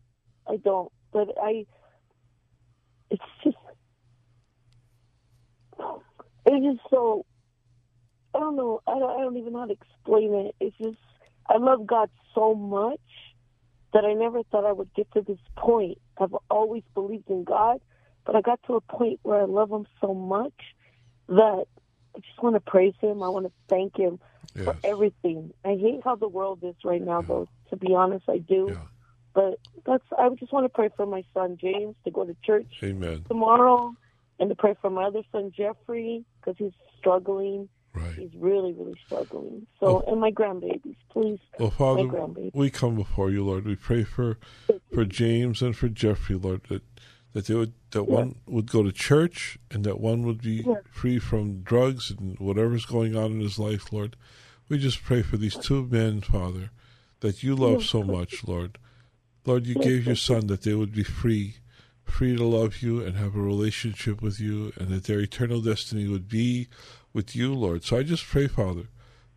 I 0.47 0.57
don't. 0.57 0.91
But 1.11 1.29
I. 1.41 1.65
It's 3.09 3.23
just. 3.43 3.57
It's 6.45 6.65
just 6.65 6.89
so. 6.89 7.25
I 8.33 8.39
don't 8.39 8.55
know. 8.55 8.81
I 8.87 8.99
don't, 8.99 9.09
I 9.09 9.23
don't 9.23 9.37
even 9.37 9.53
know 9.53 9.59
how 9.59 9.65
to 9.65 9.73
explain 9.73 10.33
it. 10.33 10.55
It's 10.59 10.77
just. 10.77 10.97
I 11.47 11.57
love 11.57 11.85
God 11.85 12.09
so 12.33 12.55
much 12.55 12.99
that 13.93 14.03
I 14.03 14.13
never 14.13 14.41
thought 14.51 14.65
I 14.65 14.71
would 14.71 14.93
get 14.95 15.07
to 15.13 15.21
this 15.21 15.39
point. 15.57 15.99
I've 16.19 16.35
always 16.49 16.83
believed 16.93 17.29
in 17.29 17.43
God, 17.43 17.77
but 18.25 18.35
I 18.35 18.41
got 18.41 18.59
to 18.67 18.75
a 18.75 18.81
point 18.81 19.19
where 19.23 19.41
I 19.41 19.45
love 19.45 19.71
Him 19.71 19.85
so 20.01 20.13
much 20.13 20.53
that 21.29 21.65
I 22.15 22.19
just 22.19 22.41
want 22.43 22.55
to 22.55 22.59
praise 22.59 22.95
Him. 22.99 23.23
I 23.23 23.29
want 23.29 23.45
to 23.45 23.51
thank 23.69 23.97
Him 23.97 24.19
for 24.63 24.75
everything. 24.83 25.51
I 25.63 25.75
hate 25.79 26.01
how 26.03 26.15
the 26.15 26.27
world 26.27 26.59
is 26.63 26.75
right 26.83 27.01
now, 27.01 27.21
though. 27.21 27.47
To 27.69 27.77
be 27.77 27.93
honest, 27.93 28.25
I 28.27 28.39
do. 28.39 28.77
But 29.35 29.59
that's. 29.85 30.03
I 30.17 30.29
just 30.29 30.51
want 30.51 30.63
to 30.63 30.69
pray 30.69 30.89
for 30.95 31.05
my 31.05 31.23
son 31.33 31.57
James 31.61 31.95
to 32.05 32.11
go 32.11 32.25
to 32.25 32.35
church 32.43 32.71
Amen. 32.81 33.25
tomorrow, 33.27 33.93
and 34.39 34.49
to 34.49 34.55
pray 34.55 34.75
for 34.81 34.89
my 34.89 35.03
other 35.03 35.21
son 35.31 35.51
Jeffrey 35.55 36.23
because 36.39 36.55
he's 36.57 36.71
struggling. 36.97 37.69
Right. 37.93 38.13
He's 38.13 38.33
really, 38.35 38.73
really 38.73 38.95
struggling. 39.05 39.67
So, 39.79 40.03
and 40.07 40.19
my 40.19 40.31
grandbabies, 40.31 40.95
please. 41.11 41.39
Well, 41.59 41.69
Father, 41.69 42.09
we 42.53 42.69
come 42.69 42.95
before 42.95 43.29
you, 43.29 43.45
Lord. 43.45 43.65
We 43.65 43.75
pray 43.75 44.03
for 44.03 44.37
for 44.93 45.05
James 45.05 45.61
and 45.61 45.75
for 45.75 45.89
Jeffrey, 45.89 46.35
Lord, 46.35 46.61
that 46.69 46.81
that 47.33 47.47
they 47.47 47.55
would 47.55 47.73
that 47.91 48.03
one 48.05 48.35
would 48.47 48.71
go 48.71 48.83
to 48.83 48.91
church 48.93 49.57
and 49.69 49.83
that 49.83 49.99
one 49.99 50.25
would 50.25 50.41
be 50.41 50.65
free 50.89 51.19
from 51.19 51.61
drugs 51.61 52.09
and 52.09 52.39
whatever's 52.39 52.85
going 52.85 53.15
on 53.15 53.33
in 53.33 53.39
his 53.41 53.59
life, 53.59 53.91
Lord. 53.91 54.15
We 54.69 54.77
just 54.77 55.03
pray 55.03 55.21
for 55.21 55.35
these 55.35 55.55
two 55.55 55.85
men, 55.85 56.21
Father, 56.21 56.71
that 57.19 57.43
you 57.43 57.55
love 57.55 57.83
so 57.83 58.01
much, 58.01 58.45
Lord. 58.47 58.77
Lord, 59.45 59.67
you 59.67 59.75
gave 59.75 60.07
your 60.07 60.15
son 60.15 60.47
that 60.47 60.63
they 60.63 60.73
would 60.73 60.91
be 60.91 61.03
free, 61.03 61.57
free 62.03 62.35
to 62.35 62.43
love 62.43 62.81
you 62.81 63.03
and 63.03 63.15
have 63.15 63.35
a 63.35 63.39
relationship 63.39 64.21
with 64.21 64.39
you, 64.39 64.73
and 64.77 64.89
that 64.89 65.03
their 65.03 65.19
eternal 65.19 65.61
destiny 65.61 66.07
would 66.07 66.27
be 66.27 66.67
with 67.13 67.35
you, 67.35 67.53
Lord. 67.53 67.83
So 67.83 67.97
I 67.97 68.03
just 68.03 68.25
pray, 68.25 68.47
Father, 68.47 68.87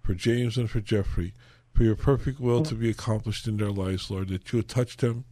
for 0.03 0.15
James 0.15 0.57
and 0.57 0.71
for 0.71 0.81
Jeffrey, 0.81 1.35
for 1.75 1.85
your 1.85 1.95
perfect 1.95 2.41
will 2.41 2.63
to 2.63 2.75
be 2.75 2.89
accomplished 2.89 3.47
in 3.47 3.59
their 3.59 3.71
lives, 3.71 4.11
Lord, 4.11 4.29
that 4.29 4.51
you 4.51 4.59
would 4.59 4.69
touch 4.69 4.97
them, 4.97 5.25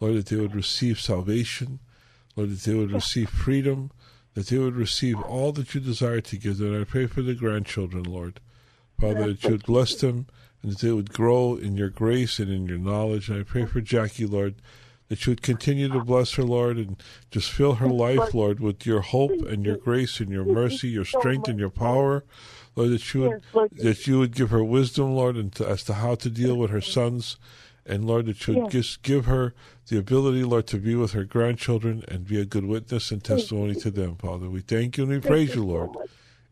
Lord, 0.00 0.16
that 0.16 0.26
they 0.26 0.36
would 0.36 0.56
receive 0.56 1.00
salvation, 1.00 1.78
Lord, 2.34 2.50
that 2.50 2.60
they 2.62 2.74
would 2.74 2.90
receive 2.90 3.30
freedom, 3.30 3.92
that 4.34 4.48
they 4.48 4.58
would 4.58 4.74
receive 4.74 5.20
all 5.20 5.52
that 5.52 5.72
you 5.74 5.80
desire 5.80 6.20
to 6.20 6.36
give 6.36 6.58
them. 6.58 6.74
And 6.74 6.82
I 6.82 6.84
pray 6.84 7.06
for 7.06 7.22
the 7.22 7.34
grandchildren, 7.34 8.02
Lord. 8.02 8.40
Father, 9.00 9.28
that 9.28 9.44
you 9.44 9.50
would 9.50 9.64
bless 9.64 9.94
them 9.94 10.26
and 10.64 10.72
that 10.72 10.78
they 10.80 10.90
would 10.90 11.12
grow 11.12 11.56
in 11.56 11.76
your 11.76 11.90
grace 11.90 12.38
and 12.38 12.50
in 12.50 12.66
your 12.66 12.78
knowledge. 12.78 13.28
And 13.28 13.38
I 13.38 13.42
pray 13.42 13.66
for 13.66 13.82
Jackie, 13.82 14.24
Lord, 14.24 14.54
that 15.08 15.26
you 15.26 15.32
would 15.32 15.42
continue 15.42 15.88
to 15.90 16.02
bless 16.02 16.32
her, 16.34 16.42
Lord, 16.42 16.78
and 16.78 16.96
just 17.30 17.52
fill 17.52 17.74
her 17.74 17.86
life, 17.88 18.32
Lord, 18.32 18.60
with 18.60 18.86
your 18.86 19.02
hope 19.02 19.42
and 19.42 19.64
your 19.66 19.76
grace 19.76 20.20
and 20.20 20.30
your 20.30 20.46
mercy, 20.46 20.88
your 20.88 21.04
strength 21.04 21.48
and 21.48 21.60
your 21.60 21.68
power. 21.70 22.24
Lord, 22.74 22.90
that 22.90 23.12
you 23.14 23.20
would 23.20 23.42
that 23.84 24.06
you 24.06 24.18
would 24.18 24.34
give 24.34 24.48
her 24.50 24.64
wisdom, 24.64 25.14
Lord, 25.14 25.36
and 25.36 25.52
to, 25.56 25.68
as 25.68 25.84
to 25.84 25.94
how 25.94 26.14
to 26.16 26.30
deal 26.30 26.56
with 26.56 26.70
her 26.70 26.80
sons, 26.80 27.36
and 27.86 28.06
Lord, 28.06 28.24
that 28.26 28.48
you 28.48 28.54
would 28.54 28.70
just 28.72 29.02
give 29.02 29.26
her 29.26 29.52
the 29.88 29.98
ability, 29.98 30.42
Lord, 30.44 30.66
to 30.68 30.78
be 30.78 30.94
with 30.94 31.12
her 31.12 31.24
grandchildren 31.24 32.02
and 32.08 32.26
be 32.26 32.40
a 32.40 32.46
good 32.46 32.64
witness 32.64 33.10
and 33.10 33.22
testimony 33.22 33.74
to 33.76 33.90
them, 33.90 34.16
Father. 34.16 34.48
We 34.48 34.62
thank 34.62 34.96
you 34.96 35.04
and 35.04 35.12
we 35.12 35.20
praise 35.20 35.54
you, 35.54 35.64
Lord. 35.66 35.90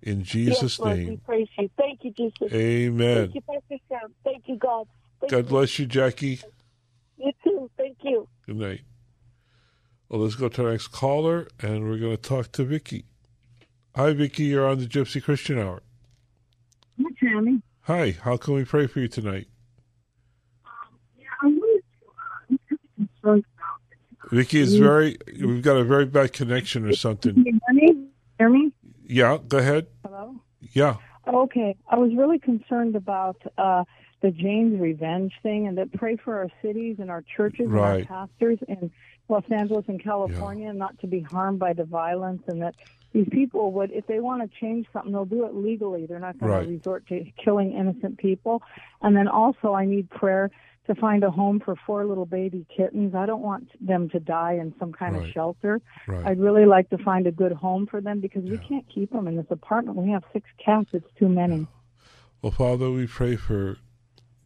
In 0.02 0.24
Jesus' 0.24 0.62
yes, 0.62 0.78
Lord, 0.80 0.98
We 0.98 1.04
name. 1.04 1.20
praise 1.24 1.48
you. 1.58 1.70
Thank 1.78 2.00
you, 2.02 2.10
Jesus. 2.12 2.52
Amen. 2.52 3.16
Thank 3.16 3.34
you, 3.36 3.40
Pastor 3.42 3.76
Sam. 3.88 4.14
Thank 4.24 4.48
you, 4.48 4.56
God. 4.56 4.88
Thank 5.20 5.30
God 5.30 5.48
bless 5.48 5.78
you, 5.78 5.86
Jackie. 5.86 6.40
you 7.18 7.32
too. 7.44 7.70
Thank 7.76 7.98
you. 8.02 8.26
Good 8.46 8.56
night. 8.56 8.80
Well, 10.08 10.20
let's 10.22 10.34
go 10.34 10.48
to 10.48 10.64
our 10.66 10.72
next 10.72 10.88
caller, 10.88 11.48
and 11.60 11.88
we're 11.88 11.98
going 11.98 12.16
to 12.16 12.22
talk 12.22 12.52
to 12.52 12.64
Vicky. 12.64 13.04
Hi, 13.94 14.12
Vicky. 14.12 14.44
You're 14.44 14.66
on 14.68 14.78
the 14.78 14.86
Gypsy 14.86 15.22
Christian 15.22 15.58
Hour. 15.58 15.82
Hi, 17.00 17.08
Tammy. 17.20 17.62
Hi. 17.82 18.10
How 18.22 18.36
can 18.36 18.54
we 18.54 18.64
pray 18.64 18.86
for 18.88 19.00
you 19.00 19.08
tonight? 19.08 19.46
I 21.42 21.46
wanted 21.46 21.82
to, 21.82 22.06
uh, 22.08 22.12
I'm 22.50 22.58
kind 22.68 22.78
of 22.98 23.06
concerned 23.22 23.44
Vicky 24.32 24.60
is 24.60 24.76
very. 24.76 25.18
We've 25.40 25.62
got 25.62 25.76
a 25.76 25.84
very 25.84 26.06
bad 26.06 26.32
connection 26.32 26.86
or 26.86 26.94
something. 26.94 27.34
Can 27.34 27.44
you 27.44 27.60
hear 27.68 27.94
me? 27.94 28.06
Hear 28.38 28.48
me? 28.48 28.72
Yeah. 29.06 29.38
Go 29.48 29.58
ahead. 29.58 29.86
Hello? 30.04 30.36
Yeah. 30.72 30.96
Okay. 31.26 31.76
I 31.88 31.96
was 31.96 32.12
really 32.16 32.38
concerned 32.38 32.96
about 32.96 33.36
uh, 33.58 33.84
the 34.20 34.30
Jane's 34.30 34.80
revenge 34.80 35.32
thing 35.42 35.66
and 35.66 35.78
that 35.78 35.92
pray 35.92 36.16
for 36.16 36.38
our 36.38 36.48
cities 36.62 36.96
and 36.98 37.10
our 37.10 37.22
churches 37.36 37.68
Right. 37.68 38.00
and 38.00 38.10
our 38.10 38.26
pastors 38.26 38.58
in 38.68 38.90
Los 39.28 39.44
Angeles 39.50 39.84
and 39.88 40.02
California 40.02 40.72
not 40.72 40.98
to 41.00 41.06
be 41.06 41.20
harmed 41.20 41.58
by 41.58 41.72
the 41.72 41.84
violence 41.84 42.42
and 42.48 42.62
that 42.62 42.74
these 43.12 43.28
people 43.30 43.72
would, 43.72 43.90
if 43.92 44.06
they 44.06 44.20
want 44.20 44.42
to 44.42 44.58
change 44.58 44.86
something, 44.92 45.12
they'll 45.12 45.24
do 45.26 45.44
it 45.44 45.54
legally. 45.54 46.06
They're 46.06 46.18
not 46.18 46.38
going 46.38 46.52
Right. 46.52 46.64
to 46.64 46.70
resort 46.70 47.06
to 47.08 47.24
killing 47.44 47.72
innocent 47.72 48.18
people. 48.18 48.62
And 49.02 49.14
then 49.16 49.28
also, 49.28 49.74
I 49.74 49.84
need 49.84 50.08
prayer 50.10 50.50
to 50.86 50.94
find 50.96 51.22
a 51.22 51.30
home 51.30 51.60
for 51.60 51.76
four 51.86 52.04
little 52.04 52.26
baby 52.26 52.66
kittens. 52.76 53.14
I 53.14 53.26
don't 53.26 53.42
want 53.42 53.70
them 53.80 54.08
to 54.10 54.18
die 54.18 54.54
in 54.54 54.74
some 54.80 54.92
kind 54.92 55.14
of 55.16 55.28
shelter. 55.28 55.80
Right. 56.08 56.26
I'd 56.26 56.40
really 56.40 56.66
like 56.66 56.90
to 56.90 56.98
find 56.98 57.26
a 57.26 57.32
good 57.32 57.52
home 57.52 57.86
for 57.86 58.00
them 58.00 58.20
because 58.20 58.42
we 58.42 58.58
can't 58.58 58.84
keep 58.92 59.12
them 59.12 59.28
in 59.28 59.36
this 59.36 59.46
apartment. 59.50 59.96
We 59.96 60.10
have 60.10 60.24
six 60.32 60.48
cats. 60.64 60.88
It's 60.92 61.06
too 61.18 61.28
many. 61.28 61.68
Well, 62.40 62.52
Father, 62.52 62.90
we 62.90 63.06
pray 63.06 63.36
for 63.36 63.78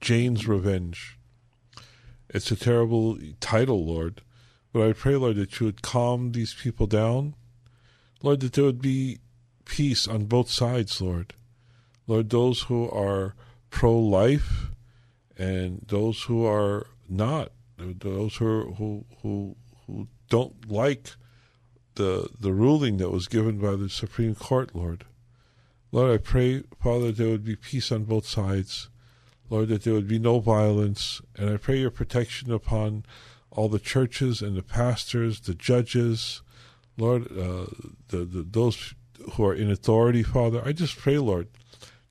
Jane's 0.01 0.47
revenge. 0.47 1.19
It's 2.29 2.51
a 2.51 2.57
terrible 2.57 3.19
title, 3.41 3.87
Lord. 3.87 4.21
But 4.73 4.89
I 4.89 4.93
pray, 4.93 5.17
Lord, 5.17 5.37
that 5.37 5.59
you 5.59 5.67
would 5.67 5.81
calm 5.81 6.33
these 6.33 6.53
people 6.53 6.87
down. 6.87 7.35
Lord, 8.23 8.41
that 8.41 8.53
there 8.53 8.65
would 8.65 8.83
be 8.83 9.21
peace 9.65 10.07
on 10.07 10.27
both 10.27 10.51
sides, 10.51 11.01
Lord. 11.01 11.33
Lord, 12.07 12.29
those 12.29 12.63
who 12.63 12.91
are 12.91 13.35
pro 13.71 13.99
life 13.99 14.71
and 15.39 15.85
those 15.89 16.23
who 16.23 16.45
are 16.47 16.87
not, 17.09 17.53
those 17.79 18.37
who 18.37 18.75
who 18.75 19.05
who 19.23 19.57
who 19.87 20.09
don't 20.29 20.71
like 20.71 21.13
the 21.95 22.29
the 22.39 22.53
ruling 22.53 22.97
that 22.99 23.11
was 23.11 23.29
given 23.29 23.59
by 23.59 23.77
the 23.77 23.89
Supreme 23.89 24.35
Court, 24.35 24.75
Lord. 24.75 25.05
Lord, 25.93 26.13
I 26.13 26.19
pray, 26.19 26.63
Father, 26.83 27.13
there 27.13 27.29
would 27.29 27.45
be 27.45 27.57
peace 27.57 27.93
on 27.93 28.05
both 28.05 28.27
sides. 28.27 28.89
Lord, 29.49 29.69
that 29.69 29.85
there 29.85 29.95
would 29.95 30.09
be 30.09 30.19
no 30.19 30.41
violence. 30.41 31.23
And 31.37 31.51
I 31.51 31.57
pray 31.57 31.79
your 31.79 31.91
protection 31.91 32.53
upon 32.53 33.05
all 33.51 33.69
the 33.69 33.79
churches 33.79 34.43
and 34.43 34.57
the 34.57 34.63
pastors, 34.63 35.41
the 35.41 35.55
judges, 35.55 36.43
Lord, 36.99 37.27
uh, 37.31 37.67
the, 38.09 38.25
the, 38.25 38.47
those 38.49 38.95
who 39.33 39.45
are 39.45 39.55
in 39.55 39.71
authority, 39.71 40.23
Father. 40.23 40.61
I 40.65 40.73
just 40.73 40.99
pray, 40.99 41.19
Lord, 41.19 41.49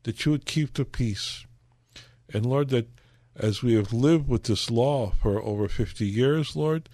that 0.03 0.25
you 0.25 0.31
would 0.31 0.45
keep 0.45 0.73
the 0.73 0.85
peace. 0.85 1.45
And 2.33 2.45
Lord, 2.45 2.69
that 2.69 2.87
as 3.35 3.61
we 3.61 3.73
have 3.73 3.91
lived 3.91 4.27
with 4.27 4.43
this 4.43 4.69
law 4.69 5.11
for 5.21 5.41
over 5.43 5.67
50 5.67 6.05
years, 6.05 6.55
Lord, 6.55 6.89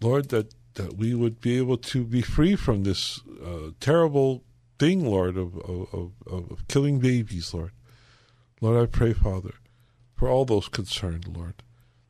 Lord, 0.00 0.28
that, 0.28 0.54
that 0.74 0.96
we 0.96 1.14
would 1.14 1.40
be 1.40 1.58
able 1.58 1.76
to 1.78 2.04
be 2.04 2.22
free 2.22 2.56
from 2.56 2.84
this 2.84 3.20
uh, 3.44 3.70
terrible 3.80 4.44
thing, 4.78 5.04
Lord, 5.04 5.36
of, 5.36 5.56
of, 5.58 5.88
of, 5.92 6.12
of 6.26 6.68
killing 6.68 6.98
babies, 6.98 7.52
Lord. 7.52 7.72
Lord, 8.60 8.82
I 8.82 8.86
pray, 8.86 9.12
Father, 9.12 9.54
for 10.14 10.28
all 10.28 10.44
those 10.44 10.68
concerned, 10.68 11.36
Lord, 11.36 11.62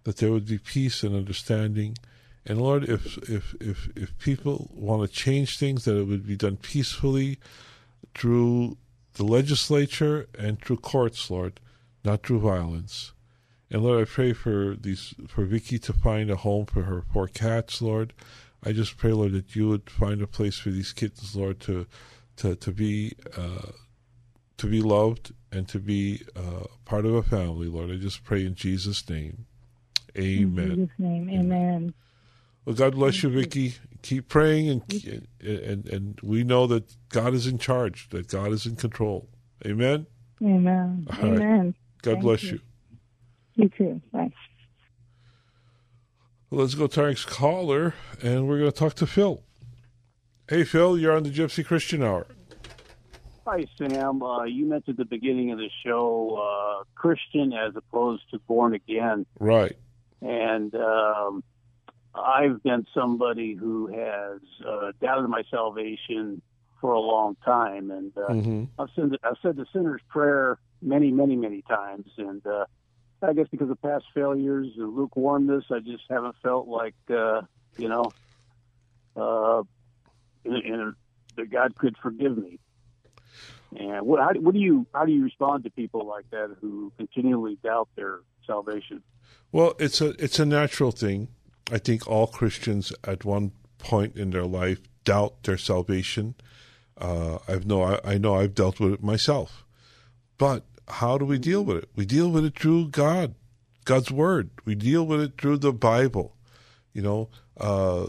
that 0.04 0.18
there 0.18 0.30
would 0.30 0.46
be 0.46 0.58
peace 0.58 1.02
and 1.02 1.16
understanding. 1.16 1.96
And 2.44 2.60
Lord, 2.60 2.84
if 2.88 3.16
if 3.28 3.54
if, 3.60 3.88
if 3.96 4.18
people 4.18 4.70
want 4.74 5.02
to 5.02 5.08
change 5.08 5.58
things, 5.58 5.84
that 5.84 5.96
it 5.96 6.04
would 6.04 6.26
be 6.26 6.36
done 6.36 6.56
peacefully 6.56 7.38
through 8.14 8.76
the 9.14 9.24
legislature 9.24 10.26
and 10.38 10.60
through 10.60 10.78
courts, 10.78 11.30
Lord, 11.30 11.60
not 12.04 12.26
through 12.26 12.40
violence. 12.40 13.12
And 13.72 13.82
Lord, 13.82 14.02
I 14.02 14.04
pray 14.04 14.34
for 14.34 14.76
these 14.78 15.14
for 15.26 15.46
Vicky 15.46 15.78
to 15.78 15.94
find 15.94 16.30
a 16.30 16.36
home 16.36 16.66
for 16.66 16.82
her 16.82 17.02
poor 17.10 17.26
cats, 17.26 17.80
Lord. 17.80 18.12
I 18.62 18.72
just 18.72 18.98
pray, 18.98 19.12
Lord, 19.12 19.32
that 19.32 19.56
you 19.56 19.66
would 19.70 19.88
find 19.88 20.20
a 20.20 20.26
place 20.26 20.58
for 20.58 20.68
these 20.68 20.92
kittens, 20.92 21.34
Lord, 21.34 21.58
to 21.60 21.86
to 22.36 22.54
to 22.54 22.70
be 22.70 23.14
uh, 23.34 23.70
to 24.58 24.66
be 24.66 24.82
loved 24.82 25.32
and 25.50 25.66
to 25.68 25.78
be 25.78 26.20
uh, 26.36 26.66
part 26.84 27.06
of 27.06 27.14
a 27.14 27.22
family, 27.22 27.66
Lord. 27.66 27.90
I 27.90 27.96
just 27.96 28.24
pray 28.24 28.44
in 28.44 28.54
Jesus' 28.54 29.08
name. 29.08 29.46
Amen. 30.18 30.70
In 30.72 30.76
Jesus' 30.76 30.98
name, 30.98 31.30
amen. 31.30 31.94
Well, 32.66 32.76
God 32.76 32.94
bless 32.94 33.22
you, 33.22 33.30
Vicky. 33.30 33.76
Keep 34.02 34.28
praying, 34.28 34.68
and 34.68 35.26
and 35.40 35.88
and 35.88 36.20
we 36.22 36.44
know 36.44 36.66
that 36.66 36.94
God 37.08 37.32
is 37.32 37.46
in 37.46 37.56
charge, 37.56 38.10
that 38.10 38.28
God 38.28 38.52
is 38.52 38.66
in 38.66 38.76
control. 38.76 39.30
Amen. 39.64 40.06
Amen. 40.42 41.06
Right. 41.08 41.24
amen. 41.24 41.74
God 42.02 42.10
Thank 42.10 42.22
bless 42.22 42.42
you. 42.42 42.50
you. 42.50 42.60
You 43.62 43.68
too. 43.68 44.02
Bye. 44.12 44.32
Let's 46.50 46.74
go 46.74 46.88
to 46.88 47.00
our 47.02 47.08
next 47.08 47.26
caller, 47.26 47.94
and 48.20 48.48
we're 48.48 48.58
going 48.58 48.72
to 48.72 48.76
talk 48.76 48.94
to 48.94 49.06
Phil. 49.06 49.40
Hey, 50.48 50.64
Phil, 50.64 50.98
you're 50.98 51.16
on 51.16 51.22
the 51.22 51.30
Gypsy 51.30 51.64
Christian 51.64 52.02
Hour. 52.02 52.26
Hi, 53.46 53.64
Sam. 53.78 54.20
Uh, 54.20 54.42
you 54.44 54.66
mentioned 54.66 54.98
at 54.98 55.08
the 55.08 55.16
beginning 55.16 55.52
of 55.52 55.58
the 55.58 55.70
show 55.86 56.80
uh, 56.80 56.84
Christian 56.96 57.52
as 57.52 57.74
opposed 57.76 58.22
to 58.32 58.40
born 58.40 58.74
again. 58.74 59.26
Right. 59.38 59.76
And 60.20 60.74
um, 60.74 61.44
I've 62.16 62.60
been 62.64 62.84
somebody 62.92 63.54
who 63.54 63.86
has 63.86 64.40
uh, 64.68 64.90
doubted 65.00 65.28
my 65.28 65.42
salvation 65.52 66.42
for 66.80 66.92
a 66.94 67.00
long 67.00 67.36
time. 67.44 67.92
And 67.92 68.12
uh, 68.18 68.28
Mhm. 68.28 68.68
I've, 68.76 68.88
said, 68.96 69.12
I've 69.22 69.36
said 69.40 69.54
the 69.54 69.66
sinner's 69.72 70.02
prayer 70.08 70.58
many, 70.82 71.12
many, 71.12 71.36
many 71.36 71.62
times. 71.62 72.08
And 72.18 72.44
uh, 72.44 72.64
I 73.22 73.32
guess 73.32 73.46
because 73.50 73.70
of 73.70 73.80
past 73.80 74.04
failures 74.14 74.68
and 74.76 74.94
lukewarmness, 74.94 75.64
I 75.70 75.78
just 75.80 76.04
haven't 76.10 76.36
felt 76.42 76.68
like, 76.68 76.94
uh, 77.10 77.42
you 77.76 77.88
know, 77.88 78.12
uh, 79.16 79.62
in, 80.44 80.54
in, 80.54 80.94
that 81.36 81.50
God 81.50 81.76
could 81.76 81.96
forgive 82.02 82.36
me. 82.36 82.58
And 83.76 84.06
what, 84.06 84.20
how, 84.20 84.32
what 84.40 84.52
do 84.52 84.60
you 84.60 84.86
how 84.92 85.06
do 85.06 85.12
you 85.12 85.24
respond 85.24 85.64
to 85.64 85.70
people 85.70 86.06
like 86.06 86.28
that 86.30 86.54
who 86.60 86.92
continually 86.98 87.56
doubt 87.62 87.88
their 87.96 88.20
salvation? 88.46 89.02
Well, 89.50 89.74
it's 89.78 90.00
a 90.00 90.10
it's 90.22 90.38
a 90.38 90.44
natural 90.44 90.90
thing. 90.90 91.28
I 91.70 91.78
think 91.78 92.06
all 92.06 92.26
Christians 92.26 92.92
at 93.04 93.24
one 93.24 93.52
point 93.78 94.16
in 94.16 94.30
their 94.30 94.44
life 94.44 94.80
doubt 95.04 95.42
their 95.44 95.56
salvation. 95.56 96.34
Uh, 96.98 97.38
I've 97.48 97.66
know 97.66 97.82
I, 97.82 98.00
I 98.04 98.18
know 98.18 98.34
I've 98.34 98.54
dealt 98.54 98.78
with 98.78 98.94
it 98.94 99.02
myself. 99.02 99.64
But 100.36 100.64
how 100.88 101.18
do 101.18 101.24
we 101.24 101.38
deal 101.38 101.64
with 101.64 101.78
it? 101.78 101.88
We 101.96 102.04
deal 102.04 102.30
with 102.30 102.44
it 102.44 102.58
through 102.58 102.88
God, 102.88 103.34
God's 103.84 104.10
word. 104.10 104.50
We 104.64 104.74
deal 104.74 105.06
with 105.06 105.20
it 105.20 105.32
through 105.38 105.58
the 105.58 105.72
Bible. 105.72 106.36
You 106.92 107.02
know, 107.02 107.28
uh, 107.58 108.06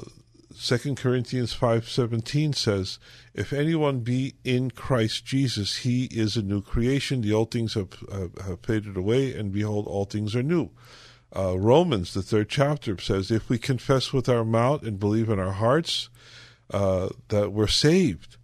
Second 0.55 0.97
Corinthians 0.97 1.53
five 1.53 1.89
seventeen 1.89 2.53
says, 2.53 2.99
"If 3.34 3.53
anyone 3.53 4.01
be 4.01 4.36
in 4.43 4.71
Christ 4.71 5.26
Jesus, 5.26 5.78
he 5.78 6.05
is 6.05 6.38
a 6.38 6.43
new 6.43 6.61
creation. 6.61 7.21
The 7.21 7.34
old 7.34 7.51
things 7.51 7.74
have 7.74 7.93
have, 8.11 8.38
have 8.45 8.59
faded 8.61 8.95
away, 8.95 9.34
and 9.34 9.51
behold, 9.51 9.88
all 9.88 10.05
things 10.05 10.36
are 10.36 10.43
new." 10.43 10.69
Uh, 11.36 11.57
Romans, 11.57 12.13
the 12.13 12.21
third 12.21 12.49
chapter, 12.49 12.99
says, 12.99 13.32
"If 13.32 13.49
we 13.49 13.57
confess 13.57 14.13
with 14.13 14.30
our 14.30 14.45
mouth 14.45 14.84
and 14.84 14.99
believe 14.99 15.30
in 15.30 15.39
our 15.39 15.53
hearts 15.53 16.09
uh, 16.71 17.09
that 17.30 17.51
we're 17.51 17.67
saved." 17.67 18.38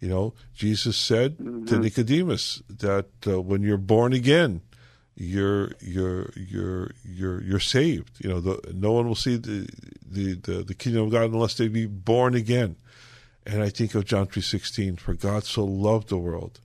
You 0.00 0.08
know, 0.08 0.34
Jesus 0.54 0.96
said 0.96 1.38
to 1.38 1.78
Nicodemus 1.78 2.62
that 2.68 3.06
uh, 3.26 3.40
when 3.40 3.62
you're 3.62 3.78
born 3.78 4.12
again, 4.12 4.60
you're 5.14 5.72
you're 5.80 6.30
you're 6.36 6.90
you're 7.02 7.42
you're 7.42 7.60
saved. 7.60 8.22
You 8.22 8.28
know, 8.28 8.40
the, 8.40 8.74
no 8.74 8.92
one 8.92 9.08
will 9.08 9.14
see 9.14 9.36
the, 9.36 9.66
the 10.06 10.34
the 10.34 10.62
the 10.62 10.74
kingdom 10.74 11.04
of 11.04 11.12
God 11.12 11.32
unless 11.32 11.54
they 11.54 11.68
be 11.68 11.86
born 11.86 12.34
again. 12.34 12.76
And 13.46 13.62
I 13.62 13.70
think 13.70 13.94
of 13.94 14.04
John 14.04 14.26
three 14.26 14.42
sixteen, 14.42 14.96
for 14.96 15.14
God 15.14 15.44
so 15.44 15.64
loved 15.64 16.08
the 16.08 16.18
world 16.18 16.60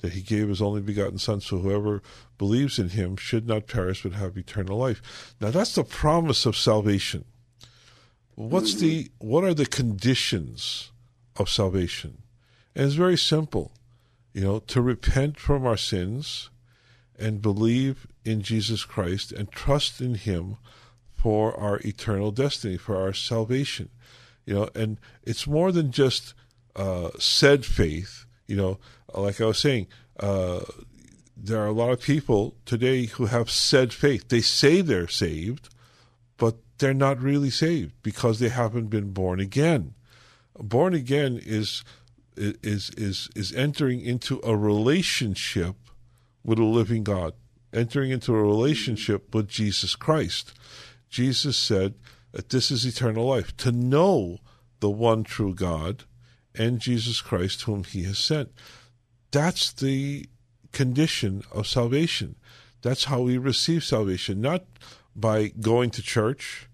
that 0.00 0.12
he 0.12 0.20
gave 0.20 0.48
his 0.48 0.62
only 0.62 0.80
begotten 0.80 1.18
son, 1.18 1.40
so 1.40 1.58
whoever 1.58 2.00
believes 2.38 2.78
in 2.78 2.90
him 2.90 3.16
should 3.16 3.48
not 3.48 3.66
perish 3.66 4.04
but 4.04 4.12
have 4.12 4.38
eternal 4.38 4.78
life. 4.78 5.34
Now 5.40 5.50
that's 5.50 5.74
the 5.74 5.82
promise 5.82 6.46
of 6.46 6.56
salvation. 6.56 7.24
What's 8.36 8.74
the 8.74 9.10
what 9.18 9.42
are 9.42 9.54
the 9.54 9.66
conditions 9.66 10.92
of 11.34 11.48
salvation? 11.48 12.18
And 12.78 12.86
it's 12.86 12.94
very 12.94 13.18
simple. 13.18 13.72
You 14.32 14.42
know, 14.42 14.58
to 14.60 14.80
repent 14.80 15.40
from 15.40 15.66
our 15.66 15.76
sins 15.76 16.48
and 17.18 17.42
believe 17.42 18.06
in 18.24 18.40
Jesus 18.40 18.84
Christ 18.84 19.32
and 19.32 19.50
trust 19.50 20.00
in 20.00 20.14
him 20.14 20.58
for 21.12 21.58
our 21.58 21.80
eternal 21.84 22.30
destiny, 22.30 22.76
for 22.76 22.96
our 22.96 23.12
salvation. 23.12 23.88
You 24.46 24.54
know, 24.54 24.68
and 24.76 25.00
it's 25.24 25.44
more 25.44 25.72
than 25.72 25.90
just 25.90 26.34
uh, 26.76 27.10
said 27.18 27.64
faith. 27.64 28.26
You 28.46 28.54
know, 28.54 28.78
like 29.12 29.40
I 29.40 29.46
was 29.46 29.58
saying, 29.58 29.88
uh, 30.20 30.60
there 31.36 31.60
are 31.60 31.66
a 31.66 31.72
lot 31.72 31.90
of 31.90 32.00
people 32.00 32.54
today 32.64 33.06
who 33.06 33.26
have 33.26 33.50
said 33.50 33.92
faith. 33.92 34.28
They 34.28 34.40
say 34.40 34.82
they're 34.82 35.08
saved, 35.08 35.68
but 36.36 36.58
they're 36.78 36.94
not 36.94 37.20
really 37.20 37.50
saved 37.50 37.94
because 38.04 38.38
they 38.38 38.50
haven't 38.50 38.86
been 38.86 39.10
born 39.10 39.40
again. 39.40 39.94
Born 40.60 40.94
again 40.94 41.40
is 41.44 41.82
is 42.38 42.90
is 42.96 43.28
is 43.34 43.52
entering 43.52 44.00
into 44.00 44.40
a 44.44 44.56
relationship 44.56 45.76
with 46.44 46.58
a 46.58 46.64
living 46.64 47.04
God, 47.04 47.34
entering 47.72 48.10
into 48.10 48.34
a 48.34 48.42
relationship 48.42 49.34
with 49.34 49.48
Jesus 49.48 49.96
Christ. 49.96 50.52
Jesus 51.08 51.56
said 51.56 51.94
that 52.32 52.50
this 52.50 52.70
is 52.70 52.84
eternal 52.84 53.26
life, 53.26 53.56
to 53.58 53.72
know 53.72 54.38
the 54.80 54.90
one 54.90 55.24
true 55.24 55.54
God 55.54 56.04
and 56.54 56.80
Jesus 56.80 57.20
Christ 57.20 57.62
whom 57.62 57.84
he 57.84 58.04
has 58.04 58.18
sent. 58.18 58.50
That's 59.30 59.72
the 59.72 60.26
condition 60.72 61.42
of 61.52 61.66
salvation. 61.66 62.36
That's 62.82 63.04
how 63.04 63.22
we 63.22 63.38
receive 63.38 63.84
salvation, 63.84 64.40
not 64.40 64.64
by 65.14 65.48
going 65.48 65.90
to 65.90 66.02
church, 66.02 66.68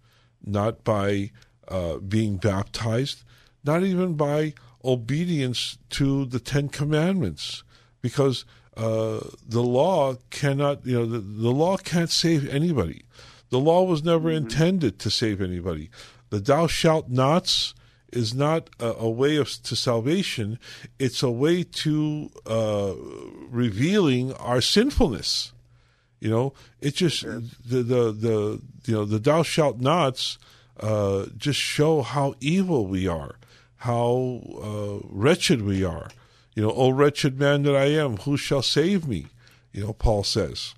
not 0.45 0.85
by 0.85 1.31
uh, 1.69 1.97
being 1.99 2.37
baptized, 2.37 3.25
not 3.65 3.83
even 3.83 4.15
by 4.15 4.55
obedience 4.85 5.79
to 5.91 6.25
the 6.27 6.41
Ten 6.41 6.69
Commandments, 6.69 7.65
because 8.03 8.45
uh, 8.77 9.21
the 9.47 9.63
law 9.63 10.15
cannot, 10.31 10.85
you 10.85 10.99
know, 10.99 11.07
the, 11.07 11.19
the 11.19 11.51
law 11.51 11.77
can't 11.77 12.11
save 12.11 12.49
anybody. 12.49 13.05
The 13.51 13.61
law 13.61 13.85
was 13.85 14.03
never 14.03 14.31
intended 14.31 14.99
to 14.99 15.11
save 15.11 15.41
anybody. 15.41 15.91
The 16.31 16.41
"thou 16.41 16.67
shalt 16.67 17.09
nots" 17.09 17.75
is 18.13 18.35
not 18.35 18.71
a, 18.81 18.93
a 18.93 19.11
way 19.11 19.37
of 19.37 19.49
to 19.63 19.77
salvation. 19.77 20.59
It's 20.99 21.23
a 21.23 21.31
way 21.31 21.63
to 21.63 22.31
uh, 22.47 22.95
revealing 23.49 24.33
our 24.35 24.61
sinfulness. 24.61 25.53
You 26.21 26.31
know, 26.31 26.53
it 26.81 26.97
just 26.97 27.23
the 27.23 27.83
the 27.83 28.13
the 28.13 28.61
you 28.87 28.95
know 28.95 29.05
the 29.05 29.19
"thou 29.19 29.43
shalt 29.43 29.79
nots" 29.79 30.39
uh, 30.81 31.27
just 31.37 31.61
show 31.61 32.03
how 32.03 32.35
evil 32.41 32.87
we 32.87 33.07
are, 33.07 33.37
how 33.85 34.41
uh, 34.63 35.07
wretched 35.11 35.61
we 35.61 35.85
are. 35.85 36.09
You 36.55 36.63
know, 36.63 36.73
oh 36.75 36.89
wretched 36.89 37.39
man 37.39 37.65
that 37.65 37.77
I 37.77 37.85
am, 37.85 38.17
who 38.19 38.39
shall 38.39 38.63
save 38.63 39.07
me? 39.07 39.27
You 39.73 39.85
know, 39.85 39.93
Paul 39.93 40.25
says. 40.25 40.75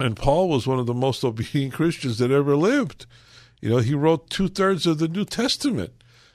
And 0.00 0.16
Paul 0.16 0.48
was 0.48 0.66
one 0.66 0.80
of 0.80 0.86
the 0.86 0.94
most 0.94 1.22
obedient 1.24 1.74
Christians 1.74 2.18
that 2.18 2.32
ever 2.32 2.56
lived. 2.56 3.06
You 3.60 3.70
know, 3.70 3.78
he 3.78 3.94
wrote 3.94 4.30
two 4.30 4.48
thirds 4.48 4.84
of 4.84 4.98
the 4.98 5.06
New 5.06 5.24
Testament. 5.24 5.92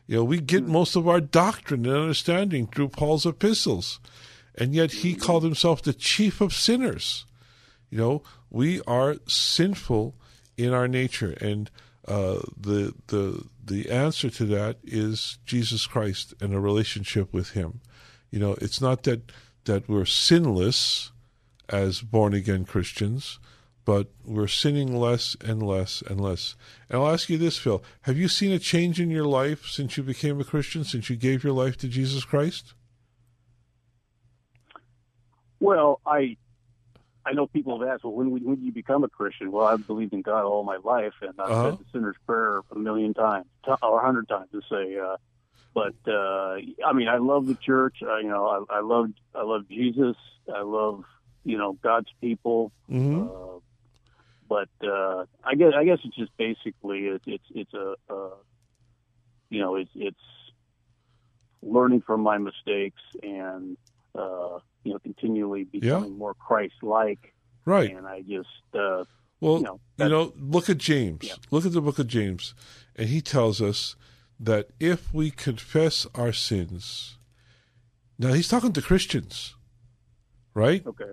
You 0.07 0.17
know, 0.17 0.23
we 0.23 0.39
get 0.39 0.63
most 0.63 0.95
of 0.95 1.05
our 1.05 1.19
doctrine 1.19 1.85
and 1.85 1.95
understanding 1.97 2.67
through 2.67 2.89
Paul's 2.89 3.25
epistles. 3.25 3.99
And 4.55 4.73
yet 4.73 4.91
he 4.91 5.15
called 5.15 5.43
himself 5.43 5.81
the 5.81 5.93
chief 5.93 6.39
of 6.39 6.53
sinners. 6.53 7.25
You 7.89 7.97
know, 7.97 8.23
we 8.49 8.79
are 8.87 9.17
sinful 9.27 10.15
in 10.55 10.73
our 10.73 10.87
nature. 10.87 11.31
And 11.41 11.69
uh, 12.07 12.39
the, 12.59 12.93
the, 13.07 13.45
the 13.63 13.89
answer 13.89 14.29
to 14.29 14.45
that 14.45 14.77
is 14.83 15.37
Jesus 15.45 15.87
Christ 15.87 16.33
and 16.41 16.53
a 16.53 16.59
relationship 16.59 17.33
with 17.33 17.51
him. 17.51 17.81
You 18.29 18.39
know, 18.39 18.55
it's 18.59 18.81
not 18.81 19.03
that, 19.03 19.31
that 19.65 19.87
we're 19.87 20.05
sinless, 20.05 21.11
as 21.69 22.01
born 22.01 22.33
again 22.33 22.65
Christians, 22.65 23.39
but 23.85 24.07
we're 24.25 24.47
sinning 24.47 24.95
less 24.95 25.35
and 25.41 25.61
less 25.61 26.01
and 26.07 26.19
less. 26.19 26.55
And 26.89 26.99
I'll 26.99 27.11
ask 27.11 27.29
you 27.29 27.37
this, 27.37 27.57
Phil: 27.57 27.83
Have 28.01 28.17
you 28.17 28.27
seen 28.27 28.51
a 28.51 28.59
change 28.59 28.99
in 28.99 29.09
your 29.09 29.25
life 29.25 29.65
since 29.67 29.97
you 29.97 30.03
became 30.03 30.39
a 30.39 30.45
Christian? 30.45 30.83
Since 30.83 31.09
you 31.09 31.15
gave 31.15 31.43
your 31.43 31.53
life 31.53 31.77
to 31.77 31.87
Jesus 31.87 32.23
Christ? 32.23 32.73
Well, 35.59 35.99
I 36.05 36.37
I 37.25 37.31
know 37.33 37.47
people 37.47 37.79
have 37.79 37.87
asked, 37.87 38.03
well, 38.03 38.13
when 38.13 38.31
when 38.31 38.55
did 38.55 38.63
you 38.65 38.71
become 38.73 39.03
a 39.03 39.09
Christian? 39.09 39.51
Well, 39.51 39.65
I've 39.65 39.85
believed 39.87 40.13
in 40.13 40.21
God 40.21 40.43
all 40.45 40.63
my 40.63 40.77
life, 40.83 41.13
and 41.21 41.33
I've 41.39 41.49
Uh-huh. 41.51 41.69
said 41.71 41.79
the 41.79 41.85
sinner's 41.93 42.17
prayer 42.25 42.61
a 42.71 42.77
million 42.77 43.13
times, 43.13 43.45
or 43.81 43.99
a 44.01 44.05
hundred 44.05 44.27
times 44.27 44.49
to 44.51 44.61
say. 44.69 44.97
Uh, 44.97 45.17
but 45.73 45.95
uh, 46.07 46.57
I 46.85 46.93
mean, 46.93 47.07
I 47.07 47.17
love 47.17 47.47
the 47.47 47.55
church. 47.55 47.97
Uh, 48.01 48.17
you 48.17 48.27
know, 48.29 48.65
I, 48.69 48.77
I 48.77 48.81
love 48.81 49.11
I 49.33 49.43
love 49.43 49.67
Jesus. 49.69 50.15
I 50.53 50.61
love 50.61 51.03
you 51.45 51.57
know 51.57 51.73
God's 51.81 52.09
people. 52.21 52.71
Mm-hmm. 52.91 53.21
Uh, 53.21 53.59
but 54.49 54.69
uh, 54.87 55.25
I 55.43 55.55
guess 55.55 55.71
I 55.75 55.83
guess 55.85 55.99
it's 56.03 56.15
just 56.15 56.35
basically 56.37 57.07
it's 57.07 57.23
it's 57.25 57.45
it's 57.55 57.73
a, 57.73 57.95
a 58.09 58.29
you 59.49 59.61
know 59.61 59.75
it's 59.75 59.91
it's 59.95 60.19
learning 61.61 62.01
from 62.01 62.21
my 62.21 62.37
mistakes 62.37 63.01
and 63.23 63.77
uh, 64.15 64.59
you 64.83 64.93
know 64.93 64.99
continually 64.99 65.63
becoming 65.63 66.17
more 66.17 66.33
Christ-like. 66.33 67.33
Right. 67.65 67.95
And 67.95 68.05
I 68.05 68.21
just 68.21 68.47
uh, 68.73 69.05
Well, 69.39 69.57
you 69.57 69.63
know, 69.63 69.79
you 69.97 70.09
know, 70.09 70.33
look 70.37 70.69
at 70.69 70.77
James. 70.77 71.37
Look 71.51 71.65
at 71.65 71.71
the 71.71 71.81
book 71.81 71.99
of 71.99 72.07
James, 72.07 72.53
and 72.95 73.09
he 73.09 73.21
tells 73.21 73.61
us 73.61 73.95
that 74.39 74.69
if 74.79 75.13
we 75.13 75.31
confess 75.31 76.05
our 76.15 76.33
sins, 76.33 77.17
now 78.19 78.33
he's 78.33 78.49
talking 78.49 78.73
to 78.73 78.81
Christians, 78.81 79.55
right? 80.53 80.85
Okay. 80.85 81.11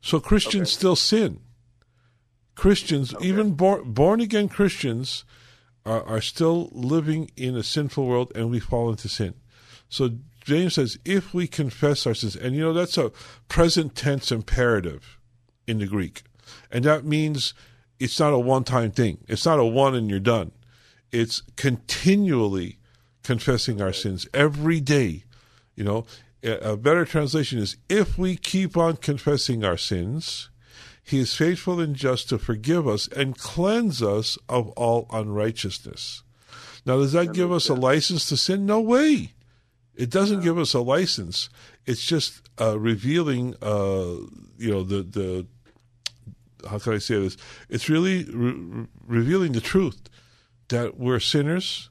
So 0.00 0.20
Christians 0.20 0.72
still 0.72 0.96
sin. 0.96 1.40
Christians, 2.54 3.14
even 3.20 3.52
born 3.52 3.92
born 3.92 4.20
again 4.20 4.48
Christians, 4.48 5.24
are, 5.84 6.02
are 6.04 6.20
still 6.20 6.68
living 6.72 7.30
in 7.36 7.56
a 7.56 7.62
sinful 7.62 8.06
world, 8.06 8.32
and 8.34 8.50
we 8.50 8.60
fall 8.60 8.90
into 8.90 9.08
sin. 9.08 9.34
So 9.88 10.10
James 10.44 10.74
says, 10.74 10.98
if 11.04 11.34
we 11.34 11.46
confess 11.46 12.06
our 12.06 12.14
sins, 12.14 12.36
and 12.36 12.54
you 12.54 12.62
know 12.62 12.72
that's 12.72 12.98
a 12.98 13.12
present 13.48 13.94
tense 13.94 14.32
imperative 14.32 15.18
in 15.66 15.78
the 15.78 15.86
Greek, 15.86 16.22
and 16.70 16.84
that 16.84 17.04
means 17.04 17.54
it's 17.98 18.18
not 18.18 18.32
a 18.32 18.38
one 18.38 18.64
time 18.64 18.90
thing. 18.90 19.18
It's 19.28 19.44
not 19.44 19.58
a 19.58 19.64
one 19.64 19.94
and 19.94 20.08
you're 20.08 20.20
done. 20.20 20.52
It's 21.12 21.42
continually 21.56 22.78
confessing 23.22 23.80
our 23.80 23.92
sins 23.92 24.26
every 24.32 24.80
day. 24.80 25.24
You 25.76 25.84
know, 25.84 26.06
a 26.42 26.76
better 26.76 27.04
translation 27.04 27.58
is 27.58 27.76
if 27.88 28.16
we 28.16 28.36
keep 28.36 28.76
on 28.76 28.96
confessing 28.96 29.64
our 29.64 29.76
sins, 29.76 30.48
he 31.02 31.20
is 31.20 31.34
faithful 31.34 31.80
and 31.80 31.94
just 31.94 32.28
to 32.28 32.38
forgive 32.38 32.86
us 32.88 33.08
and 33.08 33.36
cleanse 33.36 34.02
us 34.02 34.38
of 34.48 34.68
all 34.70 35.06
unrighteousness. 35.10 36.22
Now, 36.86 36.96
does 36.96 37.12
that 37.12 37.34
give 37.34 37.52
us 37.52 37.68
a 37.68 37.74
license 37.74 38.26
to 38.26 38.36
sin? 38.36 38.64
No 38.64 38.80
way. 38.80 39.32
It 39.94 40.10
doesn't 40.10 40.40
give 40.42 40.58
us 40.58 40.72
a 40.74 40.80
license. 40.80 41.50
It's 41.86 42.04
just 42.04 42.48
uh, 42.60 42.78
revealing, 42.78 43.54
uh, 43.62 44.16
you 44.58 44.70
know, 44.70 44.82
the 44.82 45.02
the 45.02 45.46
how 46.68 46.78
can 46.78 46.92
I 46.94 46.98
say 46.98 47.18
this? 47.18 47.36
It's 47.68 47.88
really 47.88 48.24
re- 48.24 48.86
revealing 49.06 49.52
the 49.52 49.60
truth 49.60 50.08
that 50.68 50.98
we're 50.98 51.20
sinners, 51.20 51.90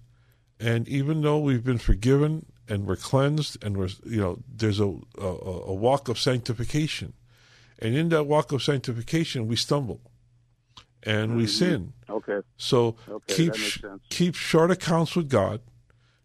and 0.60 0.88
even 0.88 1.22
though 1.22 1.40
we've 1.40 1.64
been 1.64 1.80
forgiven 1.80 2.46
and 2.68 2.86
we're 2.86 2.96
cleansed, 2.96 3.64
and 3.64 3.78
we're 3.78 3.90
you 4.06 4.20
know, 4.22 4.40
there's 4.48 4.80
a 4.80 4.90
a, 5.20 5.26
a 5.68 5.74
walk 5.74 6.08
of 6.08 6.20
sanctification, 6.20 7.14
and 7.80 7.96
in 7.96 8.10
that 8.10 8.26
walk 8.26 8.52
of 8.52 8.62
sanctification, 8.64 9.48
we 9.48 9.56
stumble, 9.56 10.02
and 11.04 11.36
we 11.36 11.44
Mhm. 11.46 11.50
sin. 11.50 11.94
Okay. 12.10 12.40
So 12.58 12.96
Okay, 13.08 13.36
keep 13.36 13.54
that 13.54 13.60
makes 13.60 13.82
sense. 13.82 14.02
keep 14.10 14.36
short 14.36 14.72
accounts 14.72 15.16
with 15.16 15.30
God, 15.30 15.62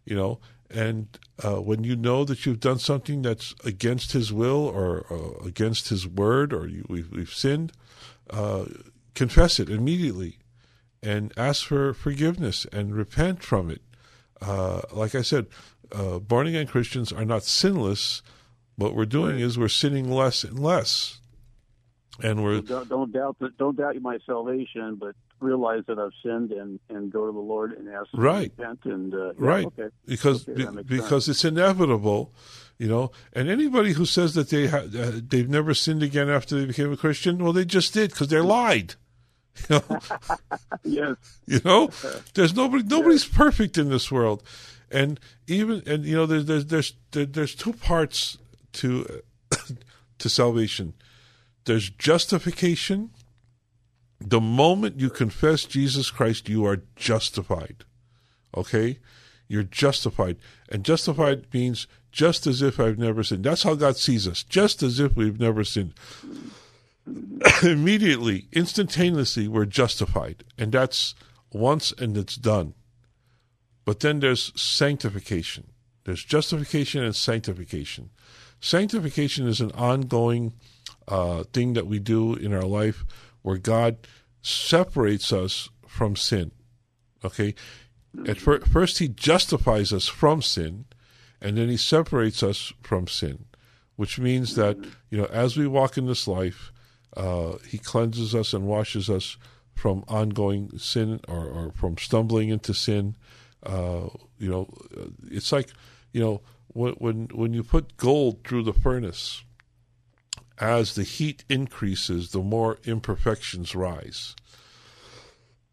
you 0.05 0.15
know, 0.17 0.39
and 0.71 1.19
uh, 1.43 1.61
when 1.61 1.85
you 1.85 1.97
know 1.97 2.25
that 2.25 2.47
you've 2.47 2.61
done 2.61 2.79
something 2.79 3.23
that's 3.23 3.55
against 3.65 4.13
His 4.13 4.33
will 4.33 4.67
or 4.67 5.07
uh, 5.11 5.45
against 5.45 5.89
His 5.89 6.07
word, 6.07 6.53
or 6.53 6.67
you, 6.67 6.85
we've, 6.89 7.11
we've 7.11 7.33
sinned, 7.33 7.73
uh, 8.31 8.65
confess 9.15 9.61
it 9.61 9.69
immediately, 9.69 10.39
and 11.03 11.33
ask 11.37 11.67
for 11.67 11.93
forgiveness 11.93 12.67
and 12.73 12.95
repent 12.95 13.43
from 13.43 13.71
it. 13.71 13.83
Uh, 14.41 14.83
like 14.93 15.15
I 15.15 15.23
said, 15.23 15.47
uh, 15.93 16.19
born 16.19 16.47
again 16.47 16.67
Christians 16.67 17.13
are 17.13 17.25
not 17.25 17.45
sinless. 17.45 18.23
What 18.77 18.95
we're 18.95 19.05
doing 19.05 19.39
is 19.39 19.57
we're 19.57 19.69
sinning 19.69 20.11
less 20.11 20.43
and 20.43 20.59
less, 20.59 21.21
and 22.21 22.43
we're 22.43 22.61
don't, 22.61 22.89
don't 22.89 23.13
doubt. 23.13 23.37
Don't 23.57 23.77
doubt 23.77 23.95
my 24.01 24.19
salvation, 24.27 24.97
but 24.97 25.15
realize 25.41 25.83
that 25.89 25.99
I've 25.99 26.13
sinned 26.23 26.53
and 26.53 26.79
and 26.89 27.13
go 27.13 27.27
to 27.27 27.33
the 27.33 27.39
Lord 27.39 27.73
and 27.73 27.89
ask 27.89 28.09
Right. 28.15 28.55
to 28.57 28.63
repent 28.63 28.81
and 28.85 29.15
uh, 29.15 29.27
yeah, 29.27 29.33
right. 29.39 29.67
okay. 29.67 29.89
because 30.07 30.49
Okay, 30.49 30.65
be- 30.65 30.83
because 30.83 31.27
sense. 31.27 31.39
it's 31.39 31.45
inevitable 31.45 32.33
you 32.79 32.89
know. 32.89 33.13
And 33.33 33.49
anybody 33.49 33.93
who 33.93 34.05
says 34.05 34.35
that 34.35 34.51
they 34.51 34.67
ha- 34.67 34.79
uh, 34.99 35.13
they've 35.29 35.49
never 35.49 35.75
sinned 35.75 36.03
again 36.03 36.29
after 36.29 36.59
they 36.59 36.67
became 36.67 36.93
a 36.93 36.97
christian 36.97 37.39
well 37.43 37.53
they 37.53 37.65
just 37.65 37.95
did 37.95 38.11
because 38.11 38.29
they 38.29 38.41
lied 38.41 38.95
you 39.69 39.77
know. 39.77 39.99
Yes. 40.85 41.17
You 41.47 41.61
know? 41.65 41.91
There's 42.35 42.55
nobody 42.55 42.83
nobody's 42.85 43.25
perfect 43.27 43.79
in 43.79 43.89
this 43.91 44.11
world. 44.11 44.43
And 44.91 45.19
even 45.47 45.83
and 45.87 46.05
you 46.05 46.15
know 46.17 46.27
there's 46.27 46.47
there's 46.47 46.65
there's 46.67 46.95
there's 47.13 47.55
two 47.55 47.73
parts 47.75 48.39
to 48.75 49.23
to 50.19 50.29
salvation. 50.29 50.95
There's 51.65 51.89
justification 51.91 53.11
the 54.21 54.41
moment 54.41 55.01
you 55.01 55.11
confess 55.11 55.65
Jesus 55.65 56.11
Christ 56.11 56.49
you 56.49 56.67
are 56.67 56.83
justified 56.97 57.85
okay 58.57 58.99
you're 59.49 59.63
justified 59.63 60.37
and 60.69 60.85
justified 60.85 61.47
means 61.53 61.87
just 62.11 62.47
as 62.47 62.63
if 62.63 62.79
I've 62.79 62.99
never 62.99 63.23
sinned 63.23 63.45
that's 63.45 63.65
how 63.65 63.75
God 63.75 63.97
sees 63.97 64.27
us 64.27 64.43
just 64.43 64.83
as 64.83 65.01
if 65.01 65.17
we've 65.17 65.41
never 65.41 65.65
sinned 65.65 65.95
immediately, 67.63 68.47
instantaneously, 68.53 69.49
we're 69.49 69.67
justified. 69.67 70.45
And 70.57 70.73
that's 70.73 71.15
once 71.53 71.93
and 71.93 72.17
it's 72.17 72.37
done. 72.37 72.75
But 73.85 74.01
then 74.01 74.21
there's 74.21 74.59
sanctification. 74.61 75.69
There's 76.05 76.25
justification 76.25 77.03
and 77.03 77.15
sanctification. 77.15 78.11
Sanctification 78.61 79.47
is 79.47 79.61
an 79.61 79.73
ongoing 79.73 80.55
uh, 81.07 81.45
thing 81.45 81.75
that 81.75 81.87
we 81.87 81.99
do 81.99 82.35
in 82.35 82.55
our 82.55 82.65
life 82.65 83.05
where 83.45 83.59
God 83.59 83.99
separates 84.43 85.33
us 85.33 85.69
from 85.87 86.17
sin. 86.17 86.51
Okay? 87.25 87.55
At 88.27 88.39
fir- 88.39 88.61
first, 88.61 88.99
He 88.99 89.09
justifies 89.09 89.93
us 89.93 90.09
from 90.09 90.43
sin, 90.43 90.87
and 91.41 91.57
then 91.57 91.69
He 91.69 91.77
separates 91.77 92.43
us 92.43 92.73
from 92.83 93.07
sin, 93.07 93.45
which 93.97 94.19
means 94.19 94.57
that, 94.57 94.77
you 95.11 95.19
know, 95.19 95.27
as 95.27 95.57
we 95.57 95.69
walk 95.69 95.97
in 95.97 96.07
this 96.07 96.27
life, 96.27 96.73
uh, 97.17 97.59
he 97.69 97.79
cleanses 97.79 98.35
us 98.35 98.53
and 98.53 98.67
washes 98.67 99.09
us 99.09 99.37
from 99.75 100.05
ongoing 100.09 100.77
sin 100.79 101.21
or, 101.29 101.47
or 101.47 101.73
from 101.73 101.97
stumbling 101.97 102.49
into 102.49 102.75
sin. 102.75 103.17
Uh, 103.63 104.09
you 104.39 104.51
know, 104.51 104.69
it's 105.31 105.53
like 105.53 105.71
you 106.13 106.21
know 106.21 106.41
when 106.69 106.93
when 106.95 107.29
when 107.33 107.55
you 107.55 107.63
put 107.63 107.97
gold 107.97 108.45
through 108.45 108.63
the 108.65 108.73
furnace, 108.73 109.45
as 110.59 110.95
the 110.95 111.03
heat 111.03 111.45
increases, 111.49 112.31
the 112.31 112.41
more 112.41 112.79
imperfections 112.85 113.75
rise. 113.75 114.35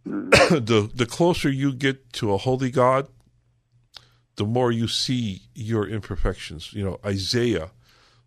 the 0.05 0.89
the 0.93 1.05
closer 1.05 1.49
you 1.49 1.73
get 1.73 2.11
to 2.13 2.33
a 2.33 2.37
holy 2.37 2.71
God, 2.71 3.07
the 4.35 4.45
more 4.45 4.71
you 4.71 4.87
see 4.87 5.43
your 5.53 5.87
imperfections. 5.87 6.73
You 6.73 6.83
know, 6.83 6.99
Isaiah, 7.05 7.69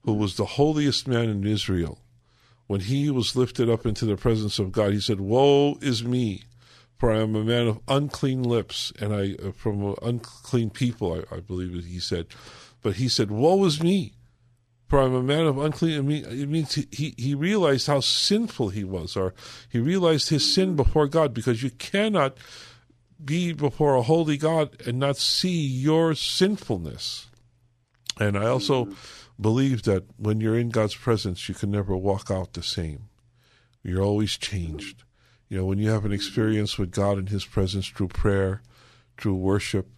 who 0.02 0.12
was 0.12 0.36
the 0.36 0.44
holiest 0.44 1.08
man 1.08 1.28
in 1.28 1.44
Israel, 1.44 1.98
when 2.68 2.80
he 2.80 3.10
was 3.10 3.34
lifted 3.34 3.68
up 3.68 3.84
into 3.84 4.06
the 4.06 4.16
presence 4.16 4.60
of 4.60 4.70
God, 4.70 4.92
he 4.92 5.00
said, 5.00 5.20
"Woe 5.20 5.76
is 5.82 6.04
me, 6.04 6.44
for 6.96 7.10
I 7.10 7.18
am 7.18 7.34
a 7.34 7.42
man 7.42 7.66
of 7.66 7.80
unclean 7.88 8.44
lips, 8.44 8.92
and 9.00 9.12
I 9.12 9.34
from 9.52 9.96
unclean 10.00 10.70
people." 10.70 11.12
I, 11.12 11.36
I 11.36 11.40
believe 11.40 11.84
he 11.84 11.98
said, 11.98 12.26
but 12.82 12.96
he 12.96 13.08
said, 13.08 13.32
"Woe 13.32 13.64
is 13.64 13.82
me, 13.82 14.12
for 14.94 15.02
I'm 15.02 15.14
a 15.14 15.22
man 15.22 15.46
of 15.46 15.58
unclean." 15.58 15.98
I 15.98 16.02
mean, 16.02 16.24
it 16.24 16.48
means 16.48 16.74
he, 16.74 16.86
he 16.92 17.14
he 17.18 17.34
realized 17.34 17.88
how 17.88 17.98
sinful 17.98 18.68
he 18.68 18.84
was, 18.84 19.16
or 19.16 19.34
he 19.68 19.80
realized 19.80 20.28
his 20.28 20.54
sin 20.54 20.68
mm-hmm. 20.68 20.76
before 20.76 21.08
God, 21.08 21.34
because 21.34 21.64
you 21.64 21.70
cannot 21.70 22.38
be 23.24 23.52
before 23.52 23.96
a 23.96 24.02
holy 24.02 24.36
God 24.36 24.80
and 24.86 25.00
not 25.00 25.16
see 25.16 25.66
your 25.66 26.14
sinfulness. 26.14 27.26
And 28.20 28.38
I 28.38 28.46
also 28.46 28.84
mm-hmm. 28.84 29.42
believe 29.42 29.82
that 29.82 30.04
when 30.16 30.40
you're 30.40 30.58
in 30.58 30.70
God's 30.70 30.94
presence, 30.94 31.48
you 31.48 31.56
can 31.56 31.72
never 31.72 31.96
walk 31.96 32.30
out 32.30 32.52
the 32.52 32.62
same. 32.62 33.08
You're 33.82 34.04
always 34.04 34.36
changed. 34.36 35.02
You 35.48 35.58
know, 35.58 35.66
when 35.66 35.78
you 35.78 35.90
have 35.90 36.04
an 36.04 36.12
mm-hmm. 36.12 36.14
experience 36.14 36.78
with 36.78 36.92
God 36.92 37.18
in 37.18 37.26
His 37.26 37.44
presence 37.44 37.88
through 37.88 38.08
prayer, 38.08 38.62
through 39.18 39.34
worship, 39.34 39.88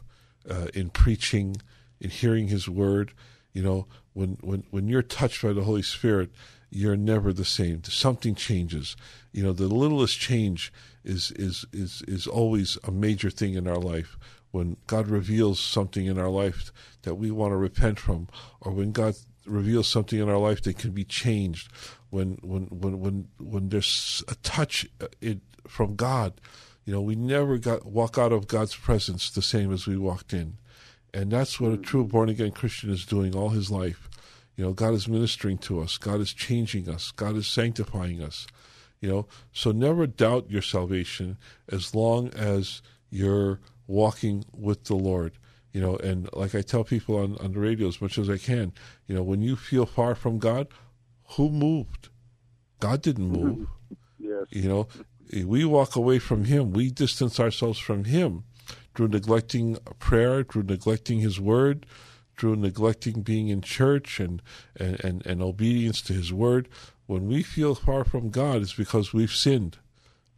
uh, 0.49 0.69
in 0.73 0.89
preaching, 0.89 1.57
in 2.01 2.09
hearing 2.09 2.49
His 2.49 2.67
word, 2.67 3.13
You 3.57 3.63
know, 3.63 3.87
when 4.17 4.39
when 4.41 4.65
when 4.71 4.89
you're 4.89 5.03
touched 5.03 5.43
by 5.43 5.53
the 5.53 5.65
Holy 5.65 5.83
Spirit, 5.83 6.31
you're 6.71 6.97
never 6.97 7.33
the 7.33 7.45
same. 7.45 7.85
Something 7.85 8.35
changes. 8.35 8.97
You 9.31 9.43
know, 9.43 9.53
the 9.53 9.69
littlest 9.69 10.19
change 10.19 10.73
is 11.05 11.33
is 11.33 11.67
is 11.73 12.03
is 12.09 12.27
always 12.27 12.79
a 12.83 12.91
major 12.91 13.29
thing 13.29 13.55
in 13.55 13.69
our 13.69 13.77
life. 13.77 14.17
When 14.53 14.79
God 14.87 15.09
reveals 15.09 15.61
something 15.61 16.07
in 16.07 16.19
our 16.19 16.31
life 16.31 16.73
that 17.03 17.17
we 17.17 17.31
want 17.31 17.53
to 17.53 17.57
repent 17.57 17.99
from, 17.99 18.29
or 18.63 18.73
when 18.73 18.93
God 18.93 19.17
reveals 19.45 19.87
something 19.87 20.19
in 20.19 20.31
our 20.31 20.39
life 20.39 20.63
that 20.63 20.79
can 20.79 20.93
be 20.93 21.05
changed, 21.05 21.71
when 22.09 22.39
when 22.43 22.69
when 22.69 23.01
when 23.01 23.29
when 23.39 23.69
there's 23.69 24.25
a 24.29 24.35
touch 24.37 24.87
uh, 24.99 25.09
it, 25.21 25.41
from 25.69 25.95
God, 25.95 26.41
you 26.87 26.95
know, 26.95 27.03
we 27.03 27.17
never 27.17 27.59
got 27.59 27.85
walk 27.85 28.17
out 28.17 28.33
of 28.33 28.49
God's 28.49 28.75
presence 28.75 29.29
the 29.29 29.43
same 29.43 29.71
as 29.71 29.87
we 29.87 29.99
walked 29.99 30.33
in, 30.33 30.57
and 31.13 31.31
that's 31.31 31.61
what 31.61 31.73
a 31.73 31.77
true 31.77 32.05
mm. 32.05 32.09
born 32.09 32.29
again 32.29 32.53
Christian 32.53 32.91
is 32.91 33.07
doing 33.07 33.35
all 33.35 33.51
his 33.51 33.71
life. 33.71 34.09
You 34.57 34.65
know, 34.65 34.73
God 34.73 34.95
is 34.95 35.09
ministering 35.09 35.59
to 35.59 35.81
us. 35.81 35.99
God 35.99 36.21
is 36.21 36.33
changing 36.33 36.89
us. 36.89 37.11
God 37.11 37.37
is 37.37 37.47
sanctifying 37.47 38.23
us. 38.23 38.47
You 39.01 39.09
know, 39.11 39.27
so 39.53 39.71
never 39.71 40.07
doubt 40.07 40.51
your 40.51 40.63
salvation 40.63 41.37
as 41.69 41.95
long 41.95 42.31
as 42.31 42.81
you're 43.11 43.61
walking 43.87 44.45
with 44.53 44.85
the 44.85 44.97
Lord. 44.97 45.33
You 45.73 45.83
know, 45.83 45.97
and 45.97 46.31
like 46.33 46.55
I 46.55 46.63
tell 46.63 46.85
people 46.85 47.19
on, 47.19 47.37
on 47.37 47.53
the 47.53 47.61
radio 47.61 47.89
as 47.89 48.01
much 48.01 48.17
as 48.17 48.31
I 48.31 48.39
can, 48.39 48.73
you 49.07 49.15
know, 49.15 49.23
when 49.23 49.43
you 49.43 49.57
feel 49.57 49.85
far 49.85 50.15
from 50.15 50.39
God, 50.39 50.69
who 51.33 51.51
moved? 51.51 52.09
God 52.81 53.03
didn't 53.03 53.29
move. 53.29 53.69
Yes. 54.19 54.47
You 54.51 54.69
know, 54.69 54.89
we 55.45 55.65
walk 55.65 55.95
away 55.95 56.19
from 56.19 56.47
Him. 56.47 56.73
We 56.73 56.91
distance 56.91 57.39
ourselves 57.39 57.79
from 57.79 58.05
Him 58.05 58.43
through 58.97 59.09
neglecting 59.09 59.77
prayer, 59.99 60.43
through 60.43 60.65
neglecting 60.65 61.21
His 61.21 61.39
Word, 61.39 61.87
through 62.37 62.57
neglecting 62.57 63.23
being 63.23 63.49
in 63.49 63.61
church 63.61 64.19
and, 64.19 64.43
and, 64.75 64.99
and, 65.05 65.27
and 65.27 65.43
obedience 65.43 66.01
to 66.03 66.15
His 66.15 66.33
Word. 66.33 66.69
When 67.07 67.29
we 67.29 67.43
feel 67.43 67.75
far 67.75 68.05
from 68.05 68.31
God, 68.31 68.63
it's 68.63 68.75
because 68.75 69.13
we've 69.13 69.31
sinned, 69.31 69.79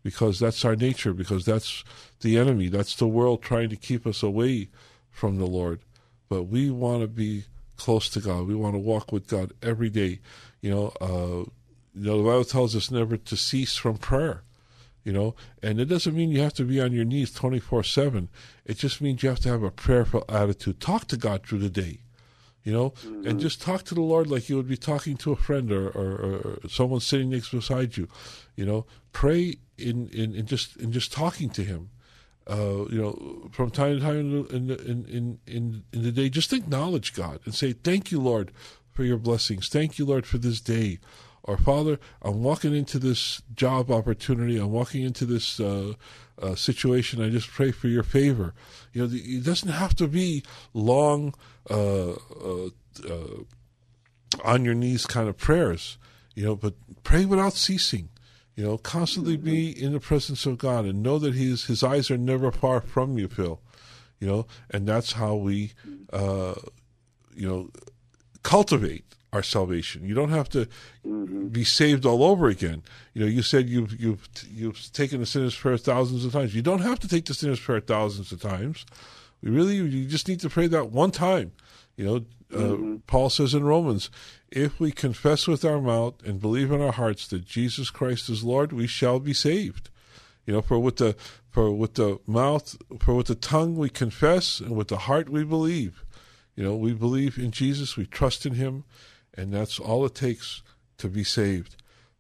because 0.03 0.39
that's 0.39 0.65
our 0.65 0.77
nature, 0.77 1.15
because 1.15 1.45
that's 1.45 1.85
the 2.21 2.37
enemy, 2.37 2.69
that's 2.69 2.97
the 2.97 3.07
world 3.07 3.43
trying 3.43 3.71
to 3.71 3.77
keep 3.77 4.07
us 4.07 4.23
away 4.23 4.69
from 5.11 5.39
the 5.39 5.47
Lord. 5.47 5.81
But 6.29 6.45
we 6.45 6.71
want 6.71 7.03
to 7.03 7.09
be 7.09 7.45
close 7.77 8.09
to 8.11 8.21
God. 8.21 8.47
We 8.47 8.55
want 8.55 8.75
to 8.75 8.81
walk 8.81 9.13
with 9.13 9.29
God 9.29 9.53
every 9.63 9.89
day. 9.89 10.19
You 10.61 10.71
know, 10.71 10.93
uh, 11.01 11.49
you 11.95 12.07
know, 12.11 12.19
the 12.19 12.29
Bible 12.29 12.45
tells 12.45 12.77
us 12.77 12.91
never 12.91 13.17
to 13.17 13.37
cease 13.37 13.77
from 13.77 13.97
prayer. 13.97 14.43
You 15.05 15.13
know, 15.13 15.35
and 15.63 15.81
it 15.81 15.87
doesn't 15.87 16.15
mean 16.15 16.31
you 16.31 16.41
have 16.41 16.55
to 16.55 16.65
be 16.65 16.81
on 16.81 16.93
your 16.93 17.05
knees 17.05 17.33
twenty 17.33 17.61
four 17.61 17.83
seven. 17.83 18.29
It 18.67 18.79
just 18.79 19.01
means 19.01 19.23
you 19.23 19.29
have 19.31 19.41
to 19.41 19.49
have 19.49 19.63
a 19.63 19.71
prayerful 19.71 20.25
attitude. 20.29 20.81
Talk 20.81 21.07
to 21.09 21.17
God 21.17 21.47
through 21.47 21.61
the 21.61 21.71
day. 21.71 22.01
You 22.65 22.73
know, 22.73 22.93
and 23.25 23.41
just 23.41 23.63
talk 23.63 23.85
to 23.85 23.95
the 23.95 24.03
Lord 24.03 24.27
like 24.27 24.51
you 24.51 24.57
would 24.57 24.69
be 24.69 24.77
talking 24.77 25.17
to 25.19 25.33
a 25.33 25.37
friend 25.37 25.73
or, 25.73 25.89
or, 25.89 26.59
or 26.65 26.69
someone 26.69 27.01
sitting 27.01 27.31
next 27.31 27.51
beside 27.51 27.97
you. 27.97 28.09
You 28.57 28.67
know, 28.67 28.85
pray 29.13 29.55
in, 29.79 30.09
in, 30.09 30.35
in 30.35 30.45
just 30.45 30.77
in 30.77 30.93
just 30.93 31.11
talking 31.11 31.49
to 31.51 31.65
Him. 31.65 31.89
Uh, 32.47 32.85
you 32.91 33.01
know, 33.01 33.49
from 33.53 33.71
time 33.71 33.99
to 33.99 34.01
time 34.01 34.47
in, 34.51 34.71
in 34.71 34.71
in 35.07 35.39
in 35.47 35.85
in 35.95 36.03
the 36.03 36.13
day, 36.13 36.29
just 36.29 36.53
acknowledge 36.53 37.15
God 37.15 37.41
and 37.47 37.55
say, 37.55 37.73
"Thank 37.73 38.11
you, 38.11 38.21
Lord, 38.21 38.53
for 38.93 39.05
your 39.05 39.19
blessings. 39.19 39.69
Thank 39.69 39.99
you, 39.99 40.05
Lord, 40.05 40.27
for 40.27 40.37
this 40.37 40.61
day." 40.61 40.99
Or 41.43 41.57
Father, 41.57 41.99
I'm 42.23 42.43
walking 42.43 42.75
into 42.75 42.99
this 42.99 43.43
job 43.55 43.91
opportunity. 43.91 44.59
I'm 44.59 44.73
walking 44.73 45.03
into 45.03 45.25
this 45.25 45.59
uh, 45.59 45.95
uh, 46.41 46.55
situation. 46.55 47.23
I 47.23 47.31
just 47.31 47.49
pray 47.49 47.71
for 47.71 47.89
your 47.89 48.03
favor. 48.03 48.55
You 48.93 49.03
know, 49.03 49.07
the, 49.09 49.19
it 49.19 49.45
doesn't 49.45 49.71
have 49.71 49.95
to 49.97 50.09
be 50.09 50.43
long, 50.75 51.35
uh, 51.71 52.13
uh, 52.13 52.69
uh, 53.09 53.45
on 54.45 54.65
your 54.65 54.75
knees 54.75 55.07
kind 55.07 55.29
of 55.29 55.37
prayers. 55.37 55.99
You 56.35 56.45
know, 56.45 56.57
but 56.57 56.75
pray 57.03 57.25
without 57.25 57.55
ceasing. 57.55 58.11
You 58.55 58.65
know, 58.65 58.79
constantly 58.79 59.37
be 59.37 59.71
in 59.71 59.93
the 59.93 60.01
presence 60.01 60.45
of 60.45 60.59
God 60.59 60.85
and 60.85 61.03
know 61.03 61.19
that 61.19 61.35
His 61.35 61.67
His 61.67 61.83
eyes 61.83 62.11
are 62.11 62.19
never 62.19 62.51
far 62.51 62.81
from 62.81 63.17
you, 63.17 63.29
Phil. 63.29 63.61
You 64.21 64.27
know, 64.27 64.47
and 64.71 64.87
that's 64.87 65.13
how 65.13 65.37
we, 65.37 65.73
uh, 66.13 66.55
you 67.35 67.49
know, 67.49 67.71
cultivate 68.43 69.05
our 69.33 69.43
salvation. 69.43 70.07
You 70.07 70.15
don't 70.15 70.31
have 70.31 70.49
to 70.51 70.69
be 71.51 71.65
saved 71.65 72.07
all 72.07 72.23
over 72.25 72.49
again. 72.49 72.83
You 73.15 73.23
know, 73.23 73.27
you 73.27 73.43
said 73.43 73.69
you've 73.69 73.99
you've 74.01 74.29
you've 74.51 74.93
taken 74.93 75.21
the 75.21 75.27
sinner's 75.27 75.57
prayer 75.57 75.77
thousands 75.77 76.25
of 76.25 76.33
times. 76.33 76.55
You 76.55 76.63
don't 76.63 76.81
have 76.81 76.99
to 77.01 77.09
take 77.09 77.27
the 77.27 77.35
sinner's 77.35 77.61
prayer 77.61 77.81
thousands 77.81 78.33
of 78.33 78.41
times. 78.41 78.87
We 79.43 79.51
really, 79.51 79.77
you 79.77 80.07
just 80.07 80.29
need 80.29 80.41
to 80.41 80.51
pray 80.51 80.67
that 80.69 80.91
one 80.91 81.11
time. 81.11 81.53
You 81.97 82.05
know, 82.05 82.25
uh, 82.55 82.99
Paul 83.07 83.31
says 83.31 83.55
in 83.55 83.65
Romans, 83.65 84.11
if 84.51 84.81
we 84.81 84.91
confess 84.91 85.47
with 85.47 85.65
our 85.65 85.81
mouth 85.81 86.15
and 86.25 86.41
believe 86.41 86.73
in 86.73 86.81
our 86.81 86.93
hearts 86.93 87.29
that 87.29 87.45
Jesus 87.45 87.91
Christ 87.91 88.29
is 88.29 88.43
Lord, 88.43 88.73
we 88.73 88.87
shall 88.87 89.21
be 89.21 89.35
saved. 89.35 89.91
You 90.47 90.55
know, 90.55 90.63
for 90.63 90.79
with 90.79 90.97
the 90.97 91.15
for 91.51 91.71
with 91.71 91.95
the 91.95 92.19
mouth, 92.27 92.77
for 93.01 93.15
with 93.15 93.27
the 93.27 93.35
tongue 93.35 93.77
we 93.77 93.91
confess, 93.91 94.61
and 94.61 94.77
with 94.77 94.89
the 94.89 94.99
heart 94.99 95.29
we 95.29 95.45
believe. 95.45 96.05
You 96.57 96.65
know, 96.65 96.75
we 96.75 96.93
believe 96.93 97.39
in 97.39 97.51
Jesus, 97.51 97.97
we 97.97 98.07
trust 98.07 98.47
in 98.47 98.55
Him, 98.55 98.85
and 99.39 99.53
that's 99.53 99.79
all 99.79 100.05
it 100.05 100.15
takes 100.15 100.63
to 100.99 101.09
be 101.09 101.23
saved. 101.23 101.77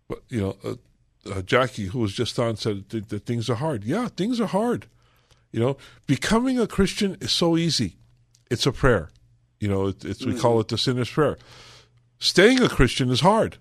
But 0.09 0.23
you 0.29 0.41
know, 0.41 0.57
uh, 0.64 0.75
uh, 1.31 1.43
Jackie, 1.43 1.87
who 1.87 1.99
was 1.99 2.14
just 2.14 2.39
on, 2.39 2.57
said 2.57 2.89
that, 2.91 3.09
that 3.09 3.27
things 3.27 3.51
are 3.51 3.57
hard. 3.57 3.85
Yeah, 3.85 4.09
things 4.09 4.41
are 4.41 4.47
hard. 4.47 4.87
You 5.51 5.61
know, 5.61 5.77
becoming 6.07 6.59
a 6.61 6.66
Christian 6.66 7.16
is 7.21 7.33
so 7.33 7.57
easy. 7.57 7.97
It's 8.51 8.66
a 8.66 8.73
prayer. 8.73 9.11
You 9.59 9.69
know, 9.69 9.89
it, 9.89 10.05
it's 10.05 10.25
we 10.25 10.39
call 10.39 10.61
it 10.61 10.69
the 10.69 10.79
sinner's 10.79 11.11
prayer. 11.11 11.37
Staying 12.19 12.62
a 12.62 12.69
Christian 12.69 13.11
is 13.11 13.21
hard. 13.21 13.59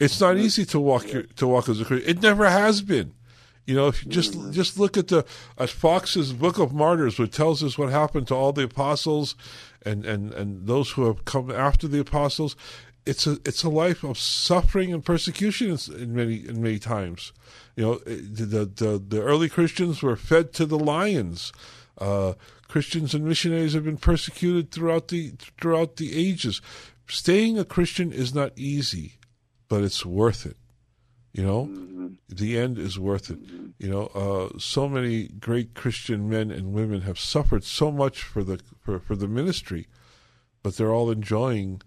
It's 0.00 0.20
not 0.20 0.36
easy 0.36 0.64
to 0.66 0.80
walk 0.80 1.12
your, 1.12 1.22
to 1.22 1.46
walk 1.46 1.68
as 1.68 1.80
a 1.80 1.84
Christian. 1.84 2.10
It 2.10 2.22
never 2.22 2.50
has 2.50 2.82
been. 2.82 3.14
You 3.66 3.76
know, 3.76 3.86
if 3.86 4.04
you 4.04 4.10
just 4.10 4.52
just 4.52 4.78
look 4.78 4.96
at 4.96 5.08
the 5.08 5.24
at 5.56 5.70
Fox's 5.70 6.32
Book 6.32 6.58
of 6.58 6.72
Martyrs, 6.72 7.18
which 7.18 7.32
tells 7.32 7.62
us 7.62 7.78
what 7.78 7.90
happened 7.90 8.26
to 8.28 8.34
all 8.34 8.52
the 8.52 8.64
apostles 8.64 9.36
and, 9.84 10.04
and, 10.04 10.32
and 10.32 10.66
those 10.66 10.90
who 10.90 11.06
have 11.06 11.24
come 11.24 11.50
after 11.50 11.86
the 11.86 12.00
apostles, 12.00 12.56
it's 13.06 13.26
a 13.26 13.38
it's 13.44 13.62
a 13.62 13.68
life 13.68 14.02
of 14.02 14.18
suffering 14.18 14.92
and 14.92 15.04
persecution 15.04 15.70
in, 15.70 16.02
in 16.02 16.14
many 16.14 16.34
in 16.36 16.60
many 16.60 16.78
times. 16.80 17.32
You 17.76 17.84
know, 17.84 17.94
the 17.98 18.64
the 18.64 19.02
the 19.06 19.22
early 19.22 19.48
Christians 19.48 20.02
were 20.02 20.16
fed 20.16 20.52
to 20.54 20.66
the 20.66 20.78
lions. 20.78 21.52
Uh, 21.98 22.34
Christians 22.66 23.14
and 23.14 23.24
missionaries 23.24 23.74
have 23.74 23.84
been 23.84 23.96
persecuted 23.96 24.70
throughout 24.70 25.08
the 25.08 25.34
throughout 25.60 25.96
the 25.96 26.16
ages. 26.18 26.60
Staying 27.06 27.58
a 27.58 27.64
Christian 27.64 28.12
is 28.12 28.34
not 28.34 28.52
easy, 28.56 29.18
but 29.68 29.82
it's 29.82 30.04
worth 30.06 30.46
it. 30.46 30.56
You 31.32 31.42
know, 31.44 31.64
mm-hmm. 31.64 32.08
the 32.28 32.58
end 32.58 32.78
is 32.78 32.98
worth 32.98 33.30
it. 33.30 33.38
You 33.78 33.88
know, 33.88 34.06
uh, 34.14 34.58
so 34.58 34.88
many 34.88 35.28
great 35.28 35.74
Christian 35.74 36.28
men 36.28 36.50
and 36.50 36.74
women 36.74 37.02
have 37.02 37.18
suffered 37.18 37.64
so 37.64 37.90
much 37.90 38.22
for 38.22 38.44
the 38.44 38.60
for, 38.80 38.98
for 38.98 39.16
the 39.16 39.28
ministry, 39.28 39.88
but 40.62 40.76
they're 40.76 40.92
all 40.92 41.10
enjoying 41.10 41.80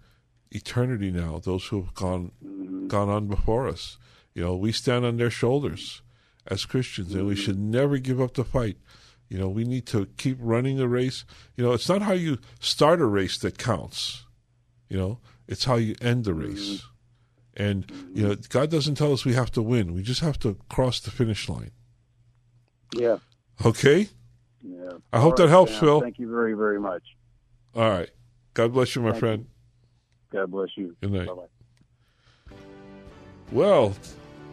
eternity 0.50 1.12
now. 1.12 1.38
Those 1.38 1.66
who 1.66 1.82
have 1.82 1.94
gone 1.94 2.32
mm-hmm. 2.44 2.88
gone 2.88 3.08
on 3.08 3.28
before 3.28 3.68
us. 3.68 3.98
You 4.34 4.42
know, 4.42 4.56
we 4.56 4.72
stand 4.72 5.04
on 5.04 5.16
their 5.16 5.30
shoulders 5.30 6.02
as 6.46 6.64
Christians, 6.64 7.14
and 7.14 7.26
we 7.26 7.34
mm-hmm. 7.34 7.42
should 7.42 7.58
never 7.58 7.98
give 7.98 8.20
up 8.20 8.34
the 8.34 8.44
fight. 8.44 8.78
You 9.28 9.38
know, 9.38 9.48
we 9.48 9.64
need 9.64 9.86
to 9.86 10.06
keep 10.16 10.38
running 10.40 10.76
the 10.76 10.88
race. 10.88 11.24
You 11.56 11.64
know, 11.64 11.72
it's 11.72 11.88
not 11.88 12.02
how 12.02 12.12
you 12.12 12.38
start 12.60 13.00
a 13.00 13.06
race 13.06 13.38
that 13.38 13.58
counts. 13.58 14.24
You 14.88 14.98
know, 14.98 15.18
it's 15.48 15.64
how 15.64 15.76
you 15.76 15.94
end 16.00 16.24
the 16.24 16.34
race. 16.34 16.84
And 17.56 17.90
you 18.12 18.28
know, 18.28 18.36
God 18.50 18.70
doesn't 18.70 18.96
tell 18.96 19.12
us 19.12 19.24
we 19.24 19.32
have 19.34 19.50
to 19.52 19.62
win. 19.62 19.94
We 19.94 20.02
just 20.02 20.20
have 20.20 20.38
to 20.40 20.58
cross 20.68 21.00
the 21.00 21.10
finish 21.10 21.48
line. 21.48 21.70
Yeah. 22.94 23.18
Okay. 23.64 24.08
Yeah. 24.62 24.90
I 25.12 25.20
hope 25.20 25.32
All 25.32 25.46
that 25.46 25.48
helps, 25.48 25.72
Sam. 25.72 25.80
Phil. 25.80 26.00
Thank 26.02 26.18
you 26.18 26.30
very, 26.30 26.52
very 26.52 26.78
much. 26.78 27.02
All 27.74 27.88
right. 27.88 28.10
God 28.54 28.72
bless 28.72 28.94
you, 28.94 29.02
my 29.02 29.10
Thank 29.10 29.20
friend. 29.20 29.46
God 30.32 30.50
bless 30.50 30.68
you. 30.76 30.96
Good 31.00 31.12
night. 31.12 31.26
Bye-bye. 31.26 32.56
Well, 33.52 33.94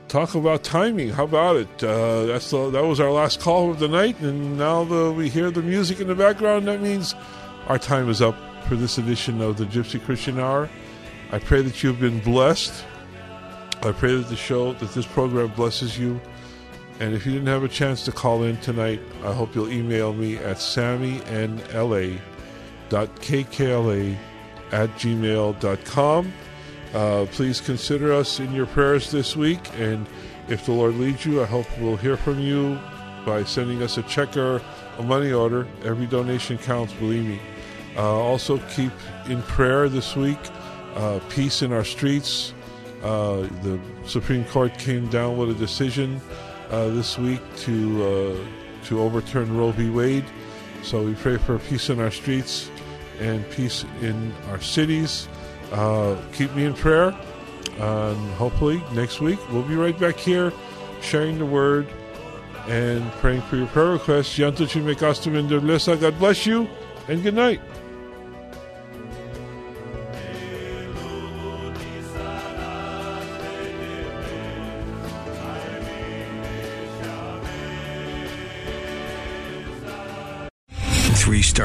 talk 0.08 0.36
about 0.36 0.64
timing. 0.64 1.10
How 1.10 1.24
about 1.24 1.56
it? 1.58 1.84
Uh, 1.84 2.26
that's 2.26 2.52
the, 2.52 2.70
that 2.70 2.86
was 2.86 3.00
our 3.00 3.12
last 3.12 3.42
call 3.42 3.72
of 3.72 3.80
the 3.80 3.88
night, 3.88 4.20
and 4.20 4.58
now 4.58 4.84
the, 4.84 5.12
we 5.12 5.30
hear 5.30 5.52
the 5.52 5.64
music 5.64 6.00
in 6.00 6.08
the 6.08 6.16
background. 6.16 6.68
That 6.68 6.82
means 6.82 7.16
our 7.68 7.80
time 7.80 8.10
is 8.10 8.22
up 8.22 8.36
for 8.68 8.76
this 8.76 8.98
edition 8.98 9.42
of 9.42 9.58
the 9.58 9.66
Gypsy 9.66 10.04
Christian 10.04 10.40
Hour. 10.40 10.70
I 11.32 11.40
pray 11.40 11.62
that 11.64 11.82
you've 11.82 12.00
been 12.00 12.20
blessed. 12.20 12.86
I 13.84 13.92
pray 13.92 14.16
that 14.16 14.30
the 14.30 14.36
show, 14.36 14.74
that 14.74 14.94
this 14.94 15.06
program 15.06 15.50
blesses 15.50 16.00
you. 16.00 16.22
And 17.00 17.14
if 17.14 17.26
you 17.26 17.34
didn't 17.34 17.48
have 17.48 17.64
a 17.64 17.68
chance 17.68 18.06
to 18.06 18.14
call 18.14 18.44
in 18.44 18.56
tonight, 18.58 19.02
I 19.24 19.34
hope 19.34 19.54
you'll 19.56 19.72
email 19.72 20.14
me 20.14 20.38
at 20.38 20.58
sammynla.kkla 20.58 22.18
at 24.72 24.90
gmail.com. 24.90 26.34
Uh, 26.94 27.26
please 27.32 27.60
consider 27.60 28.14
us 28.14 28.40
in 28.40 28.54
your 28.54 28.68
prayers 28.68 29.12
this 29.12 29.36
week. 29.36 29.60
And 29.78 30.08
if 30.48 30.66
the 30.66 30.72
Lord 30.72 30.96
leads 30.96 31.26
you, 31.26 31.42
I 31.42 31.46
hope 31.46 31.66
we'll 31.80 31.98
hear 31.98 32.16
from 32.16 32.40
you 32.40 32.80
by 33.26 33.44
sending 33.44 33.82
us 33.84 33.98
a 33.98 34.04
check 34.04 34.38
or 34.38 34.62
a 34.98 35.04
money 35.04 35.34
order. 35.34 35.68
Every 35.84 36.06
donation 36.06 36.58
counts, 36.58 36.94
believe 36.94 37.26
me. 37.26 37.42
Uh, 37.98 38.02
also, 38.02 38.60
keep 38.70 38.92
in 39.28 39.42
prayer 39.44 39.90
this 39.90 40.16
week 40.16 40.40
uh, 40.96 41.20
peace 41.30 41.62
in 41.62 41.74
our 41.74 41.84
streets. 41.84 42.54
Uh, 43.04 43.42
the 43.62 43.80
Supreme 44.06 44.46
Court 44.46 44.78
came 44.80 45.08
down 45.10 45.38
with 45.38 45.52
a 45.52 45.54
decision 45.54 46.22
uh, 46.70 46.88
this 46.88 47.18
week 47.18 47.42
to 47.58 48.04
uh, 48.04 48.86
to 48.86 49.02
overturn 49.02 49.56
Roe 49.58 49.72
v. 49.72 49.90
Wade. 49.90 50.26
So 50.82 51.04
we 51.04 51.14
pray 51.14 51.38
for 51.38 51.60
peace 51.60 51.90
in 51.90 52.00
our 52.00 52.12
streets 52.12 52.72
and 53.20 53.50
peace 53.52 53.86
in 54.02 54.34
our 54.50 54.62
cities. 54.62 55.28
Uh, 55.72 56.18
keep 56.34 56.54
me 56.56 56.66
in 56.66 56.74
prayer. 56.74 57.16
and 57.80 58.34
hopefully 58.36 58.84
next 58.94 59.20
week 59.22 59.40
we'll 59.52 59.64
be 59.64 59.76
right 59.76 59.98
back 60.00 60.18
here 60.18 60.54
sharing 61.02 61.38
the 61.38 61.46
word 61.46 61.88
and 62.68 63.12
praying 63.14 63.42
for 63.42 63.58
your 63.58 63.68
prayer 63.68 63.92
requests. 63.92 64.38
God 66.00 66.18
bless 66.20 66.46
you 66.46 66.68
and 67.08 67.22
good 67.24 67.34
night. 67.34 67.62